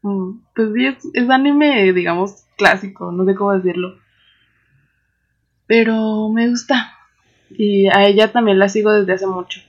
Mm, 0.02 0.40
pues 0.54 0.68
sí, 0.74 0.86
es, 1.14 1.30
anime, 1.30 1.92
digamos, 1.92 2.44
clásico, 2.58 3.10
no 3.10 3.24
sé 3.24 3.34
cómo 3.34 3.54
decirlo. 3.54 3.98
Pero 5.66 6.28
me 6.28 6.48
gusta. 6.48 6.94
Y 7.50 7.88
a 7.88 8.06
ella 8.06 8.30
también 8.32 8.58
la 8.58 8.68
sigo 8.68 8.92
desde 8.92 9.14
hace 9.14 9.26
mucho. 9.26 9.60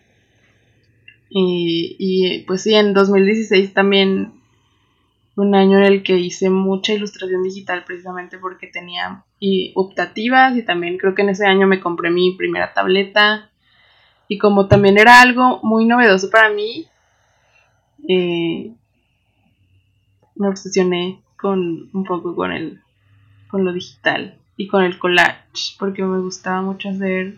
Y, 1.30 1.96
y 2.00 2.40
pues 2.40 2.64
sí, 2.64 2.76
en 2.76 2.94
2016 2.94 3.74
también 3.74 4.34
un 5.36 5.56
año 5.56 5.78
en 5.78 5.84
el 5.86 6.04
que 6.04 6.18
hice 6.18 6.50
mucha 6.50 6.94
ilustración 6.94 7.44
digital 7.44 7.84
precisamente 7.86 8.38
porque 8.38 8.68
tenía 8.68 9.24
y 9.40 9.72
optativas 9.76 10.58
y 10.58 10.64
también 10.64 10.98
creo 10.98 11.16
que 11.16 11.22
en 11.22 11.30
ese 11.30 11.46
año 11.46 11.66
me 11.66 11.80
compré 11.80 12.10
mi 12.10 12.36
primera 12.36 12.74
tableta 12.74 13.50
y 14.28 14.38
como 14.38 14.68
también 14.68 14.98
era 14.98 15.22
algo 15.22 15.60
muy 15.64 15.86
novedoso 15.86 16.30
para 16.30 16.50
mí 16.50 16.88
eh, 18.08 18.74
me 20.36 20.48
obsesioné 20.50 21.22
con 21.40 21.90
un 21.94 22.04
poco 22.04 22.36
con 22.36 22.52
el 22.52 22.82
con 23.50 23.66
lo 23.66 23.74
digital 23.74 24.36
y 24.58 24.68
con 24.68 24.84
el 24.84 25.00
collage 25.00 25.76
porque 25.80 26.04
me 26.04 26.20
gustaba 26.20 26.62
mucho 26.62 26.90
hacer 26.90 27.38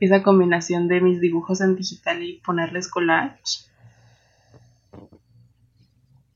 esa 0.00 0.22
combinación 0.22 0.88
de 0.88 1.00
mis 1.00 1.20
dibujos 1.20 1.60
en 1.60 1.76
digital 1.76 2.22
y 2.22 2.40
ponerles 2.44 2.88
collage 2.88 3.68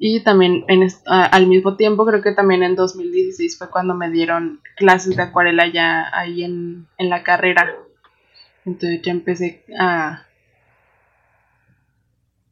y 0.00 0.20
también 0.20 0.64
en, 0.68 0.86
al 1.06 1.48
mismo 1.48 1.76
tiempo, 1.76 2.06
creo 2.06 2.22
que 2.22 2.30
también 2.30 2.62
en 2.62 2.76
2016 2.76 3.58
fue 3.58 3.68
cuando 3.68 3.94
me 3.94 4.10
dieron 4.10 4.60
clases 4.76 5.16
de 5.16 5.22
acuarela 5.22 5.66
ya 5.66 6.06
ahí 6.16 6.44
en, 6.44 6.86
la 6.98 7.24
carrera. 7.24 7.74
Entonces 8.64 9.02
ya 9.02 9.10
empecé 9.10 9.64
a, 9.76 10.24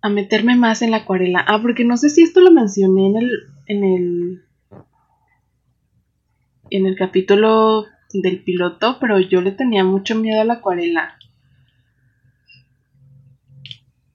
a 0.01 0.09
meterme 0.09 0.57
más 0.57 0.83
en 0.83 0.91
la 0.91 0.99
acuarela. 0.99 1.45
Ah, 1.47 1.61
porque 1.63 1.85
no 1.85 1.97
sé 1.97 2.11
si 2.11 2.23
esto 2.25 2.41
lo 2.41 2.51
mencioné 2.51 3.07
en 3.07 3.17
el, 3.17 3.31
en 3.67 3.85
el, 3.85 4.43
en 6.71 6.87
el 6.87 6.97
capítulo 6.97 7.87
del 8.13 8.43
piloto, 8.43 8.99
pero 9.01 9.19
yo 9.19 9.41
le 9.41 9.53
tenía 9.53 9.85
mucho 9.85 10.15
miedo 10.15 10.41
a 10.41 10.45
la 10.45 10.55
acuarela. 10.55 11.19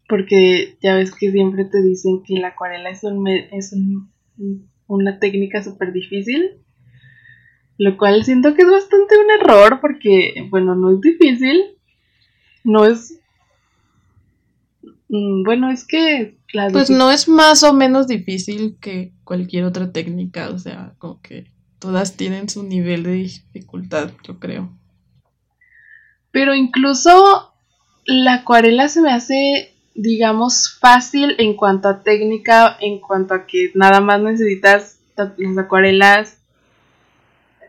Porque 0.07 0.77
ya 0.81 0.95
ves 0.95 1.13
que 1.15 1.31
siempre 1.31 1.65
te 1.65 1.81
dicen 1.81 2.23
que 2.25 2.35
la 2.35 2.49
acuarela 2.49 2.89
es, 2.89 3.03
es 3.03 3.75
una 4.87 5.19
técnica 5.19 5.63
súper 5.63 5.93
difícil, 5.93 6.61
lo 7.77 7.97
cual 7.97 8.23
siento 8.25 8.53
que 8.53 8.63
es 8.63 8.69
bastante 8.69 9.15
un 9.17 9.31
error 9.41 9.79
porque, 9.79 10.47
bueno, 10.49 10.75
no 10.75 10.91
es 10.91 11.01
difícil, 11.01 11.77
no 12.63 12.85
es... 12.85 13.20
Mm, 15.11 15.43
bueno, 15.43 15.69
es 15.69 15.85
que... 15.85 16.39
pues 16.71 16.89
no 16.89 17.11
es 17.11 17.27
más 17.27 17.61
o 17.61 17.73
menos 17.73 18.07
difícil 18.07 18.77
que 18.81 19.11
cualquier 19.23 19.65
otra 19.65 19.91
técnica, 19.91 20.49
o 20.49 20.57
sea, 20.57 20.95
como 20.97 21.21
que 21.21 21.45
todas 21.77 22.17
tienen 22.17 22.49
su 22.49 22.63
nivel 22.63 23.03
de 23.03 23.11
dificultad, 23.11 24.11
yo 24.23 24.39
creo. 24.39 24.75
Pero 26.31 26.55
incluso 26.55 27.53
la 28.05 28.35
acuarela 28.35 28.87
se 28.87 29.01
me 29.01 29.11
hace 29.11 29.71
digamos, 29.93 30.77
fácil 30.79 31.35
en 31.37 31.55
cuanto 31.55 31.89
a 31.89 32.03
técnica, 32.03 32.77
en 32.79 32.99
cuanto 32.99 33.33
a 33.33 33.45
que 33.45 33.71
nada 33.75 33.99
más 34.01 34.21
necesitas 34.21 34.99
las 35.15 35.57
acuarelas, 35.57 36.37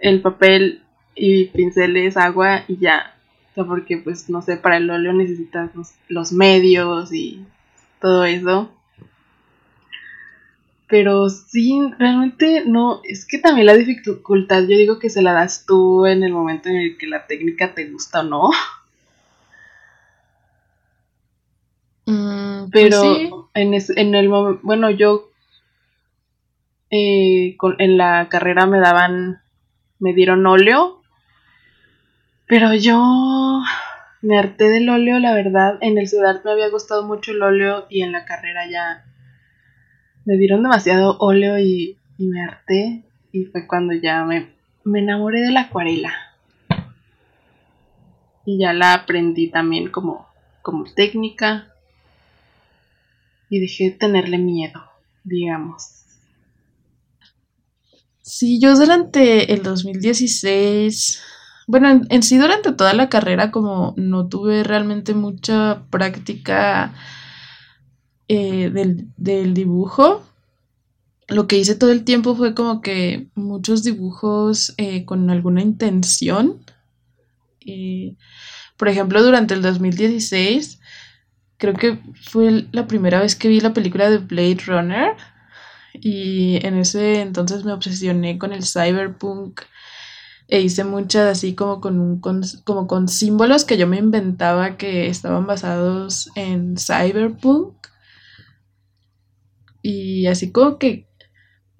el 0.00 0.20
papel 0.22 0.82
y 1.14 1.46
pinceles, 1.46 2.16
agua 2.16 2.64
y 2.68 2.78
ya. 2.78 3.11
O 3.52 3.54
sea, 3.54 3.64
porque 3.64 3.98
pues 3.98 4.30
no 4.30 4.40
sé, 4.40 4.56
para 4.56 4.78
el 4.78 4.90
óleo 4.90 5.12
necesitas 5.12 5.70
los, 6.08 6.32
medios 6.32 7.12
y 7.12 7.44
todo 8.00 8.24
eso. 8.24 8.70
Pero 10.88 11.28
sí, 11.28 11.80
realmente 11.98 12.64
no, 12.66 13.02
es 13.04 13.26
que 13.26 13.38
también 13.38 13.66
la 13.66 13.74
dificultad 13.74 14.62
yo 14.62 14.78
digo 14.78 14.98
que 14.98 15.10
se 15.10 15.20
la 15.20 15.34
das 15.34 15.66
tú 15.66 16.06
en 16.06 16.22
el 16.22 16.32
momento 16.32 16.70
en 16.70 16.76
el 16.76 16.96
que 16.96 17.06
la 17.06 17.26
técnica 17.26 17.74
te 17.74 17.90
gusta 17.90 18.20
o 18.20 18.24
no. 18.24 18.50
Mm, 22.06 22.70
pues 22.70 22.88
pero 22.90 23.50
en, 23.54 23.74
en, 23.74 24.14
el 24.14 24.28
momento, 24.30 24.60
bueno, 24.62 24.90
yo 24.90 25.30
eh, 26.90 27.56
en 27.78 27.96
la 27.98 28.28
carrera 28.30 28.66
me 28.66 28.80
daban, 28.80 29.42
me 29.98 30.14
dieron 30.14 30.46
óleo, 30.46 31.01
pero 32.52 32.74
yo 32.74 33.62
me 34.20 34.38
harté 34.38 34.64
del 34.68 34.86
óleo, 34.90 35.18
la 35.18 35.32
verdad. 35.32 35.78
En 35.80 35.96
el 35.96 36.06
ciudad 36.06 36.44
me 36.44 36.50
había 36.50 36.68
gustado 36.68 37.02
mucho 37.02 37.30
el 37.30 37.40
óleo 37.40 37.86
y 37.88 38.02
en 38.02 38.12
la 38.12 38.26
carrera 38.26 38.70
ya 38.70 39.06
me 40.26 40.36
dieron 40.36 40.62
demasiado 40.62 41.16
óleo 41.18 41.58
y, 41.58 41.96
y 42.18 42.26
me 42.26 42.44
harté. 42.44 43.04
Y 43.32 43.46
fue 43.46 43.66
cuando 43.66 43.94
ya 43.94 44.26
me, 44.26 44.52
me 44.84 44.98
enamoré 44.98 45.40
de 45.40 45.50
la 45.50 45.62
acuarela. 45.62 46.12
Y 48.44 48.58
ya 48.58 48.74
la 48.74 48.92
aprendí 48.92 49.48
también 49.50 49.90
como, 49.90 50.28
como 50.60 50.84
técnica 50.84 51.72
y 53.48 53.60
dejé 53.60 53.84
de 53.84 53.90
tenerle 53.92 54.36
miedo, 54.36 54.82
digamos. 55.24 56.02
Sí, 58.20 58.60
yo 58.60 58.74
durante 58.74 59.54
el 59.54 59.62
2016, 59.62 61.31
bueno, 61.66 62.02
en, 62.08 62.22
sí 62.22 62.38
durante 62.38 62.72
toda 62.72 62.92
la 62.94 63.08
carrera 63.08 63.50
como 63.50 63.94
no 63.96 64.28
tuve 64.28 64.64
realmente 64.64 65.14
mucha 65.14 65.84
práctica 65.90 66.92
eh, 68.28 68.70
del, 69.16 69.54
dibujo, 69.54 70.22
lo 71.28 71.46
que 71.46 71.58
hice 71.58 71.74
todo 71.74 71.92
el 71.92 72.04
tiempo 72.04 72.34
fue 72.34 72.54
como 72.54 72.80
que 72.80 73.28
muchos 73.34 73.84
dibujos 73.84 74.74
eh, 74.76 75.04
con 75.04 75.30
alguna 75.30 75.62
intención. 75.62 76.64
Eh, 77.64 78.16
por 78.76 78.88
ejemplo, 78.88 79.22
durante 79.22 79.54
el 79.54 79.62
2016 79.62 80.80
creo 81.62 81.74
que 81.74 82.00
fue 82.22 82.66
la 82.72 82.88
primera 82.88 83.20
vez 83.20 83.36
que 83.36 83.46
vi 83.46 83.60
la 83.60 83.72
película 83.72 84.10
de 84.10 84.18
Blade 84.18 84.58
Runner 84.66 85.12
y 85.94 86.58
en 86.66 86.76
ese 86.78 87.20
entonces 87.20 87.64
me 87.64 87.72
obsesioné 87.72 88.36
con 88.36 88.52
el 88.52 88.64
cyberpunk 88.64 89.60
e 90.52 90.60
hice 90.60 90.84
muchas 90.84 91.38
así 91.38 91.54
como 91.54 91.80
con, 91.80 91.98
un, 91.98 92.20
como 92.64 92.86
con 92.86 93.08
símbolos 93.08 93.64
que 93.64 93.78
yo 93.78 93.86
me 93.86 93.96
inventaba 93.96 94.76
que 94.76 95.06
estaban 95.08 95.46
basados 95.46 96.30
en 96.34 96.76
cyberpunk. 96.76 97.74
Y 99.80 100.26
así 100.26 100.52
como 100.52 100.76
que, 100.76 101.08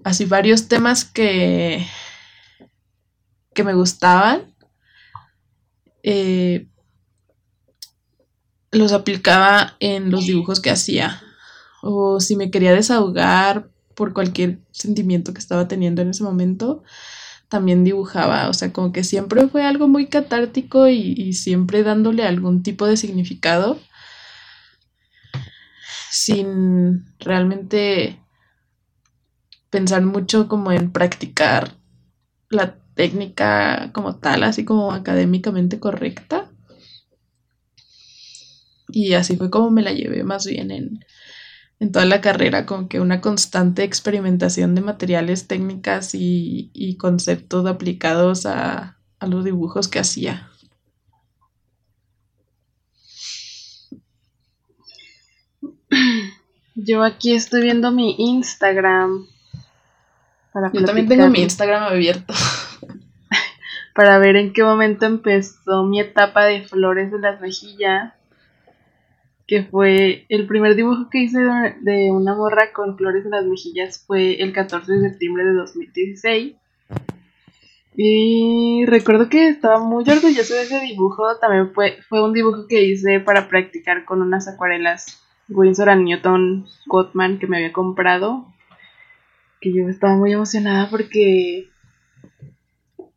así 0.05 0.25
varios 0.25 0.69
temas 0.69 1.05
que, 1.05 1.87
que 3.53 3.63
me 3.63 3.75
gustaban. 3.75 4.55
Eh, 6.03 6.67
los 8.71 8.93
aplicaba 8.93 9.77
en 9.81 10.11
los 10.11 10.25
dibujos 10.25 10.61
que 10.61 10.71
hacía. 10.71 11.21
O 11.83 12.21
si 12.21 12.37
me 12.37 12.51
quería 12.51 12.73
desahogar 12.73 13.69
por 13.95 14.15
cualquier 14.15 14.61
sentimiento 14.71 15.35
que 15.35 15.41
estaba 15.41 15.69
teniendo 15.69 16.01
en 16.01 16.09
ese 16.09 16.25
momento, 16.25 16.83
también 17.53 17.85
dibujaba, 17.85 18.49
o 18.49 18.55
sea, 18.55 18.73
como 18.73 18.93
que 18.93 19.05
siempre 19.05 19.47
fue 19.47 19.63
algo 19.63 19.87
muy 19.87 20.07
catártico 20.07 20.89
y, 20.89 21.35
siempre 21.35 21.83
dándole 21.83 22.25
algún 22.25 22.63
tipo 22.63 22.87
de 22.87 22.97
significado 22.97 23.79
sin 26.11 27.05
realmente 27.19 28.19
pensar 29.69 30.01
mucho 30.01 30.49
como 30.49 30.73
en 30.73 30.93
practicar 30.93 31.77
la 32.49 32.77
técnica 32.95 33.91
como 33.93 34.17
tal, 34.17 34.45
así 34.45 34.65
como 34.65 34.93
académicamente 34.93 35.79
correcta. 35.79 36.51
Y 38.89 39.13
así 39.13 39.37
fue 39.37 39.51
como 39.51 39.71
me 39.71 39.83
la 39.83 39.93
llevé 39.93 40.25
más 40.25 40.47
bien 40.47 40.71
en, 40.71 41.05
en 41.83 41.91
toda 41.91 42.05
la 42.05 42.21
carrera, 42.21 42.65
como 42.65 42.89
que 42.89 43.01
una 43.01 43.21
constante 43.21 43.83
experimentación 43.83 44.77
de 44.77 44.83
materiales, 44.83 45.49
técnicas 45.49 46.11
y, 46.15 46.97
conceptos 47.01 47.67
aplicados 47.67 48.47
a, 48.47 48.99
los 49.21 49.45
dibujos 49.45 49.89
que 49.89 49.99
hacía. 49.99 50.49
Yo 56.77 57.03
aquí 57.03 57.35
estoy 57.35 57.63
viendo 57.63 57.91
mi 57.91 58.15
Instagram. 58.17 59.27
Yo 60.73 60.85
también 60.85 61.09
tengo 61.09 61.29
mi 61.31 61.41
Instagram 61.43 61.83
abierto. 61.83 62.33
para 63.95 64.19
ver 64.19 64.37
en 64.37 64.53
qué 64.53 64.63
momento 64.63 65.07
empezó 65.07 65.83
mi 65.83 65.99
etapa 65.99 66.45
de 66.45 66.63
flores 66.63 67.11
de 67.11 67.19
las 67.19 67.41
mejillas 67.41 68.15
que 69.53 69.65
fue 69.65 70.25
el 70.31 70.47
primer 70.47 70.75
dibujo 70.75 71.11
que 71.11 71.25
hice 71.25 71.39
de 71.83 72.11
una 72.11 72.35
morra 72.35 72.73
con 72.73 72.97
flores 72.97 73.27
en 73.27 73.33
las 73.33 73.45
mejillas 73.45 74.03
fue 74.07 74.43
el 74.43 74.51
14 74.51 74.91
de 74.91 75.11
septiembre 75.11 75.45
de 75.45 75.53
2016. 75.53 76.55
Y 77.95 78.87
recuerdo 78.87 79.29
que 79.29 79.49
estaba 79.49 79.79
muy 79.79 80.05
orgulloso 80.09 80.55
de 80.55 80.63
ese 80.63 80.81
dibujo. 80.81 81.37
También 81.39 81.71
fue, 81.75 81.99
fue 82.09 82.25
un 82.25 82.33
dibujo 82.33 82.67
que 82.67 82.83
hice 82.83 83.21
para 83.21 83.49
practicar 83.49 84.07
con 84.07 84.23
unas 84.23 84.49
acuarelas 84.49 85.23
Winsor 85.51 85.99
Newton 85.99 86.67
Gottman 86.87 87.39
que 87.39 87.47
me 87.47 87.59
había 87.59 87.75
comprado. 87.75 88.47
Que 89.61 89.71
yo 89.71 89.87
estaba 89.87 90.17
muy 90.17 90.33
emocionada 90.33 90.89
porque 90.89 91.69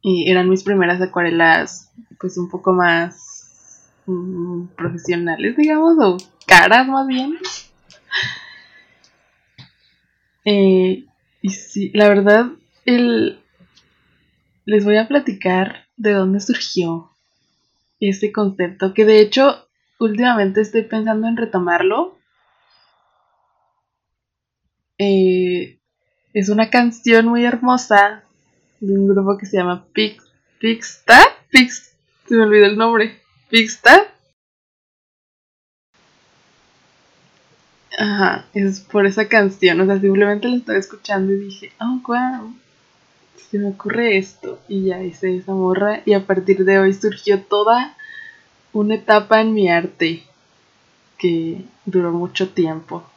eran 0.03 0.49
mis 0.49 0.63
primeras 0.63 1.01
acuarelas 1.01 1.93
pues 2.19 2.37
un 2.37 2.49
poco 2.49 2.73
más 2.73 3.24
Mm, 4.07 4.67
profesionales, 4.75 5.57
digamos, 5.57 5.97
o 5.99 6.17
caras 6.45 6.87
más 6.87 7.07
bien. 7.07 7.37
Eh, 10.45 11.05
y 11.41 11.49
sí, 11.49 11.91
la 11.93 12.07
verdad, 12.07 12.45
el... 12.85 13.39
les 14.65 14.85
voy 14.85 14.97
a 14.97 15.07
platicar 15.07 15.87
de 15.97 16.13
dónde 16.13 16.39
surgió 16.39 17.11
ese 17.99 18.31
concepto, 18.31 18.93
que 18.93 19.05
de 19.05 19.21
hecho 19.21 19.67
últimamente 19.99 20.61
estoy 20.61 20.83
pensando 20.83 21.27
en 21.27 21.37
retomarlo. 21.37 22.19
Eh, 24.99 25.79
es 26.33 26.49
una 26.49 26.69
canción 26.69 27.25
muy 27.25 27.43
hermosa 27.43 28.23
de 28.79 28.93
un 28.93 29.07
grupo 29.07 29.37
que 29.37 29.47
se 29.47 29.57
llama 29.57 29.87
Pix, 29.93 30.23
Pixta, 30.59 31.19
Pix, 31.49 31.97
se 32.27 32.35
me 32.35 32.43
olvidó 32.43 32.65
el 32.65 32.77
nombre. 32.77 33.24
Ajá, 37.97 38.45
es 38.53 38.81
por 38.81 39.05
esa 39.05 39.29
canción, 39.29 39.79
o 39.79 39.85
sea, 39.85 39.99
simplemente 39.99 40.49
la 40.49 40.57
estaba 40.57 40.77
escuchando 40.77 41.31
y 41.31 41.37
dije, 41.37 41.71
oh, 41.79 42.01
wow, 42.05 42.53
se 43.49 43.57
me 43.57 43.69
ocurre 43.69 44.17
esto. 44.17 44.59
Y 44.67 44.85
ya 44.85 45.01
hice 45.01 45.37
esa 45.37 45.53
morra 45.53 46.01
y 46.05 46.13
a 46.13 46.25
partir 46.25 46.65
de 46.65 46.79
hoy 46.79 46.93
surgió 46.93 47.41
toda 47.43 47.95
una 48.73 48.95
etapa 48.95 49.39
en 49.39 49.53
mi 49.53 49.69
arte 49.69 50.23
que 51.17 51.63
duró 51.85 52.11
mucho 52.11 52.49
tiempo. 52.49 53.09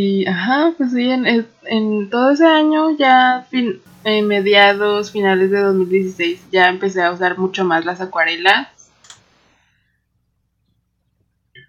Y, 0.00 0.28
ajá, 0.28 0.74
pues 0.78 0.92
sí, 0.92 1.10
en, 1.10 1.26
en 1.64 2.08
todo 2.08 2.30
ese 2.30 2.46
año 2.46 2.96
ya 2.96 3.44
fin, 3.50 3.82
en 4.04 4.28
mediados, 4.28 5.10
finales 5.10 5.50
de 5.50 5.58
2016, 5.58 6.52
ya 6.52 6.68
empecé 6.68 7.02
a 7.02 7.10
usar 7.10 7.36
mucho 7.36 7.64
más 7.64 7.84
las 7.84 8.00
acuarelas. 8.00 8.68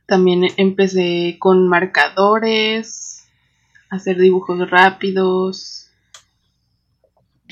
También 0.05 0.45
empecé 0.57 1.37
con 1.39 1.67
marcadores, 1.67 3.27
hacer 3.89 4.19
dibujos 4.19 4.69
rápidos. 4.69 5.89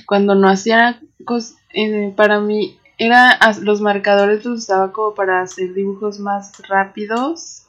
Cuando 0.06 0.36
no 0.36 0.48
hacía 0.48 1.02
cosas, 1.26 1.58
eh, 1.74 2.14
para 2.16 2.40
mí 2.40 2.78
era 3.00 3.40
los 3.64 3.82
marcadores 3.82 4.46
los 4.46 4.60
usaba 4.60 4.92
como 4.92 5.16
para 5.16 5.42
hacer 5.42 5.74
dibujos 5.74 6.20
más 6.20 6.52
rápidos 6.70 7.64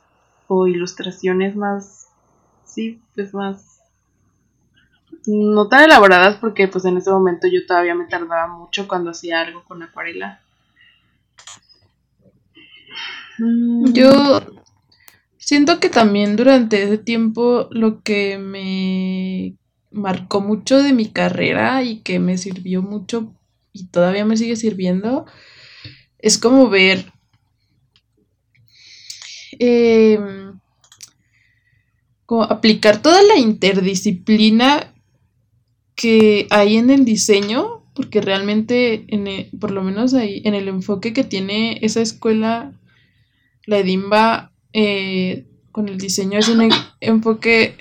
o 0.46 0.66
ilustraciones 0.66 1.56
más, 1.56 1.97
sí, 2.78 3.02
pues 3.16 3.34
más 3.34 3.80
no 5.26 5.66
tan 5.66 5.82
elaboradas 5.82 6.36
porque 6.36 6.68
pues 6.68 6.84
en 6.84 6.96
ese 6.96 7.10
momento 7.10 7.48
yo 7.48 7.66
todavía 7.66 7.96
me 7.96 8.06
tardaba 8.06 8.46
mucho 8.46 8.86
cuando 8.86 9.10
hacía 9.10 9.40
algo 9.40 9.64
con 9.64 9.82
acuarela. 9.82 10.40
Mm. 13.38 13.92
Yo 13.92 14.42
siento 15.38 15.80
que 15.80 15.90
también 15.90 16.36
durante 16.36 16.84
ese 16.84 16.98
tiempo 16.98 17.66
lo 17.72 18.00
que 18.04 18.38
me 18.38 19.56
marcó 19.90 20.40
mucho 20.40 20.80
de 20.80 20.92
mi 20.92 21.10
carrera 21.10 21.82
y 21.82 22.02
que 22.02 22.20
me 22.20 22.38
sirvió 22.38 22.80
mucho 22.80 23.34
y 23.72 23.88
todavía 23.88 24.24
me 24.24 24.36
sigue 24.36 24.54
sirviendo 24.54 25.26
es 26.20 26.38
como 26.38 26.68
ver 26.70 27.12
em, 29.58 30.47
como 32.28 32.42
aplicar 32.42 33.00
toda 33.00 33.22
la 33.22 33.38
interdisciplina 33.38 34.92
que 35.94 36.46
hay 36.50 36.76
en 36.76 36.90
el 36.90 37.06
diseño, 37.06 37.86
porque 37.94 38.20
realmente, 38.20 39.06
en 39.08 39.26
e, 39.26 39.50
por 39.58 39.70
lo 39.70 39.82
menos 39.82 40.12
ahí, 40.12 40.42
en 40.44 40.54
el 40.54 40.68
enfoque 40.68 41.14
que 41.14 41.24
tiene 41.24 41.78
esa 41.80 42.02
escuela, 42.02 42.74
la 43.64 43.78
Edimba, 43.78 44.52
eh, 44.74 45.46
con 45.72 45.88
el 45.88 45.96
diseño 45.96 46.38
es 46.38 46.48
un 46.48 46.68
enfoque 47.00 47.78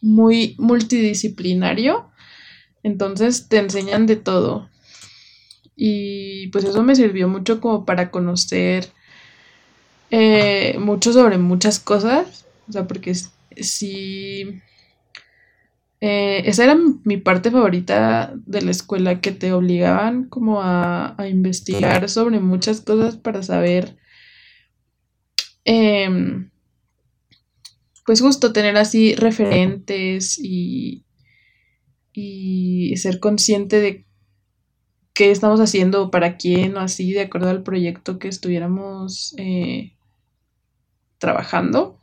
muy 0.00 0.54
multidisciplinario, 0.60 2.08
entonces 2.84 3.48
te 3.48 3.58
enseñan 3.58 4.06
de 4.06 4.14
todo. 4.14 4.70
Y 5.74 6.46
pues 6.52 6.62
eso 6.64 6.84
me 6.84 6.94
sirvió 6.94 7.26
mucho 7.26 7.60
como 7.60 7.84
para 7.84 8.12
conocer 8.12 8.88
eh, 10.12 10.76
mucho 10.78 11.12
sobre 11.12 11.38
muchas 11.38 11.80
cosas, 11.80 12.46
o 12.68 12.72
sea, 12.72 12.86
porque 12.86 13.10
si 13.60 14.60
eh, 16.00 16.42
esa 16.48 16.64
era 16.64 16.76
mi 17.04 17.16
parte 17.16 17.50
favorita 17.50 18.34
de 18.34 18.62
la 18.62 18.70
escuela, 18.70 19.20
que 19.20 19.32
te 19.32 19.52
obligaban 19.52 20.28
como 20.28 20.60
a, 20.62 21.16
investigar 21.30 22.08
sobre 22.10 22.40
muchas 22.40 22.82
cosas 22.82 23.16
para 23.16 23.42
saber, 23.42 23.96
em, 25.64 26.50
pues 28.04 28.20
justo 28.20 28.52
tener 28.52 28.76
así 28.76 29.14
referentes 29.14 30.38
y, 30.38 31.04
y 32.12 32.96
ser 32.98 33.18
consciente 33.18 33.80
de 33.80 34.04
qué 35.14 35.30
estamos 35.30 35.60
haciendo, 35.60 36.10
para 36.10 36.36
quién 36.36 36.76
o 36.76 36.80
así, 36.80 37.12
de 37.12 37.22
acuerdo 37.22 37.48
al 37.48 37.62
proyecto 37.62 38.18
que 38.18 38.28
estuviéramos 38.28 39.34
eh, 39.38 39.94
trabajando. 41.18 41.98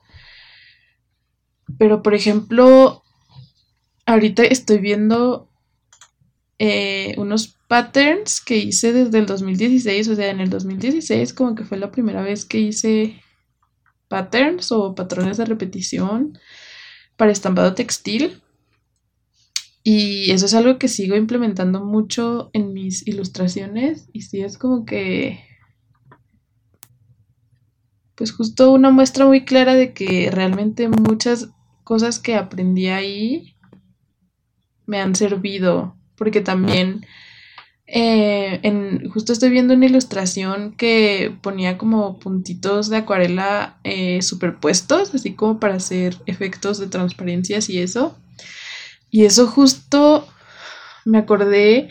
Pero, 1.77 2.01
por 2.01 2.13
ejemplo, 2.13 3.03
ahorita 4.05 4.43
estoy 4.43 4.79
viendo 4.79 5.49
eh, 6.59 7.15
unos 7.17 7.57
patterns 7.67 8.41
que 8.41 8.57
hice 8.57 8.93
desde 8.93 9.19
el 9.19 9.25
2016, 9.25 10.07
o 10.09 10.15
sea, 10.15 10.29
en 10.29 10.41
el 10.41 10.49
2016 10.49 11.33
como 11.33 11.55
que 11.55 11.63
fue 11.63 11.77
la 11.77 11.91
primera 11.91 12.21
vez 12.21 12.45
que 12.45 12.59
hice 12.59 13.21
patterns 14.07 14.71
o 14.71 14.93
patrones 14.93 15.37
de 15.37 15.45
repetición 15.45 16.37
para 17.15 17.31
estampado 17.31 17.73
textil. 17.73 18.41
Y 19.83 20.29
eso 20.31 20.45
es 20.45 20.53
algo 20.53 20.77
que 20.77 20.87
sigo 20.87 21.15
implementando 21.15 21.83
mucho 21.83 22.51
en 22.53 22.73
mis 22.73 23.07
ilustraciones 23.07 24.09
y 24.13 24.21
sí 24.21 24.41
es 24.41 24.57
como 24.59 24.85
que 24.85 25.39
pues 28.13 28.31
justo 28.31 28.71
una 28.71 28.91
muestra 28.91 29.25
muy 29.25 29.45
clara 29.45 29.73
de 29.73 29.93
que 29.93 30.29
realmente 30.31 30.87
muchas 30.87 31.49
cosas 31.91 32.19
que 32.19 32.35
aprendí 32.35 32.87
ahí 32.87 33.57
me 34.85 35.01
han 35.01 35.13
servido, 35.13 35.97
porque 36.15 36.39
también 36.39 37.05
eh, 37.85 38.61
justo 39.11 39.33
estoy 39.33 39.49
viendo 39.49 39.73
una 39.73 39.87
ilustración 39.87 40.73
que 40.77 41.35
ponía 41.41 41.77
como 41.77 42.17
puntitos 42.17 42.89
de 42.89 42.95
acuarela 42.95 43.77
eh, 43.83 44.21
superpuestos, 44.21 45.13
así 45.13 45.33
como 45.33 45.59
para 45.59 45.75
hacer 45.75 46.15
efectos 46.27 46.79
de 46.79 46.87
transparencias 46.87 47.69
y 47.69 47.79
eso. 47.79 48.17
Y 49.09 49.25
eso 49.25 49.47
justo 49.47 50.25
me 51.03 51.17
acordé 51.17 51.89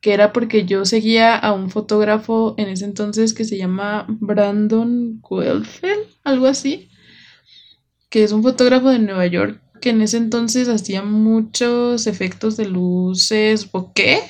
que 0.00 0.14
era 0.14 0.32
porque 0.32 0.64
yo 0.64 0.86
seguía 0.86 1.36
a 1.36 1.52
un 1.52 1.68
fotógrafo 1.68 2.54
en 2.56 2.68
ese 2.68 2.86
entonces 2.86 3.34
que 3.34 3.44
se 3.44 3.58
llama 3.58 4.06
Brandon 4.08 5.20
Guelfeld, 5.20 6.06
algo 6.24 6.46
así, 6.46 6.88
que 8.12 8.22
es 8.24 8.32
un 8.32 8.42
fotógrafo 8.42 8.90
de 8.90 8.98
Nueva 8.98 9.26
York 9.26 9.58
que 9.80 9.88
en 9.88 10.02
ese 10.02 10.18
entonces 10.18 10.68
hacía 10.68 11.02
muchos 11.02 12.06
efectos 12.06 12.58
de 12.58 12.66
luces, 12.66 13.72
bokeh. 13.72 14.20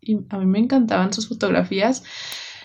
Y 0.00 0.20
a 0.30 0.38
mí 0.38 0.46
me 0.46 0.58
encantaban 0.58 1.12
sus 1.12 1.28
fotografías. 1.28 2.02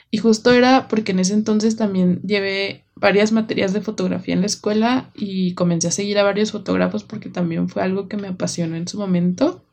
Y 0.09 0.19
justo 0.19 0.53
era 0.53 0.88
porque 0.88 1.11
en 1.11 1.19
ese 1.19 1.34
entonces 1.34 1.75
también 1.75 2.21
llevé 2.21 2.86
varias 2.95 3.34
materias 3.34 3.73
de 3.73 3.81
fotografía 3.81 4.34
en 4.34 4.39
la 4.39 4.47
escuela 4.47 5.11
y 5.15 5.53
comencé 5.53 5.89
a 5.89 5.91
seguir 5.91 6.17
a 6.17 6.23
varios 6.23 6.53
fotógrafos 6.53 7.03
porque 7.03 7.29
también 7.29 7.67
fue 7.67 7.84
algo 7.84 8.07
que 8.07 8.15
me 8.15 8.29
apasionó 8.29 8.77
en 8.77 8.88
su 8.88 8.97
momento. 8.97 9.65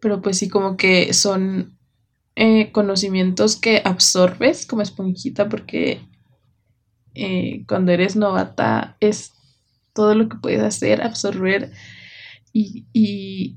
Pero 0.00 0.22
pues 0.22 0.38
sí, 0.38 0.48
como 0.48 0.76
que 0.76 1.12
son 1.12 1.76
eh, 2.36 2.70
conocimientos 2.70 3.56
que 3.56 3.82
absorbes 3.84 4.64
como 4.64 4.80
esponjita 4.80 5.48
porque 5.48 6.08
eh, 7.14 7.64
cuando 7.66 7.92
eres 7.92 8.16
novata 8.16 8.96
es 9.00 9.32
todo 9.94 10.14
lo 10.14 10.28
que 10.28 10.36
puedes 10.38 10.62
hacer, 10.62 11.02
absorber 11.02 11.72
y, 12.52 12.86
y, 12.92 13.56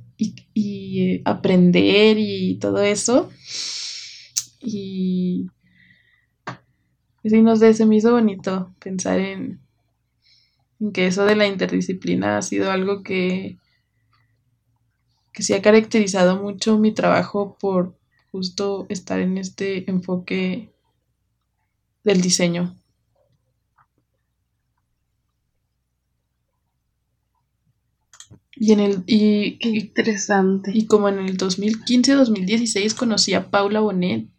y, 0.54 1.22
aprender 1.26 2.18
y 2.20 2.58
todo 2.60 2.82
eso. 2.82 3.32
Y 4.62 5.48
sí, 7.24 7.42
no 7.42 7.56
sé, 7.56 7.74
se 7.74 7.86
me 7.86 7.96
hizo 7.98 8.12
bonito 8.12 8.74
pensar 8.80 9.20
en, 9.20 9.60
en 10.80 10.92
que 10.92 11.08
eso 11.08 11.26
de 11.26 11.36
la 11.36 11.48
interdisciplina 11.48 12.38
ha 12.38 12.42
sido 12.42 12.72
algo 12.72 13.04
que, 13.04 13.58
que 15.34 15.44
sí 15.44 15.54
ha 15.54 15.62
caracterizado 15.62 16.42
mucho 16.42 16.78
mi 16.78 16.94
trabajo 16.94 17.58
por 17.60 17.98
justo 18.32 18.86
estar 18.90 19.20
en 19.20 19.38
este 19.38 19.90
enfoque 19.90 20.72
del 22.04 22.22
diseño. 22.22 22.76
Y 28.64 28.72
en 28.72 28.80
el 28.80 29.04
y, 29.08 29.58
interesante. 29.60 30.72
Y 30.74 30.88
como 30.88 31.10
en 31.10 31.20
el 31.20 31.38
2015-2016 31.38 32.96
conocí 32.96 33.34
a 33.34 33.52
Paula 33.52 33.82
Bonet, 33.82 34.30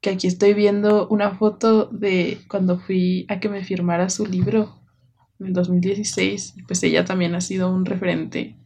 que 0.00 0.10
aquí 0.10 0.26
estoy 0.26 0.54
viendo 0.54 1.06
una 1.06 1.36
foto 1.36 1.86
de 1.86 2.40
cuando 2.48 2.80
fui 2.80 3.24
a 3.28 3.38
que 3.38 3.48
me 3.48 3.62
firmara 3.62 4.10
su 4.10 4.26
libro 4.26 4.80
en 5.38 5.46
el 5.46 5.52
2016, 5.52 6.54
y 6.56 6.62
pues 6.64 6.82
ella 6.82 7.04
también 7.04 7.36
ha 7.36 7.40
sido 7.40 7.72
un 7.72 7.84
referente 7.86 8.56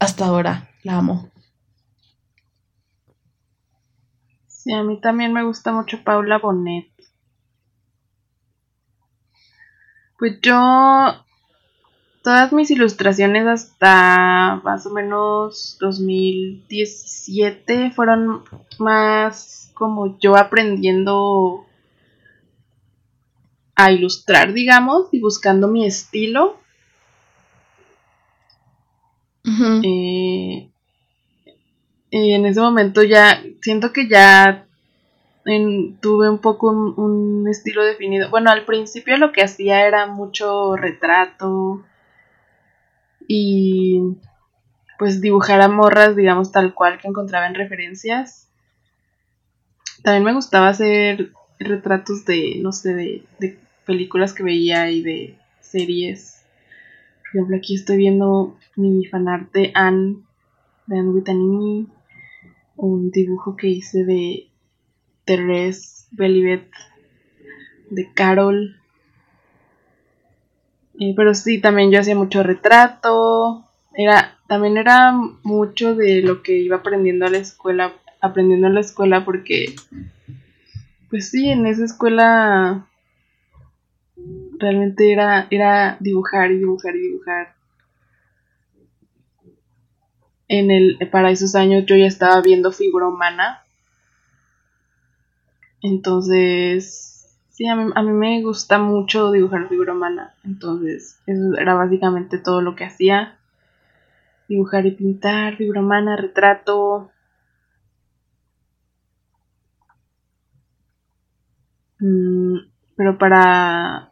hasta 0.00 0.26
ahora, 0.26 0.70
la 0.82 0.98
amo. 0.98 1.30
Sí, 4.48 4.72
a 4.72 4.82
mí 4.82 5.00
también 5.00 5.32
me 5.32 5.44
gusta 5.44 5.70
mucho 5.70 6.02
Paula 6.02 6.38
Bonet. 6.38 6.90
Pues 10.18 10.40
yo 10.42 11.23
todas 12.24 12.52
mis 12.54 12.70
ilustraciones 12.70 13.46
hasta 13.46 14.62
más 14.64 14.86
o 14.86 14.90
menos 14.90 15.76
2017 15.78 17.90
fueron 17.90 18.42
más 18.78 19.70
como 19.74 20.18
yo 20.18 20.34
aprendiendo 20.36 21.66
a 23.76 23.92
ilustrar, 23.92 24.54
digamos, 24.54 25.08
y 25.12 25.20
buscando 25.20 25.68
mi 25.68 25.84
estilo. 25.84 26.56
Eh, 29.82 30.70
y 32.10 32.32
en 32.32 32.46
ese 32.46 32.60
momento 32.60 33.02
ya 33.02 33.42
siento 33.60 33.92
que 33.92 34.08
ya 34.08 34.66
tuve 36.00 36.30
un 36.30 36.38
poco 36.38 36.70
un, 36.70 37.46
estilo 37.48 37.84
definido. 37.84 38.30
Bueno, 38.30 38.50
al 38.50 38.64
principio 38.64 39.18
lo 39.18 39.32
que 39.32 39.42
hacía 39.42 39.86
era 39.86 40.06
mucho 40.06 40.76
retrato, 40.76 41.84
y 43.28 44.00
pues 44.98 45.20
dibujar 45.20 45.60
a 45.60 45.68
morras, 45.68 46.16
digamos, 46.16 46.52
tal 46.52 46.74
cual 46.74 46.98
que 46.98 47.08
encontraba 47.08 47.46
en 47.46 47.54
referencias. 47.54 48.48
También 50.02 50.24
me 50.24 50.34
gustaba 50.34 50.68
hacer 50.68 51.32
retratos 51.58 52.24
de, 52.24 52.58
no 52.60 52.72
sé, 52.72 52.94
de, 53.38 53.58
películas 53.86 54.32
que 54.32 54.42
veía 54.42 54.90
y 54.90 55.02
de 55.02 55.38
series. 55.60 56.42
Por 57.20 57.28
ejemplo, 57.28 57.56
aquí 57.56 57.74
estoy 57.74 57.98
viendo 57.98 58.56
mi 58.76 59.04
fanart 59.04 59.52
de 59.52 59.72
Anne, 59.74 60.16
de 60.86 60.98
Anne 60.98 61.10
Witanini, 61.10 61.88
un 62.76 63.10
dibujo 63.10 63.56
que 63.56 63.68
hice 63.68 64.04
de 64.04 64.48
Therese 65.26 66.06
Belivet, 66.12 66.70
de 67.90 68.10
Carol, 68.14 68.80
pero 71.16 71.34
sí, 71.34 71.60
también 71.60 71.90
yo 71.90 72.00
hacía 72.00 72.14
mucho 72.14 72.42
retrato. 72.42 73.64
Era, 73.94 74.38
también 74.48 74.76
era 74.76 75.12
mucho 75.42 75.94
de 75.94 76.22
lo 76.22 76.42
que 76.42 76.58
iba 76.58 76.76
aprendiendo 76.76 77.26
a 77.26 77.30
la 77.30 77.38
escuela, 77.38 77.92
aprendiendo 78.20 78.66
en 78.66 78.74
la 78.74 78.80
escuela 78.80 79.24
porque, 79.24 79.74
pues 81.10 81.30
sí, 81.30 81.48
en 81.48 81.66
esa 81.66 81.84
escuela 81.84 82.86
realmente 84.58 85.12
era, 85.12 85.46
era 85.50 85.96
dibujar 86.00 86.50
y 86.50 86.58
dibujar 86.58 86.96
y 86.96 87.00
dibujar. 87.00 87.54
En 90.46 90.70
el, 90.70 90.98
para 91.10 91.30
esos 91.30 91.54
años 91.54 91.84
yo 91.86 91.96
ya 91.96 92.06
estaba 92.06 92.40
viendo 92.40 92.70
figura 92.70 93.08
humana. 93.08 93.62
Entonces, 95.82 97.13
Sí, 97.54 97.68
a 97.68 97.76
mí, 97.76 97.92
a 97.94 98.02
mí 98.02 98.10
me 98.10 98.42
gusta 98.42 98.80
mucho 98.80 99.30
dibujar 99.30 99.68
figura 99.68 99.92
humana, 99.92 100.34
entonces 100.44 101.20
eso 101.24 101.56
era 101.56 101.74
básicamente 101.74 102.38
todo 102.38 102.60
lo 102.60 102.74
que 102.74 102.84
hacía. 102.84 103.38
Dibujar 104.48 104.86
y 104.86 104.90
pintar, 104.90 105.56
figura 105.56 105.80
humana, 105.80 106.16
retrato. 106.16 107.12
Mm, 112.00 112.56
pero 112.96 113.18
para 113.18 114.10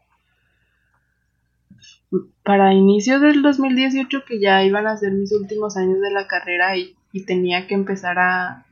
para 2.45 2.72
inicio 2.74 3.18
del 3.18 3.43
2018 3.43 4.24
que 4.24 4.38
ya 4.38 4.62
iban 4.64 4.86
a 4.86 4.97
ser 4.97 5.12
mis 5.12 5.32
últimos 5.32 5.76
años 5.76 6.01
de 6.01 6.12
la 6.12 6.28
carrera 6.28 6.76
y, 6.76 6.95
y 7.12 7.24
tenía 7.24 7.66
que 7.66 7.74
empezar 7.74 8.20
a 8.20 8.66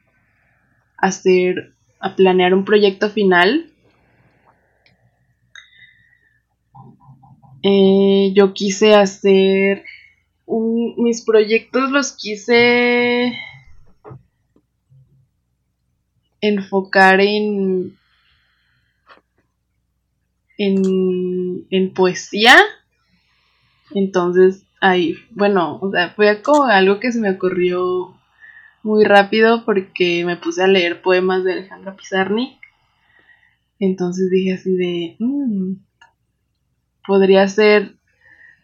hacer 0.97 1.73
a 1.99 2.15
planear 2.15 2.55
un 2.55 2.65
proyecto 2.65 3.11
final 3.11 3.70
Eh, 7.63 8.33
yo 8.35 8.55
quise 8.55 8.95
hacer 8.95 9.85
mis 10.47 11.25
proyectos 11.25 11.91
los 11.91 12.13
quise 12.13 13.33
enfocar 16.41 17.21
en 17.21 17.97
en, 20.59 21.67
en 21.71 21.95
poesía. 21.95 22.57
Entonces 23.95 24.65
ahí 24.81 25.17
bueno 25.31 25.79
o 25.83 25.91
sea 25.91 26.11
fue 26.11 26.41
como 26.43 26.65
algo 26.65 27.01
que 27.01 27.13
se 27.13 27.21
me 27.21 27.31
ocurrió 27.31 28.15
muy 28.83 29.05
rápido 29.05 29.65
porque 29.67 30.25
me 30.25 30.37
puse 30.37 30.63
a 30.63 30.67
leer 30.67 31.03
poemas 31.03 31.45
de 31.45 31.53
Alejandra 31.53 31.97
Pizarnik. 31.97 32.59
Entonces 33.79 34.31
dije 34.31 34.55
así 34.55 34.75
de 34.77 35.17
mm, 35.19 35.75
podría 37.11 37.49
ser 37.49 37.95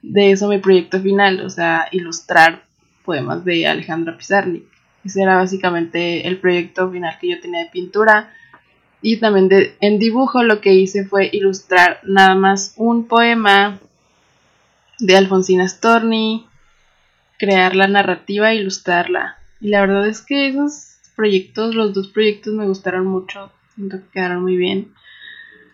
de 0.03 0.31
eso 0.31 0.47
mi 0.47 0.59
proyecto 0.59 1.01
final, 1.01 1.41
o 1.41 1.51
sea, 1.51 1.89
ilustrar 1.91 2.63
poemas 3.05 3.45
de 3.45 3.67
Alejandra 3.67 4.17
Pizarnik. 4.17 4.63
Ese 5.05 5.23
era 5.23 5.35
básicamente 5.35 6.29
el 6.29 6.39
proyecto 6.39 6.89
final 6.89 7.19
que 7.21 7.31
yo 7.31 7.41
tenía 7.41 7.65
de 7.65 7.71
pintura. 7.71 8.33
Y 9.03 9.17
también 9.17 9.49
de, 9.49 9.75
en 9.81 9.99
dibujo 9.99 10.45
lo 10.45 10.61
que 10.61 10.75
hice 10.75 11.05
fue 11.05 11.29
ilustrar 11.33 11.99
nada 12.05 12.37
más 12.37 12.75
un 12.77 13.09
poema 13.09 13.81
de 15.01 15.17
Alfonsina 15.17 15.67
Storni, 15.67 16.47
crear 17.39 17.75
la 17.75 17.89
narrativa 17.89 18.53
e 18.53 18.61
ilustrarla. 18.61 19.39
Y 19.61 19.71
la 19.71 19.81
verdad 19.81 20.07
es 20.07 20.21
que 20.21 20.47
esos 20.47 20.99
proyectos, 21.17 21.75
los 21.75 21.93
dos 21.93 22.07
proyectos 22.07 22.55
me 22.55 22.69
gustaron 22.69 23.09
mucho, 23.09 23.51
siento 23.75 23.97
que 23.99 24.09
quedaron 24.13 24.43
muy 24.43 24.57
bien. 24.57 24.93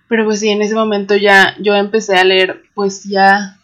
Pero 0.08 0.24
pues 0.24 0.40
sí, 0.40 0.48
en 0.48 0.62
ese 0.62 0.74
momento 0.74 1.16
ya 1.16 1.56
yo 1.58 1.74
empecé 1.74 2.16
a 2.16 2.24
leer 2.24 2.62
poesía 2.74 3.58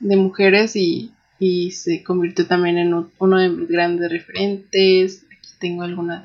de 0.00 0.16
mujeres 0.16 0.76
y, 0.76 1.12
y 1.38 1.72
se 1.72 2.02
convirtió 2.02 2.46
también 2.46 2.78
en 2.78 3.10
uno 3.18 3.38
de 3.38 3.48
mis 3.48 3.68
grandes 3.68 4.10
referentes. 4.10 5.24
Aquí 5.30 5.50
tengo 5.58 5.82
algunas. 5.82 6.24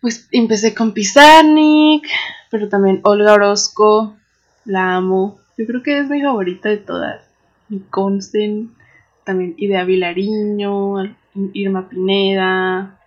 Pues 0.00 0.28
empecé 0.30 0.74
con 0.74 0.92
Pizarnik, 0.92 2.06
pero 2.50 2.68
también 2.68 3.00
Olga 3.02 3.34
Orozco, 3.34 4.16
la 4.64 4.94
amo. 4.94 5.38
Yo 5.56 5.66
creo 5.66 5.82
que 5.82 5.98
es 5.98 6.08
mi 6.08 6.22
favorita 6.22 6.68
de 6.68 6.76
todas. 6.76 7.22
Mi 7.68 7.80
Consten, 7.80 8.70
también 9.24 9.54
Idea 9.58 9.84
Vilariño, 9.84 11.02
Irma 11.52 11.88
Pineda, 11.88 12.98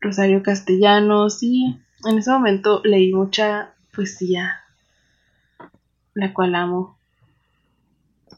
Rosario 0.00 0.42
Castellanos, 0.42 1.42
y 1.42 1.78
en 2.04 2.18
ese 2.18 2.30
momento 2.30 2.82
leí 2.84 3.12
mucha 3.12 3.74
poesía, 3.94 4.60
la 6.14 6.32
cual 6.34 6.54
amo. 6.54 6.98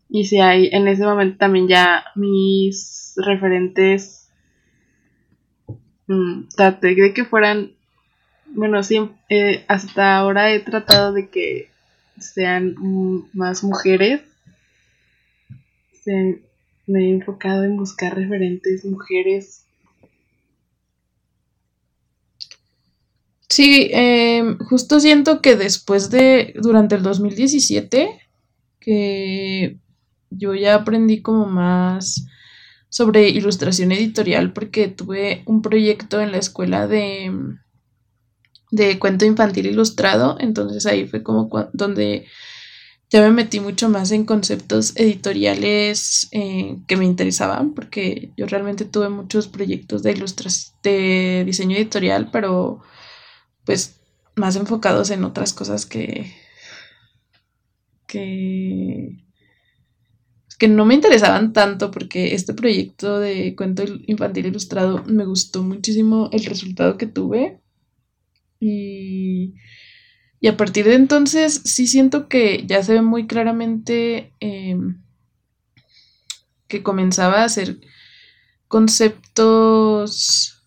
Y 0.08 0.24
si 0.24 0.40
hay, 0.40 0.68
en 0.72 0.88
ese 0.88 1.04
momento 1.04 1.38
también 1.38 1.68
ya 1.68 2.04
mis 2.14 3.14
referentes 3.16 4.30
mm, 6.06 6.48
traté 6.56 6.94
de 6.94 7.12
que 7.12 7.24
fueran, 7.24 7.72
bueno, 8.46 8.82
siempre, 8.82 9.16
eh, 9.28 9.64
hasta 9.68 10.16
ahora 10.16 10.52
he 10.52 10.60
tratado 10.60 11.12
de 11.12 11.28
que 11.28 11.70
sean 12.18 12.74
más 13.32 13.62
mujeres. 13.62 14.22
me 16.86 17.04
he 17.04 17.10
enfocado 17.10 17.64
en 17.64 17.76
buscar 17.76 18.14
referentes 18.14 18.84
mujeres. 18.86 19.67
Sí, 23.58 23.90
em, 23.92 24.56
justo 24.58 25.00
siento 25.00 25.42
que 25.42 25.56
después 25.56 26.10
de, 26.10 26.54
durante 26.62 26.94
el 26.94 27.02
2017, 27.02 28.20
que 28.78 29.80
yo 30.30 30.54
ya 30.54 30.76
aprendí 30.76 31.22
como 31.22 31.46
más 31.46 32.24
sobre 32.88 33.30
ilustración 33.30 33.90
editorial 33.90 34.52
porque 34.52 34.86
tuve 34.86 35.42
un 35.44 35.60
proyecto 35.60 36.20
en 36.20 36.30
la 36.30 36.38
escuela 36.38 36.86
de, 36.86 37.32
de 38.70 38.98
cuento 39.00 39.24
infantil 39.24 39.66
ilustrado, 39.66 40.36
entonces 40.38 40.86
ahí 40.86 41.08
fue 41.08 41.24
como 41.24 41.50
donde 41.72 42.26
ya 43.10 43.22
me 43.22 43.32
metí 43.32 43.58
mucho 43.58 43.88
más 43.88 44.12
en 44.12 44.24
conceptos 44.24 44.92
editoriales 44.94 46.28
eh, 46.30 46.76
que 46.86 46.96
me 46.96 47.06
interesaban, 47.06 47.74
porque 47.74 48.30
yo 48.36 48.46
realmente 48.46 48.84
tuve 48.84 49.08
muchos 49.08 49.48
proyectos 49.48 50.04
de 50.04 50.14
de 50.84 51.42
diseño 51.44 51.76
editorial, 51.76 52.30
pero 52.30 52.82
pues 53.68 54.00
más 54.34 54.56
enfocados 54.56 55.10
en 55.10 55.24
otras 55.24 55.52
cosas 55.52 55.84
que 55.84 56.32
que 58.06 59.18
que 60.58 60.68
no 60.68 60.86
me 60.86 60.94
interesaban 60.94 61.52
tanto 61.52 61.90
porque 61.90 62.34
este 62.34 62.54
proyecto 62.54 63.18
de 63.18 63.54
cuento 63.54 63.84
infantil 64.06 64.46
ilustrado 64.46 65.04
me 65.04 65.26
gustó 65.26 65.62
muchísimo 65.62 66.30
el 66.32 66.46
resultado 66.46 66.96
que 66.96 67.06
tuve. 67.06 67.60
Y, 68.58 69.54
a 70.48 70.56
partir 70.56 70.86
de 70.86 70.94
entonces 70.94 71.60
sí 71.64 71.86
siento 71.86 72.26
que 72.26 72.64
ya 72.66 72.82
se 72.82 72.94
ve 72.94 73.02
muy 73.02 73.26
claramente 73.26 74.32
em, 74.40 75.02
que 76.68 76.82
comenzaba 76.82 77.42
a 77.42 77.44
hacer 77.44 77.80
conceptos 78.66 80.57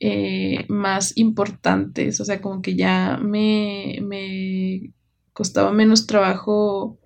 eh, 0.00 0.66
más 0.68 1.16
importantes, 1.16 2.20
o 2.20 2.24
sea, 2.24 2.40
como 2.40 2.62
que 2.62 2.76
ya 2.76 3.18
me, 3.22 3.98
me 4.02 4.92
costaba 5.32 5.72
menos 5.72 6.06
trabajo 6.06 6.98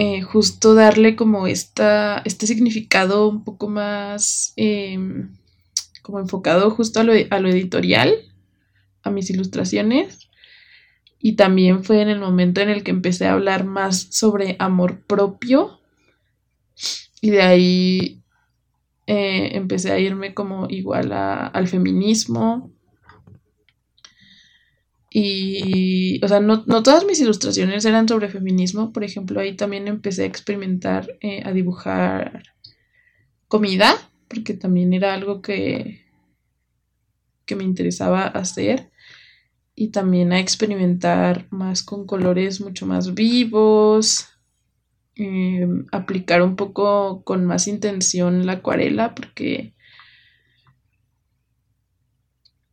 eh, 0.00 0.22
justo 0.22 0.74
darle 0.74 1.16
como 1.16 1.48
esta, 1.48 2.22
este 2.24 2.46
significado 2.46 3.28
un 3.28 3.42
poco 3.42 3.68
más 3.68 4.52
em, 4.54 5.36
como 6.02 6.20
enfocado 6.20 6.70
justo 6.70 7.00
a 7.00 7.02
lo, 7.02 7.12
a 7.30 7.40
lo 7.40 7.48
editorial, 7.48 8.14
a 9.02 9.10
mis 9.10 9.28
ilustraciones. 9.28 10.28
Y 11.18 11.34
también 11.34 11.82
fue 11.82 12.00
en 12.00 12.10
el 12.10 12.20
momento 12.20 12.60
en 12.60 12.68
el 12.68 12.84
que 12.84 12.92
empecé 12.92 13.26
a 13.26 13.32
hablar 13.32 13.64
más 13.64 14.06
sobre 14.10 14.54
amor 14.60 15.04
propio. 15.04 15.80
Y 17.20 17.30
de 17.30 17.42
ahí 17.42 18.17
eh, 19.08 19.56
empecé 19.56 19.90
a 19.90 19.98
irme 19.98 20.34
como 20.34 20.66
igual 20.68 21.12
al 21.12 21.66
feminismo. 21.66 22.70
Y, 25.10 26.22
o 26.22 26.28
sea, 26.28 26.40
no, 26.40 26.62
todas 26.82 27.06
mis 27.06 27.18
ilustraciones 27.18 27.86
eran 27.86 28.06
sobre 28.06 28.28
feminismo. 28.28 28.92
Por 28.92 29.04
ejemplo, 29.04 29.40
ahí 29.40 29.56
también 29.56 29.88
empecé 29.88 30.24
a 30.24 30.26
experimentar, 30.26 31.08
eh, 31.22 31.40
a 31.42 31.52
dibujar 31.52 32.42
comida 33.48 33.96
porque 34.28 34.52
también 34.52 34.92
era 34.92 35.14
algo 35.14 35.40
que, 35.40 36.04
que 37.46 37.56
me 37.56 37.64
interesaba 37.64 38.26
hacer 38.26 38.90
y 39.74 39.88
también 39.88 40.34
a 40.34 40.38
experimentar 40.40 41.46
más 41.48 41.82
con 41.82 42.06
colores 42.06 42.60
mucho 42.60 42.84
más 42.84 43.14
vivos, 43.14 44.28
em, 45.18 45.86
aplicar 45.92 46.42
un 46.42 46.56
poco 46.56 47.22
con 47.24 47.44
más 47.46 47.68
intención 47.68 48.46
la 48.46 48.54
acuarela 48.54 49.14
porque 49.14 49.74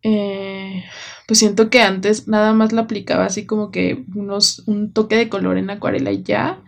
eh, 0.03 0.83
pues 1.27 1.39
siento 1.39 1.69
que 1.69 1.81
antes 1.81 2.27
nada 2.27 2.53
más 2.53 2.71
la 2.73 2.81
aplicaba 2.81 3.25
así 3.25 3.45
como 3.45 3.71
que 3.71 4.05
unos, 4.15 4.59
un 4.67 4.93
toque 4.93 5.15
de 5.15 5.29
color 5.29 5.57
en 5.57 5.69
acuarela 5.69 6.11
y 6.11 6.23
ya, 6.23 6.63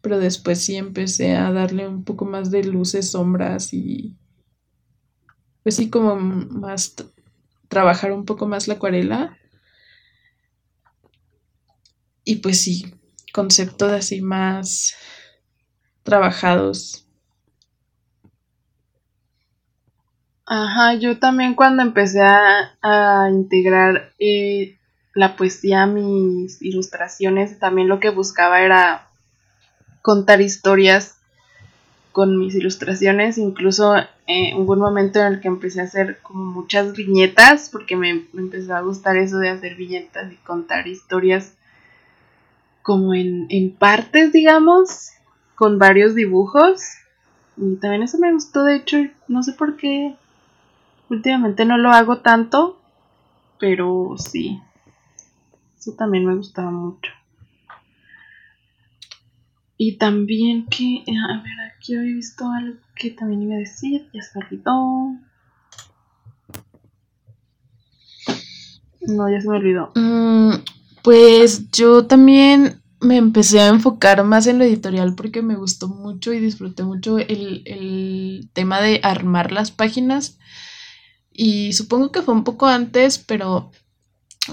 pero 0.00 0.18
después 0.18 0.60
sí 0.64 0.76
empecé 0.76 1.36
a 1.36 1.52
darle 1.52 1.86
un 1.88 2.04
poco 2.04 2.24
más 2.24 2.50
de 2.50 2.64
luces, 2.64 3.10
sombras 3.10 3.72
y 3.74 4.16
pues 5.62 5.76
sí, 5.76 5.90
como 5.90 6.16
más 6.16 6.94
trabajar 7.68 8.12
un 8.12 8.24
poco 8.24 8.46
más 8.46 8.68
la 8.68 8.74
acuarela. 8.74 9.38
Y 12.24 12.36
pues 12.36 12.60
sí, 12.60 12.94
conceptos 13.32 13.90
así 13.92 14.20
más 14.22 14.94
trabajados. 16.08 17.04
Ajá, 20.50 20.94
yo 20.94 21.18
también 21.18 21.54
cuando 21.54 21.82
empecé 21.82 22.22
a, 22.22 23.28
integrar 23.30 24.12
eh, 24.18 24.78
la 25.14 25.36
poesía 25.36 25.82
a 25.82 25.86
mis 25.86 26.62
ilustraciones, 26.62 27.58
también 27.58 27.88
lo 27.88 28.00
que 28.00 28.08
buscaba 28.08 28.62
era 28.62 29.08
contar 30.00 30.40
historias 30.40 31.18
con 32.12 32.38
mis 32.38 32.54
ilustraciones. 32.54 33.36
Incluso 33.36 33.94
eh, 34.26 34.54
hubo 34.56 34.72
un 34.72 34.78
momento 34.78 35.20
en 35.20 35.34
el 35.34 35.40
que 35.40 35.48
empecé 35.48 35.82
a 35.82 35.84
hacer 35.84 36.18
como 36.22 36.44
muchas 36.46 36.94
viñetas, 36.94 37.68
porque 37.70 37.94
me, 37.94 38.26
empezó 38.34 38.74
a 38.74 38.80
gustar 38.80 39.18
eso 39.18 39.36
de 39.36 39.50
hacer 39.50 39.74
viñetas 39.74 40.32
y 40.32 40.36
contar 40.36 40.88
historias 40.88 41.52
como 42.82 43.12
en, 43.12 43.46
en 43.50 43.70
partes, 43.70 44.32
digamos, 44.32 45.10
con 45.58 45.78
varios 45.78 46.14
dibujos. 46.14 46.80
Y 47.56 47.76
también 47.76 48.04
eso 48.04 48.18
me 48.18 48.32
gustó, 48.32 48.64
de 48.64 48.76
hecho, 48.76 48.96
no 49.26 49.42
sé 49.42 49.52
por 49.52 49.76
qué. 49.76 50.14
Últimamente 51.10 51.64
no 51.64 51.76
lo 51.76 51.90
hago 51.90 52.18
tanto, 52.18 52.80
pero 53.58 54.14
sí. 54.16 54.60
Eso 55.76 55.92
también 55.94 56.24
me 56.24 56.36
gustaba 56.36 56.70
mucho. 56.70 57.10
Y 59.76 59.96
también 59.96 60.66
que, 60.66 61.04
a 61.08 61.42
ver, 61.42 61.72
aquí 61.76 61.96
había 61.96 62.14
visto 62.14 62.48
algo 62.50 62.78
que 62.94 63.10
también 63.10 63.42
iba 63.42 63.54
a 63.54 63.58
decir, 63.58 64.08
ya 64.12 64.22
se 64.22 64.38
olvidó. 64.38 65.16
No, 69.00 69.30
ya 69.30 69.40
se 69.40 69.48
me 69.48 69.56
olvidó. 69.56 69.92
Mm, 69.94 70.50
pues 71.02 71.70
yo 71.70 72.06
también 72.06 72.80
me 73.00 73.16
empecé 73.16 73.60
a 73.60 73.68
enfocar 73.68 74.24
más 74.24 74.46
en 74.46 74.58
lo 74.58 74.64
editorial 74.64 75.14
porque 75.14 75.42
me 75.42 75.56
gustó 75.56 75.88
mucho 75.88 76.32
y 76.32 76.40
disfruté 76.40 76.82
mucho 76.82 77.18
el, 77.18 77.62
el 77.64 78.50
tema 78.52 78.80
de 78.80 79.00
armar 79.02 79.52
las 79.52 79.70
páginas. 79.70 80.38
Y 81.30 81.72
supongo 81.72 82.10
que 82.10 82.22
fue 82.22 82.34
un 82.34 82.44
poco 82.44 82.66
antes, 82.66 83.18
pero 83.18 83.70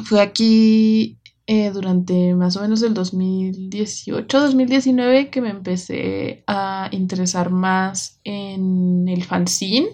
fue 0.04 0.22
aquí 0.22 1.20
eh, 1.48 1.70
durante 1.72 2.34
más 2.34 2.56
o 2.56 2.62
menos 2.62 2.82
el 2.82 2.96
2018-2019 2.96 5.30
que 5.30 5.42
me 5.42 5.50
empecé 5.50 6.44
a 6.48 6.90
interesar 6.92 7.52
más 7.52 8.20
en 8.24 9.08
el 9.08 9.24
fanzine, 9.24 9.90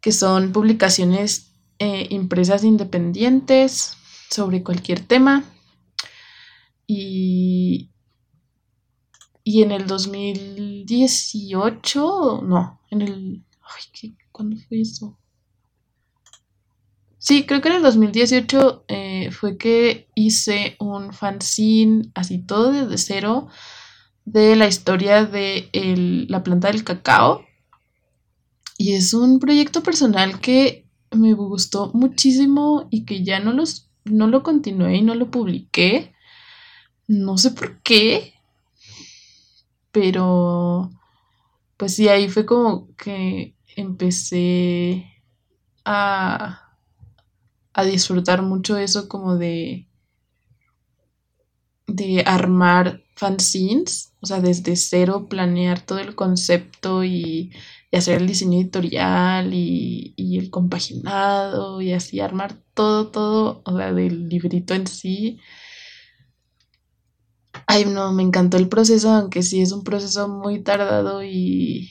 que 0.00 0.10
son 0.10 0.50
publicaciones 0.50 1.52
eh, 1.78 2.08
impresas 2.10 2.64
independientes 2.64 3.96
sobre 4.28 4.64
cualquier 4.64 4.98
tema. 5.00 5.44
Y, 6.92 7.92
y 9.44 9.62
en 9.62 9.70
el 9.70 9.86
2018, 9.86 12.40
no, 12.42 12.80
en 12.90 13.02
el... 13.02 13.44
Ay, 13.62 13.84
¿qué? 13.92 14.16
¿Cuándo 14.32 14.56
fue 14.56 14.80
eso? 14.80 15.16
Sí, 17.18 17.46
creo 17.46 17.60
que 17.60 17.68
en 17.68 17.76
el 17.76 17.82
2018 17.82 18.86
eh, 18.88 19.30
fue 19.30 19.56
que 19.56 20.08
hice 20.16 20.74
un 20.80 21.12
fanzine 21.12 22.10
así 22.16 22.38
todo 22.38 22.72
desde 22.72 22.98
cero 22.98 23.46
de 24.24 24.56
la 24.56 24.66
historia 24.66 25.24
de 25.24 25.68
la 26.28 26.42
planta 26.42 26.72
del 26.72 26.82
cacao. 26.82 27.44
Y 28.78 28.94
es 28.94 29.14
un 29.14 29.38
proyecto 29.38 29.84
personal 29.84 30.40
que 30.40 30.88
me 31.12 31.34
gustó 31.34 31.92
muchísimo 31.94 32.88
y 32.90 33.04
que 33.04 33.22
ya 33.22 33.38
no, 33.38 33.52
los, 33.52 33.92
no 34.04 34.26
lo 34.26 34.42
continué 34.42 34.96
y 34.96 35.02
no 35.02 35.14
lo 35.14 35.30
publiqué. 35.30 36.12
No 37.10 37.38
sé 37.38 37.50
por 37.50 37.82
qué, 37.82 38.34
pero 39.90 40.92
pues 41.76 41.96
sí, 41.96 42.08
ahí 42.08 42.28
fue 42.28 42.46
como 42.46 42.94
que 42.94 43.56
empecé 43.74 45.12
a 45.84 46.76
a 47.72 47.84
disfrutar 47.84 48.42
mucho 48.42 48.76
eso 48.78 49.08
como 49.08 49.36
de 49.36 49.88
de 51.88 52.22
armar 52.24 53.02
fanzines, 53.16 54.14
o 54.20 54.26
sea, 54.26 54.40
desde 54.40 54.76
cero 54.76 55.26
planear 55.28 55.84
todo 55.84 55.98
el 55.98 56.14
concepto 56.14 57.02
y, 57.02 57.50
hacer 57.92 58.20
el 58.20 58.28
diseño 58.28 58.60
editorial 58.60 59.52
y, 59.52 60.14
y, 60.16 60.38
el 60.38 60.50
compaginado 60.50 61.80
y 61.80 61.92
así 61.92 62.20
armar 62.20 62.54
todo, 62.74 63.08
todo, 63.08 63.62
o 63.64 63.76
sea, 63.76 63.92
del 63.92 64.28
librito 64.28 64.74
en 64.74 64.86
sí. 64.86 65.40
Ay, 67.72 67.84
no, 67.84 68.12
me 68.12 68.22
encantó 68.24 68.56
el 68.56 68.68
proceso, 68.68 69.10
aunque 69.10 69.42
sí 69.42 69.60
es 69.62 69.70
un 69.72 69.84
proceso 69.84 70.28
muy 70.28 70.60
tardado 70.62 71.22
y, 71.22 71.88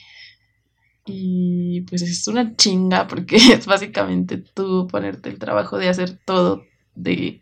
y 1.06 1.80
pues 1.82 2.02
es 2.02 2.26
una 2.28 2.56
chinga 2.56 3.06
porque 3.06 3.36
es 3.54 3.66
básicamente 3.66 4.38
tú 4.38 4.86
ponerte 4.90 5.28
el 5.28 5.38
trabajo 5.38 5.78
de 5.78 5.88
hacer 5.88 6.18
todo, 6.24 6.62
de 6.94 7.40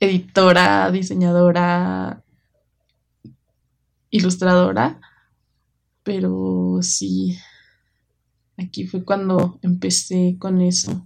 editora, 0.00 0.90
diseñadora, 0.90 2.24
ilustradora. 4.10 5.00
Pero 6.02 6.80
sí, 6.82 7.38
aquí 8.56 8.86
fue 8.86 9.04
cuando 9.04 9.58
empecé 9.62 10.36
con 10.38 10.60
eso. 10.60 11.04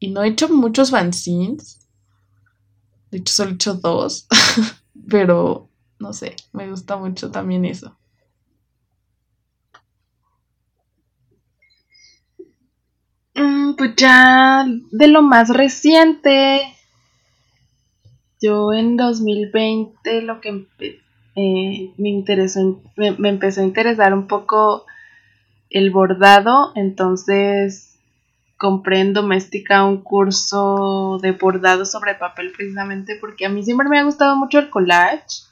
Y 0.00 0.10
no 0.10 0.24
he 0.24 0.28
hecho 0.30 0.48
muchos 0.48 0.90
fanzines. 0.90 1.86
De 3.10 3.18
hecho, 3.18 3.34
solo 3.34 3.50
he 3.50 3.54
hecho 3.54 3.74
dos. 3.74 4.26
pero 5.08 5.68
no 5.98 6.12
sé, 6.12 6.36
me 6.52 6.70
gusta 6.70 6.96
mucho 6.96 7.30
también 7.30 7.64
eso. 7.64 7.96
Mm, 13.34 13.74
pues 13.76 13.94
ya 13.96 14.66
de 14.90 15.08
lo 15.08 15.22
más 15.22 15.50
reciente, 15.50 16.60
yo 18.40 18.72
en 18.72 18.96
2020 18.96 20.22
lo 20.22 20.40
que 20.40 20.66
eh, 21.36 21.92
me 21.96 22.08
interesó, 22.08 22.80
me, 22.96 23.28
empezó 23.28 23.60
a 23.60 23.64
interesar 23.64 24.12
un 24.12 24.26
poco 24.26 24.86
el 25.70 25.90
bordado, 25.90 26.72
entonces 26.74 27.97
compré 28.58 29.00
en 29.00 29.14
Doméstica 29.14 29.84
un 29.84 30.02
curso 30.02 31.18
de 31.22 31.32
bordado 31.32 31.86
sobre 31.86 32.16
papel 32.16 32.52
precisamente 32.54 33.16
porque 33.16 33.46
a 33.46 33.48
mí 33.48 33.62
siempre 33.62 33.88
me 33.88 33.98
ha 33.98 34.04
gustado 34.04 34.36
mucho 34.36 34.58
el 34.58 34.68
collage, 34.68 35.44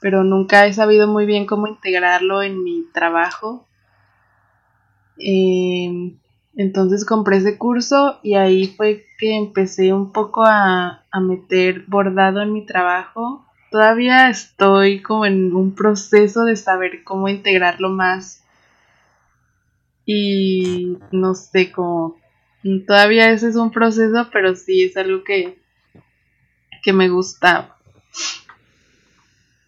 pero 0.00 0.22
nunca 0.22 0.66
he 0.66 0.72
sabido 0.72 1.08
muy 1.08 1.26
bien 1.26 1.46
cómo 1.46 1.66
integrarlo 1.66 2.42
en 2.42 2.62
mi 2.62 2.84
trabajo. 2.92 3.66
Eh, 5.18 6.14
entonces 6.56 7.04
compré 7.04 7.38
ese 7.38 7.58
curso 7.58 8.20
y 8.22 8.34
ahí 8.34 8.68
fue 8.68 9.06
que 9.18 9.36
empecé 9.36 9.92
un 9.92 10.12
poco 10.12 10.44
a, 10.46 11.02
meter 11.20 11.84
bordado 11.88 12.40
en 12.40 12.52
mi 12.52 12.64
trabajo. 12.64 13.44
Todavía 13.70 14.30
estoy 14.30 15.02
como 15.02 15.26
en 15.26 15.54
un 15.54 15.74
proceso 15.74 16.44
de 16.44 16.54
saber 16.54 17.02
cómo 17.02 17.28
integrarlo 17.28 17.90
más. 17.90 18.44
Y 20.06 20.98
no 21.10 21.34
sé 21.34 21.72
cómo. 21.72 22.16
Todavía 22.86 23.30
ese 23.30 23.48
es 23.48 23.56
un 23.56 23.70
proceso, 23.70 24.28
pero 24.32 24.56
sí 24.56 24.84
es 24.84 24.96
algo 24.96 25.22
que, 25.22 25.58
que 26.82 26.92
me 26.92 27.08
gusta. 27.08 27.76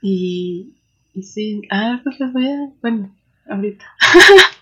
Y, 0.00 0.74
y 1.14 1.22
sí, 1.22 1.62
ah, 1.70 2.00
pues 2.02 2.18
les 2.20 2.32
voy 2.32 2.48
a. 2.48 2.70
Bueno, 2.80 3.14
ahorita. 3.48 3.84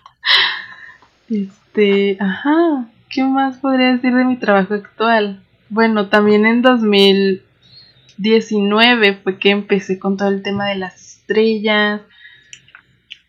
Este, 1.27 2.17
ajá, 2.19 2.87
¿qué 3.09 3.23
más 3.23 3.57
podría 3.57 3.93
decir 3.93 4.13
de 4.13 4.25
mi 4.25 4.37
trabajo 4.37 4.75
actual? 4.75 5.43
Bueno, 5.69 6.09
también 6.09 6.45
en 6.45 6.61
2019 6.61 9.15
fue 9.23 9.39
que 9.39 9.49
empecé 9.49 9.97
con 9.97 10.17
todo 10.17 10.27
el 10.27 10.43
tema 10.43 10.67
de 10.67 10.75
las 10.75 11.17
estrellas, 11.17 12.01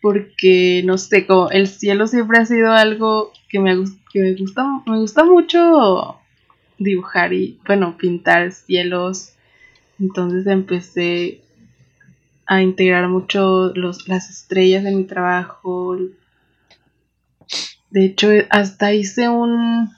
porque 0.01 0.81
no 0.85 0.97
sé, 0.97 1.25
como 1.25 1.49
el 1.49 1.67
cielo 1.67 2.07
siempre 2.07 2.39
ha 2.39 2.45
sido 2.45 2.71
algo 2.71 3.31
que 3.49 3.59
me, 3.59 3.75
que 4.11 4.19
me 4.19 4.33
gusta, 4.35 4.65
me 4.85 4.97
gusta 4.99 5.23
mucho 5.23 6.19
dibujar 6.77 7.33
y, 7.33 7.59
bueno, 7.65 7.97
pintar 7.97 8.51
cielos. 8.51 9.33
Entonces 9.99 10.45
empecé 10.47 11.41
a 12.45 12.61
integrar 12.61 13.09
mucho 13.09 13.73
los, 13.73 14.07
las 14.07 14.29
estrellas 14.29 14.85
en 14.85 14.97
mi 14.97 15.03
trabajo, 15.03 15.97
de 17.89 18.05
hecho, 18.05 18.29
hasta 18.49 18.93
hice 18.93 19.29
un... 19.29 19.89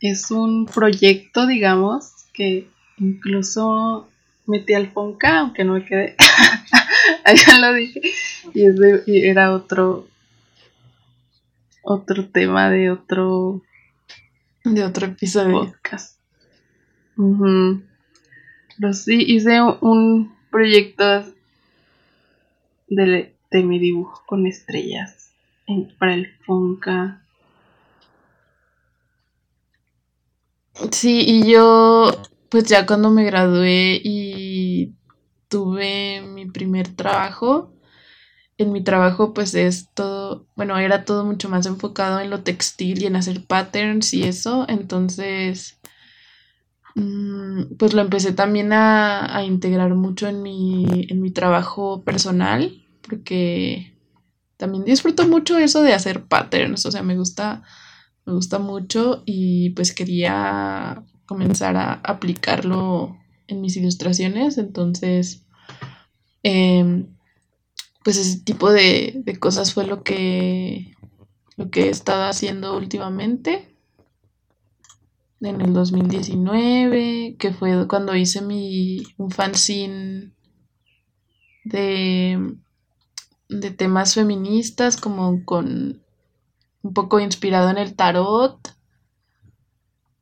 Es 0.00 0.30
un 0.30 0.66
proyecto, 0.66 1.46
digamos, 1.46 2.10
que 2.32 2.68
incluso 2.98 4.08
metí 4.46 4.72
al 4.72 4.90
Fonca, 4.90 5.40
aunque 5.40 5.62
no 5.62 5.74
me 5.74 5.84
quedé. 5.84 6.16
Allá 7.24 7.58
lo 7.58 7.74
dije. 7.74 8.00
Y, 8.54 9.26
era 9.26 9.52
otro... 9.52 10.06
Otro 11.82 12.28
tema 12.28 12.70
de 12.70 12.90
otro... 12.90 13.62
De 14.64 14.84
otro 14.84 15.06
episodio. 15.06 15.66
Podcast. 15.66 16.18
Pero 17.16 18.92
sí, 18.92 19.24
hice 19.26 19.60
un 19.80 20.34
proyecto 20.50 21.24
de, 22.88 23.34
de 23.50 23.62
mi 23.62 23.78
dibujo 23.78 24.22
con 24.26 24.46
estrellas 24.46 25.20
para 25.98 26.14
el 26.14 26.26
Fonca. 26.44 27.22
Sí, 30.90 31.24
y 31.26 31.52
yo, 31.52 32.10
pues 32.48 32.64
ya 32.64 32.86
cuando 32.86 33.10
me 33.10 33.24
gradué 33.24 34.00
y 34.02 34.94
tuve 35.48 36.22
mi 36.22 36.46
primer 36.46 36.88
trabajo, 36.88 37.72
en 38.62 38.72
mi 38.72 38.82
trabajo 38.82 39.32
pues 39.32 39.54
es 39.54 39.88
todo, 39.94 40.46
bueno, 40.54 40.76
era 40.78 41.04
todo 41.04 41.24
mucho 41.24 41.48
más 41.48 41.64
enfocado 41.64 42.20
en 42.20 42.28
lo 42.28 42.42
textil 42.42 43.02
y 43.02 43.06
en 43.06 43.16
hacer 43.16 43.46
patterns 43.46 44.12
y 44.12 44.24
eso, 44.24 44.66
entonces 44.68 45.78
mm, 46.94 47.76
pues 47.78 47.94
lo 47.94 48.02
empecé 48.02 48.32
también 48.32 48.72
a, 48.74 49.34
a 49.34 49.44
integrar 49.44 49.94
mucho 49.94 50.28
en 50.28 50.42
mi, 50.42 51.06
en 51.08 51.22
mi 51.22 51.30
trabajo 51.30 52.02
personal, 52.04 52.84
porque 53.08 53.96
también 54.58 54.84
disfruto 54.84 55.26
mucho 55.26 55.56
eso 55.56 55.82
de 55.82 55.94
hacer 55.94 56.24
patterns, 56.24 56.84
o 56.84 56.90
sea, 56.90 57.02
me 57.02 57.16
gusta, 57.16 57.62
me 58.26 58.34
gusta 58.34 58.58
mucho 58.58 59.22
y 59.24 59.70
pues 59.70 59.94
quería 59.94 61.02
comenzar 61.24 61.76
a 61.78 61.94
aplicarlo 61.94 63.16
en 63.46 63.62
mis 63.62 63.76
ilustraciones, 63.78 64.58
entonces, 64.58 65.46
em, 66.42 67.06
pues 68.02 68.16
ese 68.16 68.40
tipo 68.40 68.70
de, 68.70 69.14
de, 69.24 69.38
cosas 69.38 69.74
fue 69.74 69.86
lo 69.86 70.02
que, 70.02 70.96
lo 71.56 71.70
que 71.70 71.84
he 71.84 71.90
estado 71.90 72.24
haciendo 72.24 72.76
últimamente. 72.76 73.74
En 75.42 75.60
el 75.60 75.72
2019, 75.72 77.36
que 77.38 77.52
fue 77.52 77.88
cuando 77.88 78.14
hice 78.14 78.42
mi, 78.42 79.02
un 79.16 79.30
fanzine 79.30 80.32
de 81.64 82.56
de 83.50 83.70
temas 83.72 84.14
feministas, 84.14 84.96
como 84.96 85.44
con 85.44 86.02
un 86.82 86.94
poco 86.94 87.20
inspirado 87.20 87.68
en 87.70 87.78
el 87.78 87.94
tarot. 87.96 88.58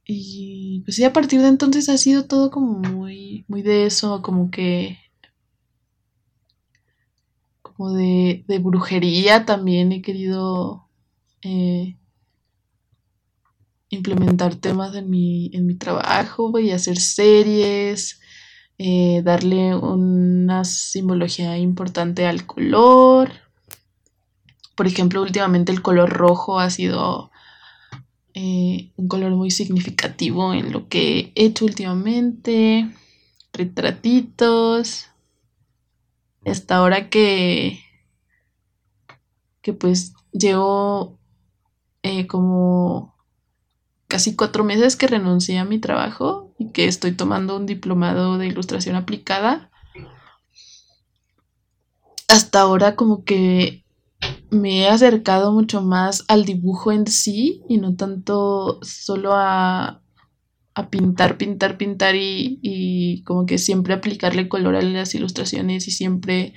Y 0.04 0.82
pues 0.84 0.96
sí, 0.96 1.04
a 1.04 1.12
partir 1.12 1.42
de 1.42 1.48
entonces 1.48 1.88
ha 1.90 1.98
sido 1.98 2.24
todo 2.24 2.50
como 2.50 2.78
muy, 2.78 3.44
muy 3.46 3.62
de 3.62 3.86
eso, 3.86 4.22
como 4.22 4.50
que... 4.50 4.98
como 7.78 7.92
de, 7.92 8.44
de 8.48 8.58
brujería 8.58 9.46
también 9.46 9.92
he 9.92 10.02
querido 10.02 10.88
eh, 11.42 11.96
implementar 13.88 14.56
temas 14.56 14.94
en 14.96 15.08
mi, 15.08 15.50
en 15.54 15.64
mi 15.64 15.76
trabajo 15.76 16.58
y 16.58 16.72
hacer 16.72 16.98
series 16.98 18.18
eh, 18.78 19.22
darle 19.24 19.76
una 19.76 20.64
simbología 20.64 21.56
importante 21.56 22.26
al 22.26 22.46
color. 22.46 23.30
Por 24.76 24.86
ejemplo, 24.86 25.22
últimamente 25.22 25.72
el 25.72 25.82
color 25.82 26.10
rojo 26.10 26.58
ha 26.60 26.70
sido 26.70 27.30
eh, 28.34 28.92
un 28.96 29.08
color 29.08 29.32
muy 29.32 29.50
significativo 29.52 30.52
en 30.52 30.72
lo 30.72 30.88
que 30.88 31.32
he 31.34 31.46
hecho 31.46 31.64
últimamente. 31.64 32.88
Retratitos. 33.52 35.08
Hasta 36.50 36.76
ahora 36.76 37.10
que, 37.10 37.80
que 39.62 39.72
pues 39.72 40.14
llevo 40.32 41.18
eh, 42.02 42.26
como 42.26 43.16
casi 44.06 44.34
cuatro 44.34 44.64
meses 44.64 44.96
que 44.96 45.06
renuncié 45.06 45.58
a 45.58 45.64
mi 45.64 45.78
trabajo 45.78 46.54
y 46.58 46.70
que 46.70 46.86
estoy 46.86 47.12
tomando 47.12 47.56
un 47.56 47.66
diplomado 47.66 48.38
de 48.38 48.46
ilustración 48.46 48.96
aplicada. 48.96 49.70
Hasta 52.28 52.60
ahora 52.60 52.96
como 52.96 53.24
que 53.24 53.84
me 54.50 54.80
he 54.80 54.88
acercado 54.88 55.52
mucho 55.52 55.82
más 55.82 56.24
al 56.28 56.44
dibujo 56.44 56.92
en 56.92 57.06
sí 57.06 57.62
y 57.68 57.78
no 57.78 57.94
tanto 57.96 58.80
solo 58.82 59.32
a, 59.34 60.02
a 60.78 60.90
pintar, 60.90 61.38
pintar, 61.38 61.76
pintar 61.76 62.14
y, 62.16 62.58
y, 62.62 63.22
como 63.24 63.46
que 63.46 63.58
siempre 63.58 63.94
aplicarle 63.94 64.48
color 64.48 64.76
a 64.76 64.82
las 64.82 65.14
ilustraciones 65.14 65.88
y 65.88 65.90
siempre 65.90 66.54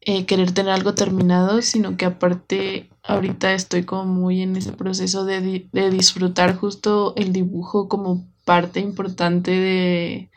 eh, 0.00 0.26
querer 0.26 0.52
tener 0.52 0.72
algo 0.72 0.94
terminado, 0.94 1.62
sino 1.62 1.96
que 1.96 2.04
aparte 2.06 2.90
ahorita 3.02 3.54
estoy 3.54 3.84
como 3.84 4.06
muy 4.06 4.42
en 4.42 4.56
ese 4.56 4.72
proceso 4.72 5.24
de, 5.24 5.68
de 5.72 5.90
disfrutar 5.90 6.56
justo 6.56 7.14
el 7.16 7.32
dibujo 7.32 7.88
como 7.88 8.28
parte 8.44 8.80
importante 8.80 9.50
de, 9.50 10.30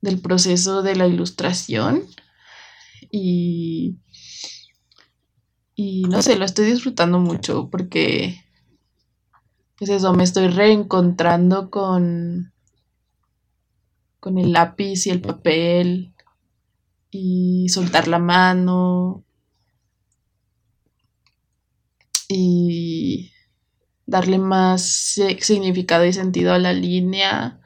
del 0.00 0.20
proceso 0.20 0.82
de 0.82 0.96
la 0.96 1.06
ilustración. 1.06 2.04
Y 3.10 3.96
y 5.82 6.02
no 6.02 6.20
sé, 6.20 6.36
lo 6.36 6.44
estoy 6.44 6.66
disfrutando 6.66 7.18
mucho 7.18 7.70
porque, 7.70 8.44
pues 9.80 9.90
eso, 9.90 10.12
me 10.12 10.24
estoy 10.24 10.48
reencontrando 10.48 11.70
con, 11.70 12.52
con 14.20 14.38
el 14.38 14.52
lápiz 14.52 15.06
y 15.06 15.10
el 15.10 15.22
papel 15.22 16.14
y 17.10 17.66
soltar 17.70 18.06
la 18.06 18.18
mano 18.18 19.24
y 22.28 23.32
darle 24.04 24.38
más 24.38 25.18
significado 25.40 26.04
y 26.04 26.12
sentido 26.12 26.52
a 26.52 26.58
la 26.58 26.74
línea, 26.74 27.62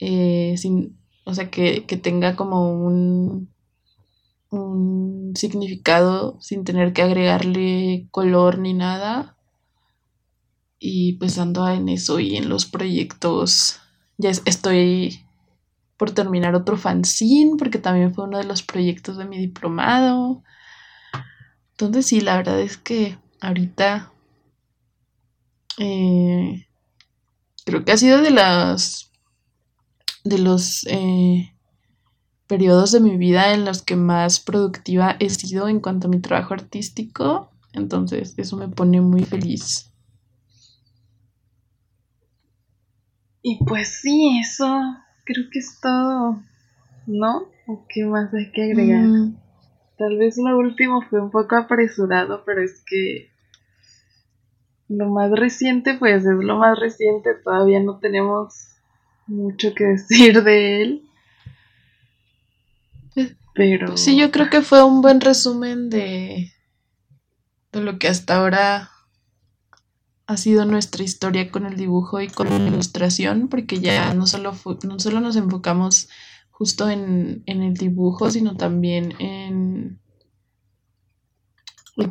eh, 0.00 0.54
sin, 0.58 1.00
o 1.24 1.32
sea, 1.32 1.50
que, 1.50 1.86
que 1.86 1.96
tenga 1.96 2.36
como 2.36 2.70
un 2.72 3.48
un 4.50 5.32
significado 5.36 6.38
sin 6.40 6.64
tener 6.64 6.92
que 6.92 7.02
agregarle 7.02 8.08
color 8.10 8.58
ni 8.58 8.74
nada. 8.74 9.37
Y 10.80 11.14
pues 11.14 11.38
en 11.38 11.88
eso 11.88 12.20
y 12.20 12.36
en 12.36 12.48
los 12.48 12.66
proyectos. 12.66 13.80
Ya 14.16 14.30
estoy 14.30 15.24
por 15.96 16.12
terminar 16.12 16.54
otro 16.54 16.76
fanzine 16.76 17.56
porque 17.58 17.78
también 17.78 18.14
fue 18.14 18.24
uno 18.24 18.38
de 18.38 18.44
los 18.44 18.62
proyectos 18.62 19.18
de 19.18 19.24
mi 19.24 19.38
diplomado. 19.38 20.42
Entonces 21.72 22.06
sí, 22.06 22.20
la 22.20 22.36
verdad 22.36 22.60
es 22.60 22.76
que 22.76 23.18
ahorita 23.40 24.12
eh, 25.78 26.66
creo 27.64 27.84
que 27.84 27.92
ha 27.92 27.96
sido 27.96 28.20
de 28.22 28.30
las 28.30 29.10
de 30.24 30.38
los 30.38 30.86
eh, 30.88 31.54
periodos 32.46 32.92
de 32.92 33.00
mi 33.00 33.16
vida 33.16 33.54
en 33.54 33.64
los 33.64 33.82
que 33.82 33.96
más 33.96 34.40
productiva 34.40 35.16
he 35.20 35.30
sido 35.30 35.68
en 35.68 35.80
cuanto 35.80 36.08
a 36.08 36.10
mi 36.10 36.20
trabajo 36.20 36.54
artístico. 36.54 37.50
Entonces 37.72 38.34
eso 38.36 38.56
me 38.56 38.68
pone 38.68 39.00
muy 39.00 39.24
feliz. 39.24 39.87
Y 43.48 43.56
pues 43.64 43.88
sí, 44.02 44.40
eso 44.42 44.66
creo 45.24 45.44
que 45.50 45.60
es 45.60 45.80
todo, 45.80 46.38
¿no? 47.06 47.48
¿O 47.66 47.86
qué 47.88 48.04
más 48.04 48.34
hay 48.34 48.52
que 48.52 48.64
agregar? 48.64 49.00
Mm. 49.00 49.38
Tal 49.96 50.18
vez 50.18 50.36
lo 50.36 50.58
último 50.58 51.00
fue 51.08 51.22
un 51.22 51.30
poco 51.30 51.56
apresurado, 51.56 52.42
pero 52.44 52.62
es 52.62 52.82
que 52.84 53.30
lo 54.90 55.08
más 55.08 55.30
reciente, 55.30 55.94
pues 55.94 56.26
es 56.26 56.44
lo 56.44 56.58
más 56.58 56.78
reciente, 56.78 57.30
todavía 57.42 57.80
no 57.80 57.98
tenemos 58.00 58.68
mucho 59.26 59.72
que 59.74 59.84
decir 59.84 60.42
de 60.42 60.82
él. 60.82 61.02
Pero. 63.54 63.96
Sí, 63.96 64.14
yo 64.14 64.30
creo 64.30 64.50
que 64.50 64.60
fue 64.60 64.84
un 64.84 65.00
buen 65.00 65.22
resumen 65.22 65.88
de, 65.88 66.52
de 67.72 67.80
lo 67.80 67.98
que 67.98 68.08
hasta 68.08 68.36
ahora 68.36 68.90
ha 70.28 70.36
sido 70.36 70.66
nuestra 70.66 71.02
historia 71.02 71.50
con 71.50 71.64
el 71.64 71.76
dibujo 71.76 72.20
y 72.20 72.28
con 72.28 72.50
la 72.50 72.58
ilustración, 72.58 73.48
porque 73.48 73.80
ya 73.80 74.12
no 74.12 74.26
solo, 74.26 74.54
no 74.84 74.98
solo 75.00 75.20
nos 75.20 75.36
enfocamos 75.36 76.10
justo 76.50 76.90
en, 76.90 77.42
el 77.46 77.74
dibujo, 77.74 78.30
sino 78.30 78.54
también 78.54 79.14
en, 79.20 79.98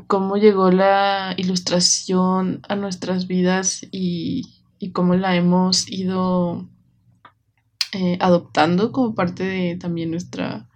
cómo 0.07 0.37
llegó 0.37 0.71
la 0.71 1.35
ilustración 1.37 2.61
a 2.67 2.75
nuestras 2.75 3.27
vidas 3.27 3.85
y, 3.91 4.63
cómo 4.93 5.13
la 5.13 5.35
hemos 5.35 5.87
ido 5.87 6.67
eh, 7.93 8.17
adoptando 8.19 8.91
como 8.91 9.13
parte 9.13 9.43
de 9.43 9.75
también 9.75 10.09
nuestra 10.09 10.67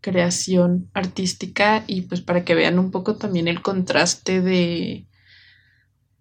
creación 0.00 0.90
artística. 0.94 1.82
Y 1.88 2.02
pues 2.02 2.20
para 2.20 2.44
que 2.44 2.54
vean 2.54 2.78
un 2.78 2.92
poco 2.92 3.16
también 3.16 3.48
el 3.48 3.62
contraste 3.62 4.42
de, 4.42 5.05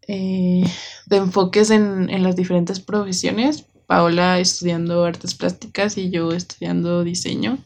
eh, 0.08 0.64
de 1.08 1.18
enfoques 1.18 1.70
en, 1.72 2.24
las 2.24 2.36
diferentes 2.36 2.80
profesiones. 2.80 3.66
Paola 3.88 4.40
estudiando 4.40 5.06
artes 5.06 5.36
plásticas 5.36 5.98
y 5.98 6.10
yo 6.10 6.32
estudiando 6.32 7.04
diseño. 7.04 7.60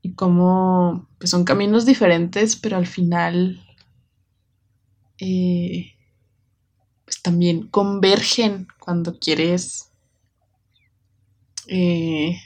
Y 0.00 0.14
como 0.14 1.06
pues 1.18 1.30
son 1.30 1.44
caminos 1.44 1.86
diferentes, 1.86 2.56
pero 2.56 2.76
al 2.76 2.86
final 2.86 3.60
eh, 5.18 5.92
pues 7.04 7.22
también 7.22 7.68
convergen 7.68 8.66
cuando 8.80 9.18
quieres 9.18 9.90
eh, 11.68 12.40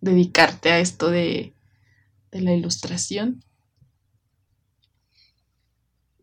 dedicarte 0.00 0.70
a 0.70 0.78
esto 0.78 1.10
de, 1.10 1.54
de 2.30 2.40
la 2.40 2.54
ilustración. 2.54 3.42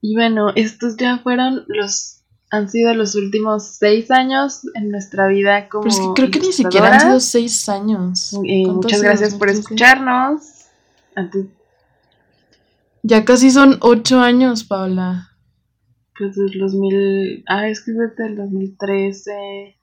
Y 0.08 0.14
bueno, 0.14 0.52
estos 0.56 0.98
ya 0.98 1.18
fueron 1.18 1.66
los, 1.68 2.22
han 2.52 2.70
sido 2.70 2.94
los 2.94 3.16
últimos 3.16 3.78
seis 3.78 4.12
años 4.12 4.62
en 4.76 4.92
nuestra 4.92 5.28
vida 5.28 5.68
como. 5.68 5.86
Pero 5.86 6.14
creo 6.14 6.30
que 6.30 6.40
ni 6.40 6.52
siquiera 6.52 6.94
han 6.94 7.02
sido 7.02 7.20
seis 7.20 7.68
años. 7.70 8.34
Eh, 8.48 8.68
muchas 8.68 9.02
gracias 9.02 9.34
por 9.34 9.50
escucharnos. 9.50 10.44
Antes... 11.16 11.48
Ya 13.02 13.26
casi 13.26 13.50
son 13.50 13.78
ocho 13.82 14.20
años, 14.20 14.64
Paula. 14.64 15.32
Pues 16.18 16.36
del 16.36 16.60
2000. 16.60 17.44
Ah, 17.48 17.68
es 17.68 17.84
que 17.84 17.92
desde 17.92 18.28
el 18.28 18.36
2013 18.36 19.76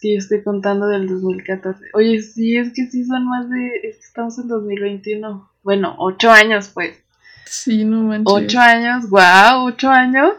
que 0.00 0.12
yo 0.12 0.18
estoy 0.18 0.42
contando 0.42 0.86
del 0.88 1.08
2014. 1.08 1.86
Oye, 1.94 2.20
sí, 2.20 2.56
es 2.56 2.72
que 2.72 2.86
sí 2.86 3.04
son 3.04 3.26
más 3.26 3.48
de. 3.48 3.66
Es 3.82 3.96
que 3.96 4.04
estamos 4.04 4.38
en 4.38 4.48
2021. 4.48 5.50
Bueno, 5.62 5.94
ocho 5.98 6.30
años, 6.30 6.70
pues. 6.72 7.02
Sí, 7.46 7.84
no 7.84 8.02
manches. 8.02 8.26
Ocho 8.26 8.60
años, 8.60 9.08
wow, 9.08 9.66
ocho 9.66 9.88
años. 9.88 10.32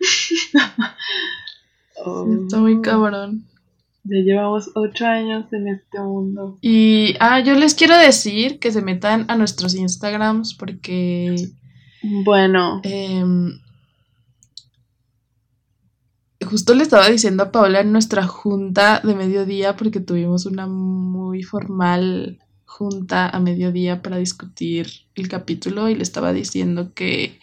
está 1.94 2.58
muy 2.58 2.80
cabrón. 2.80 3.44
Ya 4.04 4.18
llevamos 4.18 4.70
ocho 4.74 5.06
años 5.06 5.46
en 5.52 5.68
este 5.68 6.00
mundo. 6.00 6.58
Y, 6.60 7.14
ah, 7.20 7.40
yo 7.40 7.54
les 7.54 7.74
quiero 7.74 7.96
decir 7.96 8.58
que 8.58 8.72
se 8.72 8.82
metan 8.82 9.26
a 9.28 9.36
nuestros 9.36 9.74
Instagrams 9.74 10.54
porque. 10.54 11.50
Bueno. 12.02 12.80
Eh, 12.82 13.24
justo 16.44 16.74
le 16.74 16.82
estaba 16.82 17.08
diciendo 17.08 17.44
a 17.44 17.52
Paola 17.52 17.80
en 17.80 17.92
nuestra 17.92 18.26
junta 18.26 19.00
de 19.02 19.14
mediodía, 19.14 19.76
porque 19.76 20.00
tuvimos 20.00 20.46
una 20.46 20.66
muy 20.66 21.42
formal 21.42 22.38
junta 22.76 23.28
a 23.28 23.38
mediodía 23.38 24.02
para 24.02 24.16
discutir 24.16 24.88
el 25.14 25.28
capítulo 25.28 25.88
y 25.88 25.94
le 25.94 26.02
estaba 26.02 26.32
diciendo 26.32 26.92
que, 26.92 27.38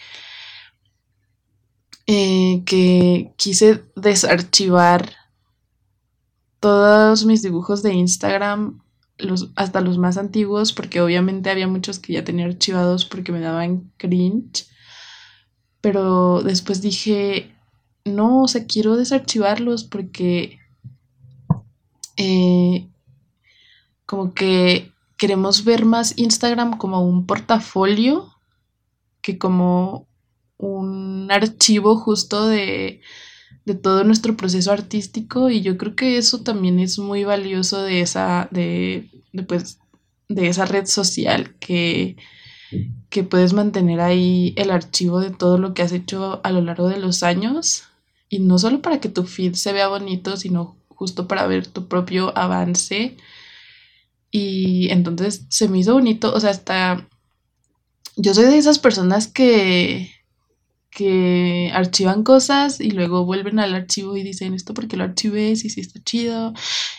eh, 2.06 2.64
que 2.66 3.32
quise 3.38 3.82
desarchivar 3.96 5.10
todos 6.60 7.24
mis 7.26 7.42
dibujos 7.42 7.82
de 7.82 7.94
Instagram, 7.94 8.82
los, 9.18 9.52
hasta 9.56 9.80
los 9.80 9.98
más 9.98 10.18
antiguos, 10.18 10.74
porque 10.74 11.00
obviamente 11.00 11.50
había 11.50 11.68
muchos 11.68 12.00
que 12.00 12.12
ya 12.12 12.26
tenía 12.26 12.46
archivados 12.46 13.06
porque 13.06 13.32
me 13.32 13.40
daban 13.40 13.90
cringe. 13.96 14.68
Pero 15.80 16.42
después 16.42 16.82
dije, 16.82 17.56
no, 18.04 18.44
o 18.44 18.48
sea, 18.50 18.66
quiero 18.66 18.98
desarchivarlos 18.98 19.86
porque 19.86 20.60
eh, 22.18 22.90
como 24.06 24.34
que 24.34 24.92
queremos 25.22 25.66
ver 25.66 25.86
más 25.86 26.18
Instagram 26.18 26.80
como 26.80 27.06
un 27.06 27.28
portafolio 27.28 28.28
que 29.22 29.38
como 29.38 30.08
un 30.58 31.32
archivo 31.32 31.96
justo 31.96 32.48
de, 32.48 33.02
de 33.64 33.76
todo 33.76 34.04
nuestro 34.04 34.36
proceso 34.36 34.72
artístico 34.72 35.52
y 35.52 35.62
yo 35.62 35.78
creo 35.78 35.96
que 35.96 36.18
eso 36.18 36.42
también 36.42 36.80
es 36.80 36.98
muy 36.98 37.24
valioso 37.24 37.84
de 37.84 38.02
esa, 38.02 38.48
de, 38.50 39.12
de, 39.32 39.44
pues, 39.44 39.78
de 40.28 40.48
esa 40.48 40.66
red 40.66 40.88
social 40.88 41.54
que, 41.60 42.18
que 43.12 43.24
puedes 43.24 43.54
mantener 43.54 44.02
ahí 44.02 44.56
el 44.58 44.72
archivo 44.72 45.20
de 45.20 45.30
todo 45.30 45.60
lo 45.60 45.76
que 45.76 45.84
has 45.84 45.92
hecho 45.92 46.42
a 46.44 46.52
lo 46.52 46.62
largo 46.62 46.90
de 46.90 46.98
los 46.98 47.22
años 47.22 47.84
y 48.28 48.40
no 48.40 48.58
solo 48.58 48.82
para 48.82 49.00
que 49.00 49.10
tu 49.10 49.26
feed 49.26 49.54
se 49.54 49.72
vea 49.72 49.88
bonito, 49.88 50.36
sino 50.36 50.78
justo 50.88 51.28
para 51.28 51.46
ver 51.46 51.68
tu 51.68 51.88
propio 51.88 52.36
avance. 52.36 53.18
Y 54.32 54.90
entonces 54.92 55.46
se 55.50 55.68
me 55.68 55.80
hizo 55.80 55.94
bonito, 55.94 56.34
o 56.34 56.40
sea, 56.40 56.52
hasta 56.52 57.08
yo 58.16 58.34
soy 58.34 58.46
de 58.46 58.58
esas 58.58 58.80
personas 58.80 59.28
que 59.28 60.10
que 60.92 61.72
archivan 61.74 62.24
cosas 62.24 62.82
y 62.82 62.92
luego 62.92 63.26
vuelven 63.26 63.60
al 63.60 63.74
archivo 63.74 64.18
y 64.18 64.24
dicen 64.24 64.54
esto 64.54 64.74
porque 64.74 64.98
lo 64.98 65.06
archivé, 65.06 65.56
si 65.56 65.70
sí 65.70 65.80
está 65.80 66.04
chido, 66.04 66.54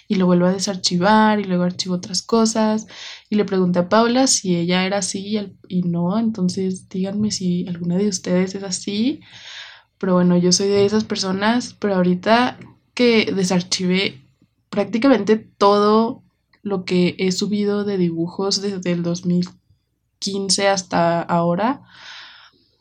y 0.09 0.15
lo 0.17 0.27
vuelvo 0.27 0.47
a 0.47 0.53
desarchivar 0.53 1.41
y 1.41 1.45
luego 1.45 1.65
archivo 1.65 1.95
otras 1.97 2.23
cosas. 2.23 2.87
Y 3.29 3.37
le 3.37 3.45
pregunté 3.45 3.81
a 3.81 3.89
Paula 3.91 4.27
si 4.27 4.57
ella 4.57 4.87
era 4.87 4.99
así 4.99 5.39
y 5.69 5.83
no, 5.83 6.19
entonces 6.19 6.89
díganme 6.89 7.31
si 7.31 7.67
alguna 7.69 7.99
de 7.99 8.09
ustedes 8.09 8.55
es 8.55 8.63
así. 8.65 9.21
Pero 9.99 10.15
bueno, 10.15 10.37
yo 10.39 10.53
soy 10.53 10.69
de 10.69 10.87
esas 10.87 11.05
personas, 11.05 11.77
pero 11.79 11.95
ahorita 11.97 12.59
que 12.95 13.31
desarchivé 13.33 14.23
prácticamente 14.71 15.37
todo 15.37 16.23
lo 16.63 16.85
que 16.85 17.17
he 17.19 17.33
subido 17.33 17.85
de 17.85 17.99
dibujos 17.99 18.63
desde 18.63 18.93
el 18.93 19.03
2015 19.03 20.69
hasta 20.69 21.21
ahora, 21.21 21.83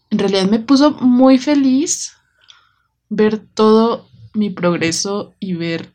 en 0.09 0.19
realidad 0.19 0.49
me 0.49 0.59
puso 0.59 0.91
muy 0.91 1.37
feliz 1.37 2.13
ver 3.09 3.39
todo 3.39 4.07
mi 4.33 4.49
progreso 4.49 5.33
y 5.39 5.53
ver 5.53 5.93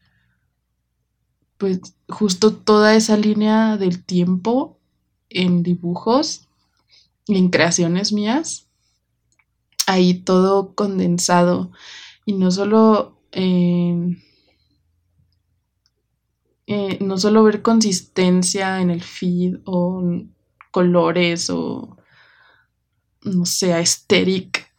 pues 1.59 1.81
justo 2.09 2.55
toda 2.55 2.95
esa 2.95 3.17
línea 3.17 3.77
del 3.77 4.05
tiempo 4.05 4.79
en 5.31 5.63
dibujos 5.63 6.49
y 7.27 7.37
en 7.39 7.49
creaciones 7.49 8.13
mías. 8.13 8.69
Ahí 9.87 10.15
todo 10.15 10.75
condensado. 10.75 11.71
Y 12.25 12.35
no 12.35 12.51
solo 12.51 13.19
eh, 13.33 14.17
eh, 16.66 16.98
no 17.01 17.16
solo 17.16 17.44
ver 17.44 17.62
consistencia 17.62 18.80
en 18.80 18.90
el 18.90 19.02
feed 19.02 19.59
o 19.64 20.02
colores 20.72 21.48
o 21.51 21.97
no 23.22 23.47
sea 23.47 23.78
aesthetic, 23.78 24.72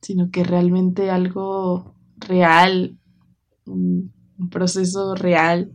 sino 0.00 0.30
que 0.30 0.44
realmente 0.44 1.10
algo 1.10 1.94
real, 2.16 2.98
un, 3.66 4.12
proceso 4.50 5.14
real, 5.14 5.70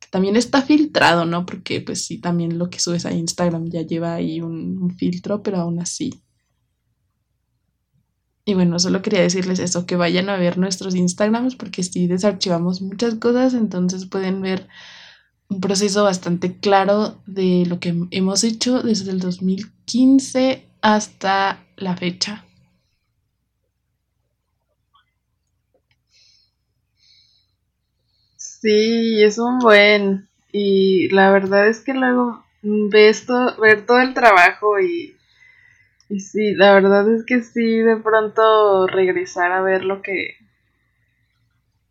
que 0.00 0.08
también 0.08 0.36
está 0.36 0.62
filtrado, 0.62 1.24
¿no? 1.26 1.44
Porque 1.44 1.80
pues 1.80 2.04
sí, 2.04 2.20
también 2.20 2.58
lo 2.58 2.70
que 2.70 2.78
subes 2.78 3.04
a 3.06 3.12
Instagram 3.12 3.66
ya 3.66 3.82
lleva 3.82 4.14
ahí 4.14 4.40
un, 4.40 4.78
un 4.80 4.96
filtro, 4.96 5.42
pero 5.42 5.58
aún 5.58 5.80
así. 5.80 6.23
Y 8.46 8.54
bueno, 8.54 8.78
solo 8.78 9.00
quería 9.02 9.20
decirles 9.22 9.58
eso, 9.58 9.86
que 9.86 9.96
vayan 9.96 10.28
a 10.28 10.36
ver 10.36 10.58
nuestros 10.58 10.94
Instagrams 10.94 11.56
porque 11.56 11.82
sí 11.82 12.06
desarchivamos 12.06 12.82
muchas 12.82 13.14
cosas, 13.16 13.54
entonces 13.54 14.06
pueden 14.06 14.42
ver 14.42 14.68
un 15.48 15.60
proceso 15.60 16.04
bastante 16.04 16.58
claro 16.58 17.22
de 17.26 17.64
lo 17.66 17.80
que 17.80 17.94
hemos 18.10 18.44
hecho 18.44 18.82
desde 18.82 19.12
el 19.12 19.20
2015 19.20 20.66
hasta 20.82 21.64
la 21.76 21.96
fecha. 21.96 22.44
Sí, 28.36 29.22
es 29.22 29.38
un 29.38 29.58
buen. 29.58 30.28
Y 30.52 31.08
la 31.08 31.30
verdad 31.32 31.68
es 31.68 31.80
que 31.80 31.94
luego 31.94 32.44
ves 32.62 33.26
todo, 33.26 33.56
ver 33.60 33.86
todo 33.86 33.98
el 34.00 34.14
trabajo 34.14 34.78
y, 34.80 35.13
y 36.08 36.20
sí, 36.20 36.54
la 36.54 36.74
verdad 36.74 37.12
es 37.12 37.24
que 37.24 37.42
sí, 37.42 37.78
de 37.78 37.96
pronto 37.96 38.86
regresar 38.86 39.52
a 39.52 39.62
ver 39.62 39.84
lo 39.84 40.02
que 40.02 40.36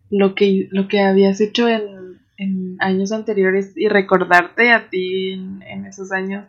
lo 0.09 0.35
que 0.35 0.67
lo 0.71 0.87
que 0.87 1.01
habías 1.01 1.41
hecho 1.41 1.67
en 1.67 2.03
en 2.37 2.77
años 2.79 3.11
anteriores 3.11 3.73
y 3.75 3.87
recordarte 3.87 4.71
a 4.71 4.89
ti 4.89 5.33
en, 5.33 5.85
esos 5.85 6.11
años 6.11 6.45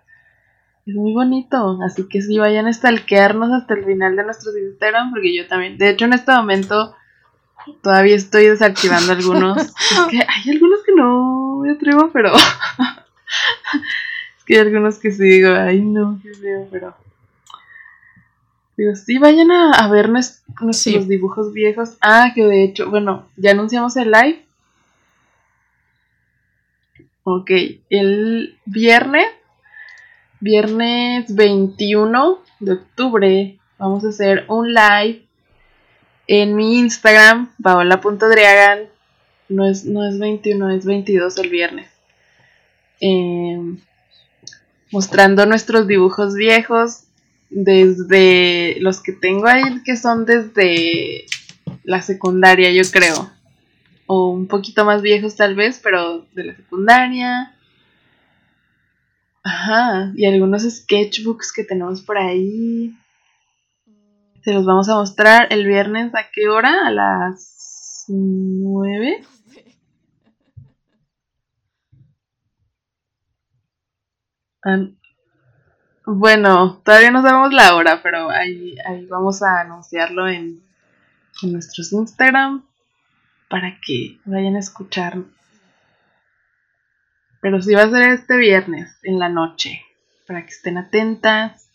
es 0.87 0.95
muy 0.95 1.13
bonito. 1.13 1.79
Así 1.85 2.09
que 2.09 2.23
sí, 2.23 2.39
vayan 2.39 2.67
a 2.67 2.73
stalkearnos 2.73 3.51
hasta 3.53 3.75
el 3.75 3.85
final 3.85 4.17
de 4.17 4.25
nuestros 4.25 4.57
Instagram, 4.57 5.13
porque 5.13 5.37
yo 5.37 5.47
también, 5.47 5.79
de 5.79 5.91
hecho 5.91 6.07
en 6.07 6.15
este 6.15 6.33
momento 6.33 6.95
todavía 7.83 8.17
estoy 8.17 8.47
desarchivando 8.47 9.13
algunos. 9.13 9.59
es 9.59 9.75
que 10.11 10.19
hay 10.19 10.51
algunos 10.51 10.83
que 10.85 10.93
no 10.95 11.61
me 11.63 11.73
atrevo, 11.73 12.11
pero 12.13 12.35
es 12.37 14.45
que 14.45 14.55
hay 14.55 14.61
algunos 14.61 14.99
que 14.99 15.11
sí 15.11 15.23
digo, 15.23 15.51
ay 15.51 15.81
no, 15.81 16.21
qué 16.23 16.35
feo, 16.35 16.69
pero... 16.71 16.95
Digo, 18.77 18.95
sí, 18.97 19.19
vayan 19.19 19.51
a, 19.51 19.89
ver 19.89 20.09
nuestros 20.09 21.09
dibujos 21.09 21.53
viejos. 21.53 21.97
Ah, 22.01 22.33
que 22.35 22.45
de 22.45 22.65
hecho, 22.65 22.91
bueno, 22.91 23.29
ya 23.37 23.53
anunciamos 23.53 23.97
el 23.97 24.11
live 24.11 24.45
Ok, 27.27 27.51
el 27.89 28.59
viernes, 28.67 29.27
viernes 30.41 31.35
21 31.35 32.39
de 32.61 32.73
octubre, 32.75 33.59
vamos 33.79 34.05
a 34.05 34.11
hacer 34.11 34.45
un 34.49 34.75
live 34.75 35.25
en 36.27 36.55
mi 36.55 36.79
Instagram, 36.81 37.51
paola.driagan. 37.63 38.91
No 39.49 39.67
es, 39.67 39.87
no 39.87 40.07
es 40.07 40.19
21, 40.19 40.71
es 40.73 40.85
22 40.85 41.39
el 41.39 41.49
viernes. 41.49 41.91
Em, 43.01 43.81
mostrando 44.93 45.47
nuestros 45.47 45.87
dibujos 45.87 46.35
viejos, 46.35 47.05
desde 47.55 48.77
los 48.81 49.01
que 49.03 49.13
tengo 49.13 49.47
ahí, 49.47 49.83
que 49.85 49.97
son 49.97 50.27
desde 50.27 51.27
la 51.85 52.03
secundaria, 52.03 52.71
yo 52.73 52.83
creo 52.91 53.35
o 54.07 54.31
un 54.31 54.47
poquito 54.47 54.85
más 54.85 55.03
viejos 55.03 55.37
tal 55.37 55.55
vez, 55.55 55.81
pero 55.83 56.27
de 56.35 56.45
la 56.45 56.57
secundaria. 56.57 57.55
Ajá, 59.43 60.13
y 60.17 60.27
algunos 60.27 60.63
sketchbooks 60.63 61.53
que 61.53 61.65
tenemos 61.65 62.03
por 62.03 62.19
ahí. 62.19 62.97
Se 64.43 64.53
los 64.53 64.67
vamos 64.67 64.89
a 64.89 64.97
mostrar 64.97 65.53
el 65.53 65.67
viernes 65.67 66.15
a 66.15 66.31
qué 66.33 66.49
hora? 66.49 66.87
A 66.87 66.91
las 66.91 68.05
9. 68.09 69.25
Bueno, 76.07 76.83
todavía 76.85 77.11
no 77.11 77.23
sabemos 77.23 77.53
la 77.53 77.75
hora, 77.75 78.03
pero 78.03 78.31
ahí, 78.31 78.77
ahí 78.87 79.07
vamos 79.07 79.43
a 79.43 79.61
anunciarlo 79.61 80.29
en, 80.29 80.63
en 81.43 81.53
nuestros 81.53 81.93
Instagram 81.93 82.63
para 83.49 83.79
que 83.81 84.19
vayan 84.27 84.57
a 84.57 84.59
escuchar. 84.59 85.17
Pero 87.41 87.61
sí 87.63 87.75
va 87.75 87.85
a 87.85 87.91
ser 87.91 88.11
este 88.11 88.37
viernes 88.37 88.99
en 89.03 89.19
la 89.19 89.31
noche, 89.31 89.83
para 90.27 90.43
que 90.43 90.51
estén 90.51 90.77
atentas. 90.77 91.71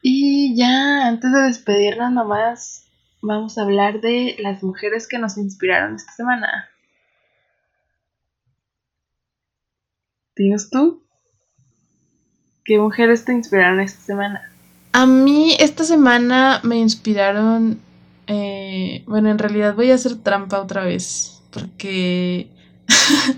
Y 0.00 0.56
ya, 0.56 1.06
antes 1.06 1.32
de 1.32 1.42
despedirnos 1.42 2.10
nomás, 2.10 2.86
vamos 3.20 3.56
a 3.56 3.62
hablar 3.62 4.00
de 4.00 4.34
las 4.40 4.64
mujeres 4.64 5.06
que 5.06 5.18
nos 5.18 5.38
inspiraron 5.38 5.94
esta 5.94 6.12
semana. 6.12 6.68
¿Tienes 10.34 10.70
tú? 10.70 11.04
¿Qué 12.64 12.78
mujeres 12.78 13.24
te 13.24 13.32
inspiraron 13.32 13.80
esta 13.80 14.00
semana? 14.02 14.50
A 14.92 15.06
mí 15.06 15.56
esta 15.58 15.84
semana 15.84 16.60
me 16.62 16.76
inspiraron 16.76 17.80
eh, 18.26 19.02
bueno, 19.06 19.30
en 19.30 19.38
realidad 19.38 19.74
voy 19.74 19.90
a 19.90 19.94
hacer 19.94 20.16
trampa 20.16 20.60
otra 20.60 20.84
vez. 20.84 21.42
Porque. 21.50 22.48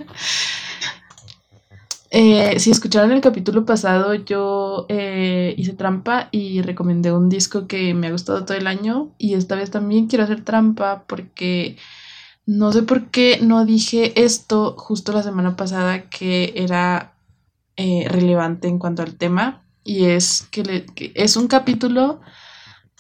Eh, 2.17 2.61
si 2.61 2.71
escucharon 2.71 3.11
el 3.11 3.21
capítulo 3.21 3.65
pasado, 3.65 4.15
yo 4.15 4.87
eh, 4.89 5.53
hice 5.59 5.73
trampa 5.73 6.29
y 6.31 6.63
recomendé 6.63 7.11
un 7.11 7.29
disco 7.29 7.67
que 7.67 7.93
me 7.93 8.07
ha 8.07 8.13
gustado 8.13 8.45
todo 8.45 8.57
el 8.57 8.69
año. 8.69 9.11
Y 9.19 9.35
esta 9.35 9.57
vez 9.57 9.73
también 9.73 10.07
quiero 10.07 10.23
hacer 10.23 10.45
trampa 10.45 11.07
porque 11.09 11.77
no 12.47 12.71
sé 12.71 12.85
por 12.85 13.07
qué 13.11 13.41
no 13.43 13.65
dije 13.65 14.13
esto 14.25 14.77
justo 14.79 15.11
la 15.11 15.25
semana 15.25 15.57
pasada 15.57 16.09
que 16.09 16.53
era 16.55 17.14
relevante 17.77 18.69
en 18.69 18.79
cuanto 18.79 19.03
al 19.03 19.17
tema. 19.17 19.67
Y 19.85 20.07
es 20.07 20.47
que 20.51 20.87
es 21.15 21.37
un 21.37 21.47
capítulo 21.47 22.21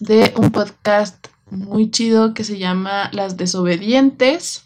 de 0.00 0.34
un 0.36 0.50
podcast 0.50 1.28
muy 1.50 1.90
chido 1.90 2.34
que 2.34 2.44
se 2.44 2.58
llama 2.58 3.10
Las 3.12 3.36
Desobedientes. 3.36 4.64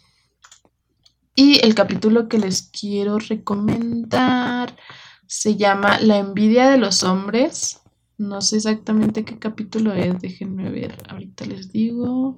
Y 1.35 1.63
el 1.65 1.75
capítulo 1.75 2.27
que 2.27 2.39
les 2.39 2.63
quiero 2.63 3.17
recomendar 3.17 4.75
se 5.27 5.55
llama 5.55 5.99
La 5.99 6.17
envidia 6.17 6.69
de 6.69 6.77
los 6.77 7.03
hombres. 7.03 7.81
No 8.17 8.41
sé 8.41 8.57
exactamente 8.57 9.23
qué 9.23 9.39
capítulo 9.39 9.93
es, 9.93 10.19
déjenme 10.19 10.69
ver, 10.69 10.97
ahorita 11.07 11.45
les 11.45 11.71
digo. 11.71 12.35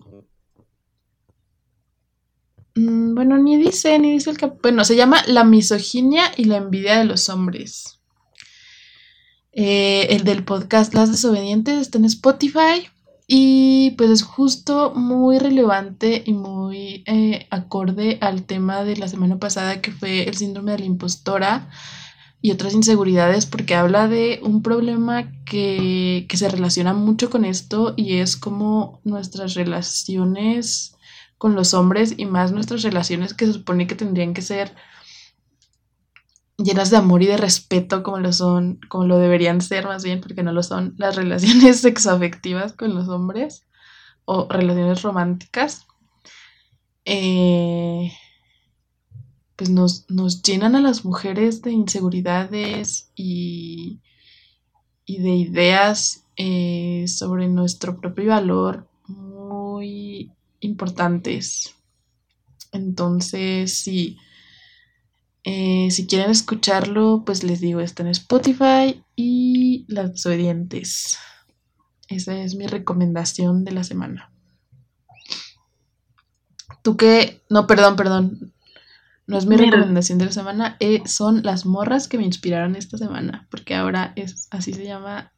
Mm, 2.75 3.15
bueno, 3.15 3.37
ni 3.37 3.57
dice, 3.57 3.97
ni 3.99 4.11
dice 4.11 4.29
el 4.29 4.37
capítulo. 4.37 4.61
Bueno, 4.63 4.85
se 4.85 4.95
llama 4.95 5.23
La 5.27 5.43
misoginia 5.43 6.31
y 6.37 6.45
la 6.45 6.57
envidia 6.57 6.97
de 6.97 7.05
los 7.05 7.29
hombres. 7.29 7.99
Eh, 9.53 10.07
el 10.11 10.23
del 10.23 10.43
podcast 10.43 10.93
Las 10.93 11.11
Desobedientes 11.11 11.79
está 11.79 11.97
en 11.97 12.05
Spotify. 12.05 12.87
Y 13.27 13.91
pues 13.91 14.09
es 14.09 14.23
justo 14.23 14.93
muy 14.93 15.39
relevante 15.39 16.21
y 16.25 16.33
muy 16.33 17.03
eh, 17.05 17.47
acorde 17.49 18.17
al 18.19 18.43
tema 18.43 18.83
de 18.83 18.97
la 18.97 19.07
semana 19.07 19.39
pasada 19.39 19.79
que 19.79 19.91
fue 19.91 20.27
el 20.27 20.35
síndrome 20.35 20.73
de 20.73 20.79
la 20.79 20.85
impostora 20.85 21.69
y 22.41 22.51
otras 22.51 22.73
inseguridades 22.73 23.45
porque 23.45 23.75
habla 23.75 24.09
de 24.09 24.41
un 24.43 24.61
problema 24.61 25.31
que, 25.45 26.25
que 26.27 26.37
se 26.37 26.49
relaciona 26.49 26.93
mucho 26.93 27.29
con 27.29 27.45
esto 27.45 27.93
y 27.95 28.17
es 28.17 28.35
como 28.35 28.99
nuestras 29.05 29.53
relaciones 29.53 30.97
con 31.41 31.55
los 31.55 31.73
hombres 31.73 32.13
y 32.17 32.27
más 32.27 32.51
nuestras 32.51 32.83
relaciones 32.83 33.33
que 33.33 33.47
se 33.47 33.53
supone 33.53 33.87
que 33.87 33.95
tendrían 33.95 34.35
que 34.35 34.43
ser 34.43 34.75
llenas 36.55 36.91
de 36.91 36.97
amor 36.97 37.23
y 37.23 37.25
de 37.25 37.35
respeto 37.35 38.03
como 38.03 38.19
lo 38.19 38.31
son, 38.31 38.79
como 38.89 39.05
lo 39.05 39.17
deberían 39.17 39.59
ser 39.59 39.87
más 39.87 40.03
bien, 40.03 40.21
porque 40.21 40.43
no 40.43 40.51
lo 40.51 40.61
son 40.61 40.93
las 40.99 41.15
relaciones 41.15 41.79
sexoafectivas 41.79 42.73
con 42.73 42.93
los 42.93 43.09
hombres 43.09 43.65
o 44.25 44.47
relaciones 44.49 45.01
románticas, 45.01 45.87
eh, 47.05 48.13
pues 49.55 49.71
nos, 49.71 50.43
llenan 50.43 50.75
a 50.75 50.79
las 50.79 51.05
mujeres 51.05 51.63
de 51.63 51.71
inseguridades 51.71 53.11
y, 53.15 53.99
y 55.07 55.23
de 55.23 55.31
ideas 55.31 56.27
eh, 56.35 57.05
sobre 57.07 57.47
nuestro 57.47 57.99
propio 57.99 58.29
valor 58.29 58.87
muy 59.07 60.31
importantes. 60.61 61.75
Entonces, 62.71 63.73
sí 63.73 64.17
eh, 65.43 65.89
si 65.89 66.05
quieren 66.05 66.29
escucharlo, 66.29 67.23
pues 67.25 67.43
les 67.43 67.61
digo, 67.61 67.79
está 67.79 68.03
en 68.03 68.09
Spotify 68.09 69.03
y 69.15 69.85
Las 69.87 70.11
Desobedientes. 70.11 71.17
Esa 72.07 72.37
es 72.37 72.55
mi 72.55 72.67
recomendación 72.67 73.63
de 73.63 73.71
la 73.71 73.83
semana. 73.83 74.31
¿Tú 76.83 76.95
qué? 76.97 77.41
No, 77.49 77.65
perdón, 77.67 77.95
perdón. 77.95 78.53
No 79.27 79.37
es 79.37 79.45
mi 79.45 79.55
recomendación 79.55 80.17
de 80.17 80.25
la 80.25 80.31
semana, 80.31 80.77
eh, 80.79 81.03
son 81.05 81.41
las 81.43 81.65
morras 81.65 82.09
que 82.09 82.17
me 82.17 82.25
inspiraron 82.25 82.75
esta 82.75 82.97
semana, 82.97 83.47
porque 83.49 83.75
ahora 83.75 84.11
es 84.17 84.47
así 84.51 84.73
se 84.73 84.83
llama 84.83 85.31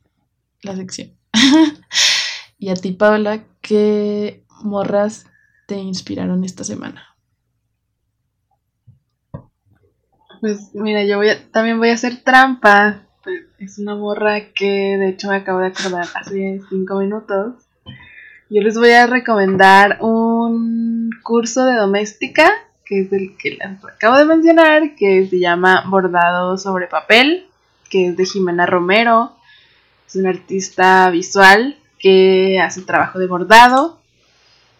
la 0.63 0.75
sección. 0.75 1.11
y 2.57 2.69
a 2.69 2.75
ti, 2.75 2.93
Paula, 2.93 3.45
¿qué 3.61 4.43
morras 4.64 5.27
te 5.68 5.76
inspiraron 5.76 6.44
esta 6.44 6.64
semana? 6.64 7.15
Pues 10.41 10.76
mira, 10.76 11.03
yo 11.06 11.18
voy 11.18 11.30
también 11.52 11.80
voy 11.80 11.90
a 11.90 11.94
hacer 11.94 12.22
trampa. 12.22 13.03
Es 13.60 13.80
una 13.80 13.95
morra 13.95 14.52
que 14.53 14.98
de 14.98 15.10
hecho 15.10 15.30
me 15.30 15.38
acabo 15.38 15.60
de 15.60 15.68
acordar 15.68 16.06
hace 16.15 16.60
cinco 16.69 16.99
minutos. 16.99 17.64
Yo 18.49 18.61
les 18.61 18.77
voy 18.77 18.91
a 18.91 19.07
recomendar 19.07 19.99
un 20.02 21.10
curso 21.23 21.65
de 21.65 21.76
doméstica, 21.76 22.52
que 22.85 22.99
es 22.99 23.14
el 23.14 23.38
que 23.38 23.52
les 23.52 23.84
acabo 23.85 24.18
de 24.18 24.26
mencionar, 24.26 24.95
que 24.95 25.26
se 25.27 25.40
llama 25.40 25.85
Bordado 25.88 26.57
sobre 26.57 26.88
papel, 26.88 27.48
que 27.90 28.10
es 28.10 28.18
de 28.18 28.26
Jimena 28.26 28.65
Romero. 28.65 29.38
Es 30.06 30.18
una 30.18 30.30
artista 30.30 31.10
visual 31.10 31.77
que 31.98 32.60
hace 32.60 32.81
trabajo 32.81 33.18
de 33.18 33.27
bordado. 33.27 34.02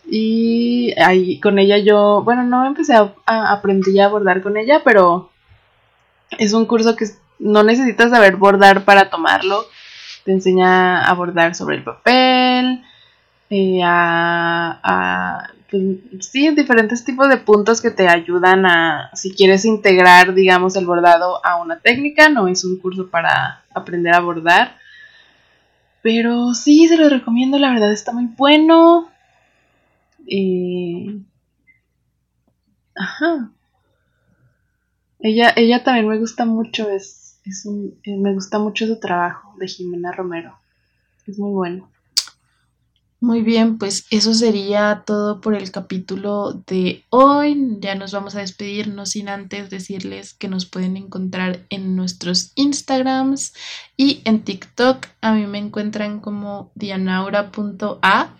Y 0.05 0.93
ahí 0.99 1.39
con 1.39 1.59
ella 1.59 1.77
yo, 1.77 2.21
bueno, 2.23 2.43
no 2.43 2.65
empecé 2.65 2.93
a, 2.93 3.13
a 3.25 3.51
aprender 3.53 4.01
a 4.01 4.09
bordar 4.09 4.41
con 4.41 4.57
ella, 4.57 4.81
pero 4.84 5.31
es 6.38 6.53
un 6.53 6.65
curso 6.65 6.95
que 6.95 7.05
no 7.39 7.63
necesitas 7.63 8.11
saber 8.11 8.35
bordar 8.35 8.85
para 8.85 9.09
tomarlo. 9.09 9.65
Te 10.25 10.31
enseña 10.31 11.03
a 11.03 11.13
bordar 11.13 11.55
sobre 11.55 11.77
el 11.77 11.84
papel, 11.84 12.84
eh, 13.49 13.81
a, 13.84 14.80
a 14.84 15.49
pues, 15.69 15.84
sí, 16.21 16.49
diferentes 16.51 17.03
tipos 17.03 17.27
de 17.30 17.38
puntos 17.38 17.81
que 17.81 17.91
te 17.91 18.07
ayudan 18.07 18.65
a, 18.65 19.09
si 19.13 19.34
quieres 19.34 19.65
integrar, 19.65 20.34
digamos, 20.34 20.75
el 20.75 20.85
bordado 20.85 21.45
a 21.45 21.57
una 21.61 21.80
técnica, 21.80 22.30
no 22.30 22.47
es 22.47 22.63
un 22.63 22.77
curso 22.77 23.09
para 23.09 23.63
aprender 23.73 24.13
a 24.13 24.19
bordar. 24.19 24.77
Pero 26.01 26.53
sí, 26.53 26.88
se 26.88 26.97
lo 26.97 27.09
recomiendo, 27.09 27.57
la 27.57 27.71
verdad 27.71 27.91
está 27.91 28.11
muy 28.11 28.25
bueno. 28.25 29.09
Eh, 30.27 31.21
ajá. 32.95 33.51
Ella, 35.19 35.53
ella 35.55 35.83
también 35.83 36.07
me 36.07 36.19
gusta 36.19 36.45
mucho, 36.45 36.89
es, 36.89 37.39
es 37.45 37.65
un, 37.65 37.97
eh, 38.03 38.17
me 38.17 38.33
gusta 38.33 38.59
mucho 38.59 38.85
su 38.85 38.99
trabajo 38.99 39.53
de 39.57 39.67
Jimena 39.67 40.11
Romero. 40.11 40.57
Es 41.25 41.39
muy 41.39 41.51
bueno. 41.51 41.89
Muy 43.23 43.41
bien, 43.41 43.77
pues 43.77 44.05
eso 44.11 44.33
sería 44.33 45.03
todo 45.05 45.39
por 45.39 45.55
el 45.55 45.71
capítulo 45.71 46.61
de 46.67 47.05
hoy. 47.09 47.77
Ya 47.79 47.95
nos 47.95 48.11
vamos 48.11 48.35
a 48.35 48.41
despedir, 48.41 48.89
no 48.89 49.05
sin 49.05 49.29
antes 49.29 49.69
decirles 49.69 50.33
que 50.33 50.49
nos 50.49 50.65
pueden 50.65 50.97
encontrar 50.97 51.65
en 51.69 51.95
nuestros 51.95 52.51
Instagrams 52.55 53.53
y 53.95 54.21
en 54.25 54.43
TikTok. 54.43 55.07
A 55.21 55.33
mí 55.33 55.47
me 55.47 55.57
encuentran 55.57 56.19
como 56.19 56.73
dianaura.a. 56.75 58.35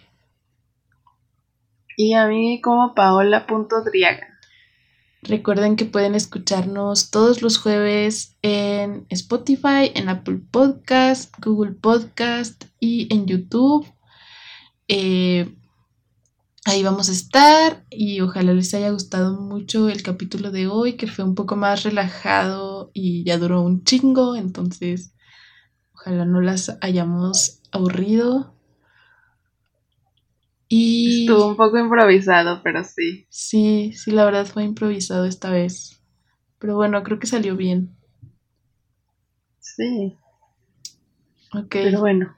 Y 1.98 2.14
a 2.14 2.28
mí 2.28 2.62
como 2.62 2.96
paola.driaga. 2.96 4.34
Recuerden 5.26 5.78
que 5.78 5.86
pueden 5.86 6.16
escucharnos 6.16 7.10
todos 7.10 7.42
los 7.42 7.58
jueves 7.58 8.36
en 8.42 9.06
Spotify, 9.10 9.90
en 9.96 10.10
Apple 10.10 10.42
Podcast, 10.52 11.34
Google 11.40 11.72
Podcast 11.72 12.66
y 12.80 13.14
en 13.14 13.26
YouTube. 13.26 13.88
Eh, 14.90 15.56
ahí 16.66 16.84
vamos 16.84 17.08
a 17.08 17.14
estar 17.14 17.86
y 17.90 18.20
ojalá 18.20 18.54
les 18.54 18.74
haya 18.74 18.90
gustado 18.90 19.40
mucho 19.40 19.88
el 19.88 20.04
capítulo 20.04 20.52
de 20.52 20.68
hoy 20.68 20.98
que 20.98 21.08
fue 21.08 21.24
un 21.24 21.36
poco 21.36 21.56
más 21.56 21.84
relajado 21.84 22.92
y 22.94 23.24
ya 23.24 23.38
duró 23.38 23.62
un 23.62 23.86
chingo, 23.86 24.36
entonces 24.36 25.14
ojalá 25.94 26.26
no 26.26 26.42
las 26.42 26.78
hayamos 26.82 27.62
aburrido. 27.72 28.53
Estuvo 30.76 31.48
un 31.48 31.56
poco 31.56 31.78
improvisado, 31.78 32.62
pero 32.64 32.84
sí. 32.84 33.26
Sí, 33.30 33.94
sí, 33.94 34.12
la 34.12 34.26
verdad 34.26 34.46
fue 34.46 34.64
improvisado 34.64 35.26
esta 35.26 35.50
vez. 35.50 36.02
Pero 36.60 36.76
bueno, 36.76 37.04
creo 37.04 37.20
que 37.20 37.28
salió 37.28 37.56
bien. 37.56 37.96
Sí. 39.60 40.18
Ok. 41.54 41.68
Pero 41.70 42.00
bueno. 42.00 42.36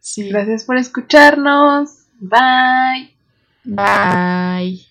Sí. 0.00 0.28
Gracias 0.28 0.64
por 0.64 0.76
escucharnos. 0.76 2.06
Bye. 2.20 3.14
Bye. 3.64 4.89